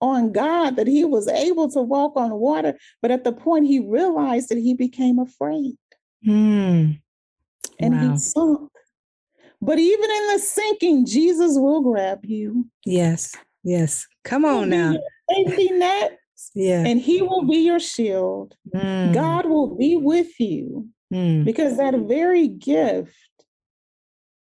on 0.05 0.33
God, 0.33 0.77
that 0.77 0.87
he 0.87 1.05
was 1.05 1.27
able 1.29 1.69
to 1.71 1.81
walk 1.81 2.13
on 2.17 2.31
water. 2.35 2.77
But 3.01 3.11
at 3.11 3.25
the 3.25 3.33
point 3.33 3.67
he 3.67 3.81
realized 3.81 4.51
that 4.51 4.59
he 4.59 4.75
became 4.75 5.19
afraid 5.19 5.77
Mm. 6.27 7.01
and 7.79 7.95
Wow. 7.95 8.13
he 8.13 8.19
sunk. 8.19 8.71
But 9.63 9.79
even 9.79 10.11
in 10.11 10.27
the 10.33 10.39
sinking, 10.39 11.07
Jesus 11.07 11.57
will 11.59 11.81
grab 11.81 12.25
you. 12.25 12.67
Yes. 12.85 13.35
Yes. 13.63 14.07
Come 14.25 14.45
on 14.45 14.69
now. 14.69 14.95
Safety 15.31 15.71
net, 15.73 16.19
Yeah. 16.55 16.85
and 16.87 17.01
he 17.01 17.23
will 17.23 17.43
be 17.47 17.59
your 17.59 17.81
shield. 17.81 18.57
Mm. 18.75 19.15
God 19.15 19.47
will 19.47 19.75
be 19.75 19.97
with 19.97 20.39
you 20.39 20.89
Mm. 21.13 21.45
because 21.45 21.77
that 21.79 21.95
very 21.95 22.49
gift, 22.49 23.15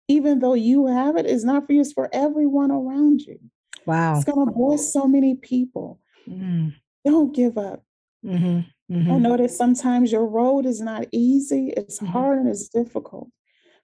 even 0.08 0.40
though 0.40 0.54
you 0.54 0.86
have 0.86 1.16
it, 1.16 1.24
is 1.26 1.44
not 1.44 1.66
for 1.66 1.72
you, 1.72 1.80
it's 1.80 1.92
for 1.92 2.08
everyone 2.12 2.70
around 2.70 3.20
you. 3.22 3.38
Wow. 3.87 4.16
It's 4.16 4.24
going 4.24 4.47
to 4.47 4.53
bless 4.53 4.93
so 4.93 5.07
many 5.07 5.35
people. 5.37 6.01
Mm. 6.28 6.74
Don't 7.05 7.35
give 7.35 7.59
up. 7.59 7.85
Mhm. 8.24 8.64
I 8.91 8.93
Mhm. 8.95 9.20
know 9.20 9.37
that 9.37 9.51
sometimes 9.51 10.12
your 10.12 10.26
road 10.26 10.66
is 10.66 10.80
not 10.80 11.07
easy, 11.12 11.72
it's 11.76 11.99
Mhm. 12.01 12.07
hard 12.09 12.39
and 12.39 12.49
it's 12.49 12.68
difficult, 12.68 13.28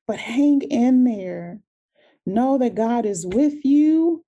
but 0.06 0.18
hang 0.18 0.62
in 0.62 1.04
there. 1.04 1.60
Know 2.26 2.58
that 2.58 2.74
God 2.74 3.06
is 3.06 3.26
with 3.26 3.64
you. 3.64 4.24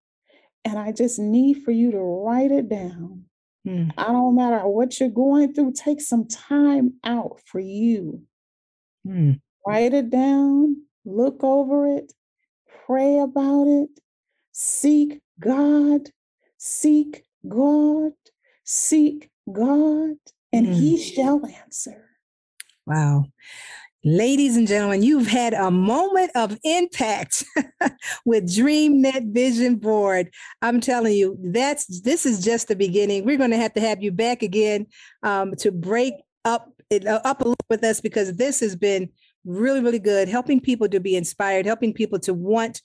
And 0.64 0.79
I 0.79 0.93
just 0.93 1.18
need 1.18 1.62
for 1.64 1.73
you 1.73 1.91
to 1.93 2.01
write 2.01 2.53
it 2.53 2.68
down. 2.68 3.27
Mm. 3.66 3.93
I 3.99 4.12
don't 4.12 4.35
matter 4.37 4.66
what 4.68 5.01
you're 5.01 5.09
going 5.09 5.55
through, 5.55 5.73
take 5.73 6.01
some 6.01 6.27
time 6.27 6.95
out 7.05 7.41
for 7.47 7.61
you. 7.61 8.27
Mm. 9.07 9.41
Write 9.66 9.95
it 9.95 10.11
down, 10.11 10.77
look 11.05 11.45
over 11.45 11.87
it, 11.87 12.12
pray 12.87 13.18
about 13.18 13.66
it, 13.68 13.91
seek 14.53 15.22
God, 15.43 16.09
seek 16.57 17.24
God, 17.49 18.12
seek 18.64 19.30
God, 19.51 20.16
and 20.53 20.66
Mm. 20.66 20.74
He 20.74 20.99
shall 20.99 21.45
answer. 21.45 22.09
Wow. 22.86 23.26
Ladies 24.05 24.57
and 24.57 24.66
gentlemen, 24.66 25.03
you've 25.03 25.28
had 25.28 25.55
a 25.55 25.70
moment 25.70 26.32
of 26.34 26.59
impact 26.64 27.45
with 28.24 28.45
DreamNet 28.45 29.32
Vision 29.32 29.76
Board. 29.76 30.30
I'm 30.61 30.80
telling 30.80 31.14
you, 31.14 31.38
that's 31.40 32.01
this 32.01 32.26
is 32.26 32.45
just 32.45 32.68
the 32.68 32.74
beginning. 32.74 33.24
We're 33.24 33.38
going 33.38 33.53
to 33.53 33.57
have 33.57 33.74
to 33.74 33.80
have 33.80 34.03
you 34.03 34.11
back 34.11 34.43
again 34.43 34.86
um, 35.22 35.55
to 35.57 35.70
break 35.70 36.14
up 36.45 36.72
it 36.90 37.07
uh, 37.07 37.20
up 37.24 37.40
a 37.40 37.45
little 37.45 37.66
with 37.70 37.84
us 37.84 38.01
because 38.01 38.34
this 38.34 38.61
has 38.61 38.74
been 38.74 39.09
really, 39.45 39.80
really 39.80 39.99
good, 39.99 40.28
helping 40.28 40.61
people 40.61 40.88
to 40.88 41.01
be 41.01 41.16
inspired, 41.16 41.66
helping 41.66 41.93
people 41.93 42.18
to 42.20 42.34
want 42.34 42.82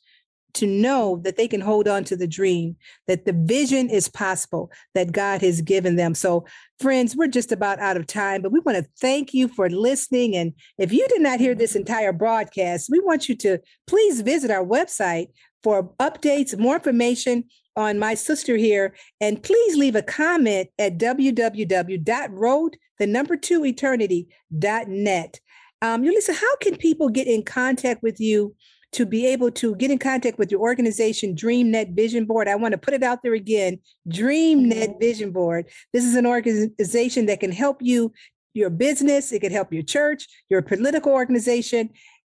to 0.58 0.68
know 0.68 1.20
that 1.24 1.38
they 1.38 1.48
can 1.48 1.62
hold 1.62 1.88
on 1.88 2.04
to 2.06 2.16
the 2.16 2.28
dream, 2.28 2.76
that 3.08 3.26
the 3.26 3.34
vision 3.34 3.90
is 3.90 4.08
possible 4.08 4.72
that 4.94 5.12
God 5.12 5.42
has 5.42 5.62
given 5.62 5.96
them. 5.96 6.14
So, 6.14 6.46
friends, 6.80 7.16
we're 7.16 7.28
just 7.28 7.52
about 7.52 7.80
out 7.80 7.98
of 7.98 8.08
time, 8.08 8.42
but 8.42 8.52
we 8.52 8.60
want 8.60 8.78
to 8.78 8.90
thank 9.00 9.34
you 9.34 9.48
for 9.48 9.70
listening. 9.70 10.36
And 10.36 10.54
if 10.78 10.92
you 10.92 11.08
did 11.08 11.22
not 11.22 11.40
hear 11.40 11.56
this 11.56 11.76
entire 11.76 12.14
broadcast, 12.14 12.90
we 12.92 13.00
want 13.00 13.30
you 13.30 13.36
to 13.38 13.60
please 13.88 14.22
visit 14.22 14.52
our 14.52 14.66
website 14.66 15.28
for 15.64 15.92
updates, 16.00 16.58
more 16.58 16.76
information 16.76 17.46
on 17.76 18.00
my 18.00 18.16
sister 18.16 18.58
here. 18.58 18.96
And 19.22 19.42
please 19.42 19.76
leave 19.78 19.96
a 19.96 20.02
comment 20.02 20.70
at 20.80 20.98
www.road, 20.98 22.78
the 23.00 23.08
number 23.08 23.38
two 23.38 23.66
eternity.net. 23.66 25.40
Um, 25.82 26.04
Eulisa, 26.04 26.36
how 26.36 26.56
can 26.58 26.76
people 26.76 27.10
get 27.10 27.28
in 27.28 27.44
contact 27.44 28.02
with 28.02 28.20
you 28.20 28.56
to 28.94 29.06
be 29.06 29.26
able 29.28 29.52
to 29.52 29.76
get 29.76 29.92
in 29.92 29.98
contact 29.98 30.38
with 30.38 30.52
your 30.52 30.62
organization, 30.62 31.36
DreamNet 31.36 31.96
Vision 31.96 32.26
Board. 32.26 32.48
I 32.48 32.56
want 32.56 32.72
to 32.72 32.78
put 32.78 32.94
it 32.94 33.04
out 33.04 33.22
there 33.24 33.34
again 33.34 33.80
DreamNet 34.10 34.72
mm-hmm. 34.72 35.00
Vision 35.00 35.32
Board. 35.32 35.70
This 35.94 36.06
is 36.06 36.16
an 36.16 36.26
organization 36.26 37.26
that 37.28 37.40
can 37.40 37.52
help 37.52 37.82
you, 37.82 38.14
your 38.54 38.70
business, 38.70 39.32
it 39.32 39.42
can 39.42 39.52
help 39.52 39.74
your 39.74 39.84
church, 39.84 40.28
your 40.50 40.62
political 40.62 41.12
organization. 41.12 41.90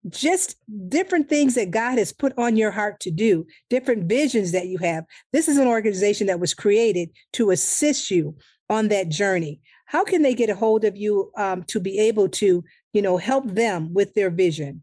Just 0.09 0.57
different 0.89 1.29
things 1.29 1.55
that 1.55 1.71
God 1.71 1.97
has 1.97 2.13
put 2.13 2.37
on 2.37 2.57
your 2.57 2.73
heart 2.73 2.99
to 3.01 3.11
do, 3.13 3.47
different 3.71 4.09
visions 4.09 4.51
that 4.51 4.67
you 4.67 4.79
have. 4.79 5.05
This 5.33 5.47
is 5.47 5.59
an 5.59 5.69
organization 5.69 6.27
that 6.27 6.41
was 6.41 6.55
created 6.55 7.11
to 7.35 7.53
assist 7.53 8.11
you 8.11 8.37
on 8.69 8.89
that 8.89 9.11
journey. 9.11 9.61
How 9.87 10.03
can 10.03 10.23
they 10.23 10.35
get 10.35 10.51
a 10.51 10.57
hold 10.57 10.85
of 10.85 10.97
you 10.97 11.31
um, 11.37 11.63
to 11.65 11.79
be 11.79 12.01
able 12.01 12.29
to, 12.31 12.65
you 12.93 13.03
know, 13.03 13.17
help 13.17 13.47
them 13.47 13.95
with 13.95 14.15
their 14.15 14.31
vision? 14.31 14.83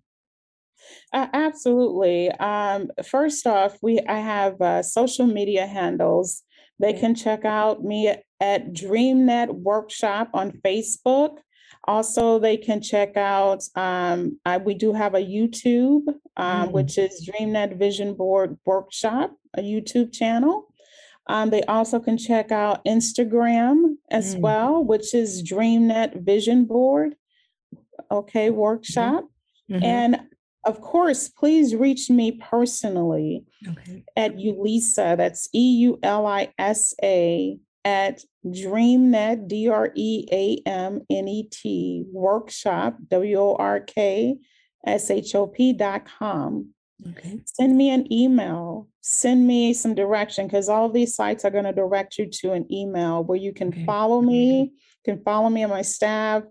Uh, 1.14 1.28
absolutely. 1.34 2.30
Um, 2.32 2.90
first 3.06 3.46
off, 3.48 3.78
we 3.82 4.00
I 4.08 4.20
have 4.20 4.62
uh, 4.62 4.84
social 4.84 5.26
media 5.26 5.66
handles. 5.66 6.44
They 6.80 6.94
can 6.94 7.14
check 7.14 7.46
out 7.46 7.84
me 7.84 8.08
at, 8.08 8.24
DreamNet 8.74 9.50
Workshop 9.50 10.30
on 10.34 10.52
Facebook. 10.66 11.40
Also, 11.86 12.40
they 12.40 12.56
can 12.56 12.82
check 12.82 13.18
out. 13.18 13.64
Um, 13.76 14.40
I, 14.46 14.58
we 14.58 14.76
do 14.76 14.94
have 14.94 15.14
a 15.14 15.20
YouTube, 15.20 16.08
um, 16.38 16.70
mm. 16.70 16.72
which 16.72 16.98
is 16.98 17.30
DreamNet 17.30 17.78
Vision 17.78 18.14
Board 18.14 18.58
Workshop, 18.66 19.36
a 19.58 19.62
YouTube 19.62 20.14
channel. 20.14 20.74
Um, 21.28 21.52
they 21.52 21.64
also 21.64 22.00
can 22.00 22.18
check 22.18 22.52
out 22.52 22.84
Instagram 22.86 23.98
as 24.10 24.36
mm. 24.36 24.40
well, 24.40 24.84
which 24.84 25.14
is 25.14 25.44
DreamNet 25.44 26.24
Vision 26.24 26.66
Board. 26.66 27.16
Okay, 28.10 28.48
mm-hmm. 28.48 28.58
workshop. 28.58 29.26
Mm-hmm. 29.70 29.84
And 29.84 30.20
of 30.66 30.82
course, 30.82 31.30
please 31.30 31.76
reach 31.76 32.10
me 32.10 32.34
personally 32.34 33.46
okay. 33.68 34.04
at 34.16 34.36
Eulisa, 34.36 35.16
that's 35.16 35.48
E 35.54 35.78
U 35.80 36.00
L 36.04 36.28
I 36.28 36.54
S 36.58 36.94
A, 37.02 37.58
at 37.86 38.22
DreamNet, 38.46 39.48
D 39.48 39.70
R 39.70 39.92
E 39.96 40.26
A 40.32 40.62
M 40.70 41.02
N 41.10 41.28
E 41.28 41.44
T, 41.44 42.06
workshop, 42.12 42.98
W 43.08 43.38
O 43.40 43.56
R 43.56 43.80
K 43.80 44.38
S 44.86 45.10
H 45.10 45.36
O 45.36 45.48
P 45.48 45.74
dot 45.74 46.06
com. 46.06 46.70
Okay. 47.12 47.40
Send 47.46 47.78
me 47.78 47.92
an 47.92 48.12
email, 48.12 48.90
send 49.00 49.48
me 49.48 49.74
some 49.74 49.96
direction 49.96 50.48
because 50.48 50.68
all 50.68 50.90
these 50.90 51.16
sites 51.16 51.46
are 51.46 51.52
going 51.52 51.64
to 51.64 51.72
direct 51.72 52.18
you 52.18 52.26
to 52.26 52.52
an 52.52 52.72
email 52.72 53.24
where 53.24 53.38
you 53.38 53.54
can 53.54 53.70
okay. 53.70 53.86
follow 53.86 54.22
me, 54.22 54.74
can 55.06 55.22
follow 55.24 55.50
me 55.50 55.64
and 55.64 55.72
my 55.72 55.82
staff 55.82 56.44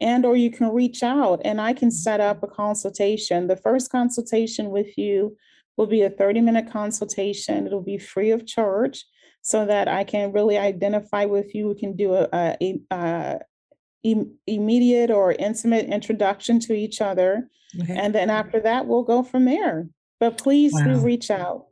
and 0.00 0.24
or 0.24 0.36
you 0.36 0.50
can 0.50 0.68
reach 0.72 1.02
out 1.02 1.40
and 1.44 1.60
i 1.60 1.72
can 1.72 1.90
set 1.90 2.20
up 2.20 2.42
a 2.42 2.46
consultation. 2.46 3.46
The 3.46 3.56
first 3.56 3.90
consultation 3.90 4.70
with 4.70 4.96
you 4.98 5.36
will 5.76 5.86
be 5.86 6.02
a 6.02 6.10
30 6.10 6.40
minute 6.40 6.70
consultation. 6.70 7.66
It'll 7.66 7.82
be 7.82 7.98
free 7.98 8.30
of 8.30 8.46
charge 8.46 9.04
so 9.42 9.64
that 9.66 9.88
i 9.88 10.04
can 10.04 10.32
really 10.32 10.58
identify 10.58 11.24
with 11.24 11.54
you. 11.54 11.68
We 11.68 11.74
can 11.74 11.96
do 11.96 12.14
a, 12.14 12.28
a, 12.32 12.80
a, 12.90 13.40
immediate 14.46 15.10
or 15.10 15.32
intimate 15.32 15.86
introduction 15.86 16.60
to 16.60 16.72
each 16.72 17.00
other 17.00 17.48
okay. 17.80 17.96
and 17.96 18.14
then 18.14 18.30
after 18.30 18.60
that 18.60 18.86
we'll 18.86 19.02
go 19.02 19.22
from 19.22 19.44
there. 19.44 19.88
But 20.20 20.38
please 20.38 20.72
wow. 20.72 20.84
do 20.84 21.00
reach 21.00 21.30
out. 21.30 21.66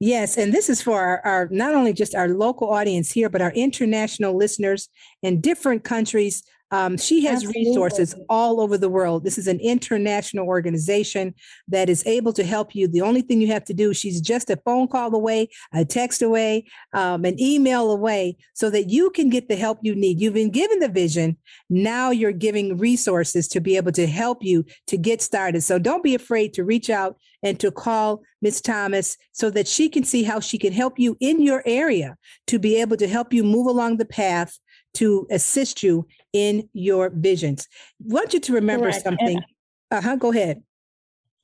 Yes, 0.00 0.36
and 0.36 0.52
this 0.52 0.68
is 0.68 0.82
for 0.82 1.00
our, 1.00 1.20
our, 1.24 1.48
not 1.50 1.74
only 1.74 1.92
just 1.92 2.14
our 2.14 2.28
local 2.28 2.70
audience 2.70 3.10
here, 3.10 3.28
but 3.28 3.42
our 3.42 3.52
international 3.52 4.36
listeners 4.36 4.88
in 5.22 5.40
different 5.40 5.84
countries 5.84 6.42
um, 6.70 6.96
she 6.96 7.24
has 7.24 7.44
Absolutely. 7.44 7.70
resources 7.70 8.14
all 8.28 8.60
over 8.60 8.76
the 8.76 8.88
world. 8.88 9.22
This 9.22 9.38
is 9.38 9.46
an 9.46 9.60
international 9.60 10.46
organization 10.46 11.34
that 11.68 11.88
is 11.88 12.04
able 12.06 12.32
to 12.32 12.44
help 12.44 12.74
you. 12.74 12.88
The 12.88 13.02
only 13.02 13.22
thing 13.22 13.40
you 13.40 13.46
have 13.48 13.64
to 13.66 13.74
do, 13.74 13.94
she's 13.94 14.20
just 14.20 14.50
a 14.50 14.56
phone 14.64 14.88
call 14.88 15.14
away, 15.14 15.48
a 15.72 15.84
text 15.84 16.22
away, 16.22 16.64
um, 16.92 17.24
an 17.24 17.40
email 17.40 17.92
away, 17.92 18.36
so 18.54 18.68
that 18.70 18.90
you 18.90 19.10
can 19.10 19.30
get 19.30 19.48
the 19.48 19.56
help 19.56 19.78
you 19.82 19.94
need. 19.94 20.20
You've 20.20 20.34
been 20.34 20.50
given 20.50 20.80
the 20.80 20.88
vision. 20.88 21.36
Now 21.70 22.10
you're 22.10 22.32
giving 22.32 22.76
resources 22.76 23.46
to 23.48 23.60
be 23.60 23.76
able 23.76 23.92
to 23.92 24.06
help 24.06 24.42
you 24.42 24.64
to 24.88 24.96
get 24.96 25.22
started. 25.22 25.62
So 25.62 25.78
don't 25.78 26.02
be 26.02 26.16
afraid 26.16 26.52
to 26.54 26.64
reach 26.64 26.90
out 26.90 27.16
and 27.42 27.60
to 27.60 27.70
call 27.70 28.22
Miss 28.42 28.60
Thomas 28.60 29.16
so 29.32 29.50
that 29.50 29.68
she 29.68 29.88
can 29.88 30.02
see 30.04 30.24
how 30.24 30.40
she 30.40 30.58
can 30.58 30.72
help 30.72 30.98
you 30.98 31.16
in 31.20 31.40
your 31.40 31.62
area 31.64 32.16
to 32.48 32.58
be 32.58 32.80
able 32.80 32.96
to 32.96 33.06
help 33.06 33.32
you 33.32 33.44
move 33.44 33.66
along 33.66 33.96
the 33.98 34.04
path 34.04 34.58
to 34.96 35.26
assist 35.30 35.82
you 35.82 36.06
in 36.32 36.68
your 36.72 37.10
visions. 37.10 37.68
I 38.00 38.14
want 38.14 38.34
you 38.34 38.40
to 38.40 38.52
remember 38.52 38.90
Correct. 38.90 39.04
something. 39.04 39.40
Uh 39.90 40.00
huh. 40.00 40.16
Go 40.16 40.32
ahead. 40.32 40.62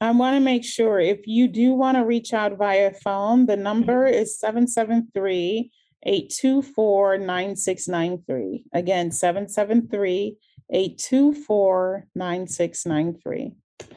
I 0.01 0.11
want 0.11 0.35
to 0.35 0.41
make 0.41 0.65
sure 0.65 0.99
if 0.99 1.27
you 1.27 1.47
do 1.47 1.75
want 1.75 1.97
to 1.97 2.05
reach 2.05 2.33
out 2.33 2.59
via 2.59 2.93
phone, 2.93 3.47
the 3.47 3.57
number 3.57 4.05
mm-hmm. 4.05 4.15
is 4.15 4.39
773 4.39 5.71
824 6.05 7.19
9693. 7.19 8.65
Again, 8.73 9.13
773 9.13 10.37
824 10.71 12.07
9693. 12.15 13.53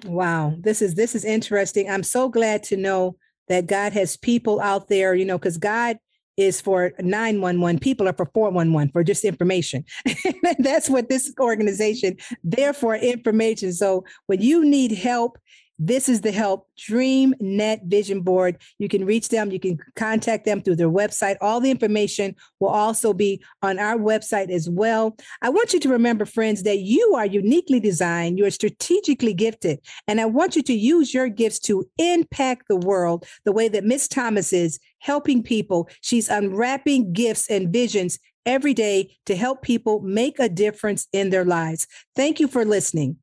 Wow, 0.06 0.56
this 0.60 0.82
is 0.82 0.95
this 0.95 1.16
is 1.16 1.26
interesting. 1.26 1.89
I'm 1.89 2.03
so 2.03 2.30
glad 2.30 2.64
to 2.64 2.78
know 2.78 3.18
that 3.47 3.68
God 3.68 3.93
has 3.93 4.18
people 4.18 4.60
out 4.60 4.88
there, 4.88 5.16
you 5.16 5.26
know, 5.26 5.38
because 5.38 5.58
God 5.58 5.97
is 6.38 6.59
for 6.59 6.91
911 6.99 7.79
people 7.79 8.07
are 8.07 8.13
for 8.13 8.25
411 8.33 8.91
for 8.91 9.03
just 9.03 9.23
information. 9.23 9.86
That's 10.59 10.89
what 10.89 11.09
this 11.09 11.33
organization 11.39 12.17
there 12.43 12.73
for 12.73 12.95
information. 12.95 13.73
So 13.73 14.03
when 14.27 14.41
you 14.41 14.65
need 14.65 14.91
help 14.91 15.38
this 15.78 16.07
is 16.07 16.21
the 16.21 16.32
help 16.32 16.67
Dream 16.78 17.34
Net 17.39 17.82
Vision 17.86 18.21
Board. 18.21 18.57
You 18.80 18.88
can 18.88 19.05
reach 19.05 19.30
them, 19.30 19.51
you 19.51 19.59
can 19.59 19.78
contact 19.95 20.45
them 20.45 20.61
through 20.61 20.78
their 20.78 20.89
website. 20.89 21.38
All 21.41 21.59
the 21.59 21.71
information 21.71 22.36
will 22.59 22.69
also 22.69 23.13
be 23.13 23.43
on 23.61 23.80
our 23.80 23.97
website 23.97 24.49
as 24.49 24.69
well. 24.69 25.17
I 25.41 25.49
want 25.49 25.73
you 25.73 25.80
to 25.82 25.89
remember, 25.89 26.26
friends, 26.26 26.63
that 26.63 26.80
you 26.80 27.13
are 27.15 27.26
uniquely 27.26 27.80
designed, 27.80 28.38
you 28.38 28.45
are 28.45 28.51
strategically 28.51 29.34
gifted, 29.34 29.80
and 30.07 30.21
I 30.21 30.26
want 30.26 30.55
you 30.55 30.63
to 30.63 30.73
use 30.73 31.13
your 31.13 31.28
gifts 31.28 31.59
to 31.59 31.86
impact 31.97 32.63
the 32.69 32.78
world 32.78 33.26
the 33.43 33.51
way 33.51 33.67
that 33.67 33.84
Miss 33.84 34.07
Thomas 34.07 34.53
is 34.53 34.80
helping 34.99 35.43
people. 35.43 35.89
She's 36.01 36.30
unwrapping 36.30 37.13
gifts 37.13 37.49
and 37.49 37.71
visions 37.71 38.19
every 38.45 38.73
day 38.73 39.17
to 39.26 39.36
help 39.36 39.61
people 39.61 40.01
make 40.01 40.39
a 40.39 40.49
difference 40.49 41.07
in 41.11 41.32
their 41.32 41.45
lives. 41.45 41.88
Thank 42.15 42.39
you 42.39 42.47
for 42.47 42.63
listening. 42.63 43.17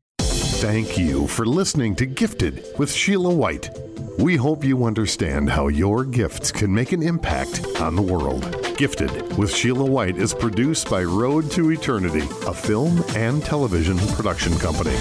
Thank 0.63 0.97
you 0.97 1.27
for 1.27 1.45
listening 1.45 1.97
to 1.97 2.07
Gifted 2.07 2.65
with 2.79 2.93
Sheila 2.93 3.35
White. 3.35 3.69
We 4.17 4.37
hope 4.37 4.63
you 4.63 4.85
understand 4.85 5.51
how 5.51 5.67
your 5.67 6.05
gifts 6.05 6.53
can 6.53 6.73
make 6.73 6.93
an 6.93 7.03
impact 7.03 7.67
on 7.81 7.97
the 7.97 8.03
world. 8.03 8.45
Gifted 8.77 9.37
with 9.37 9.53
Sheila 9.53 9.85
White 9.85 10.19
is 10.19 10.33
produced 10.33 10.89
by 10.89 11.03
Road 11.03 11.51
to 11.51 11.73
Eternity, 11.73 12.29
a 12.47 12.55
film 12.55 13.03
and 13.17 13.45
television 13.45 13.99
production 14.15 14.57
company. 14.61 14.97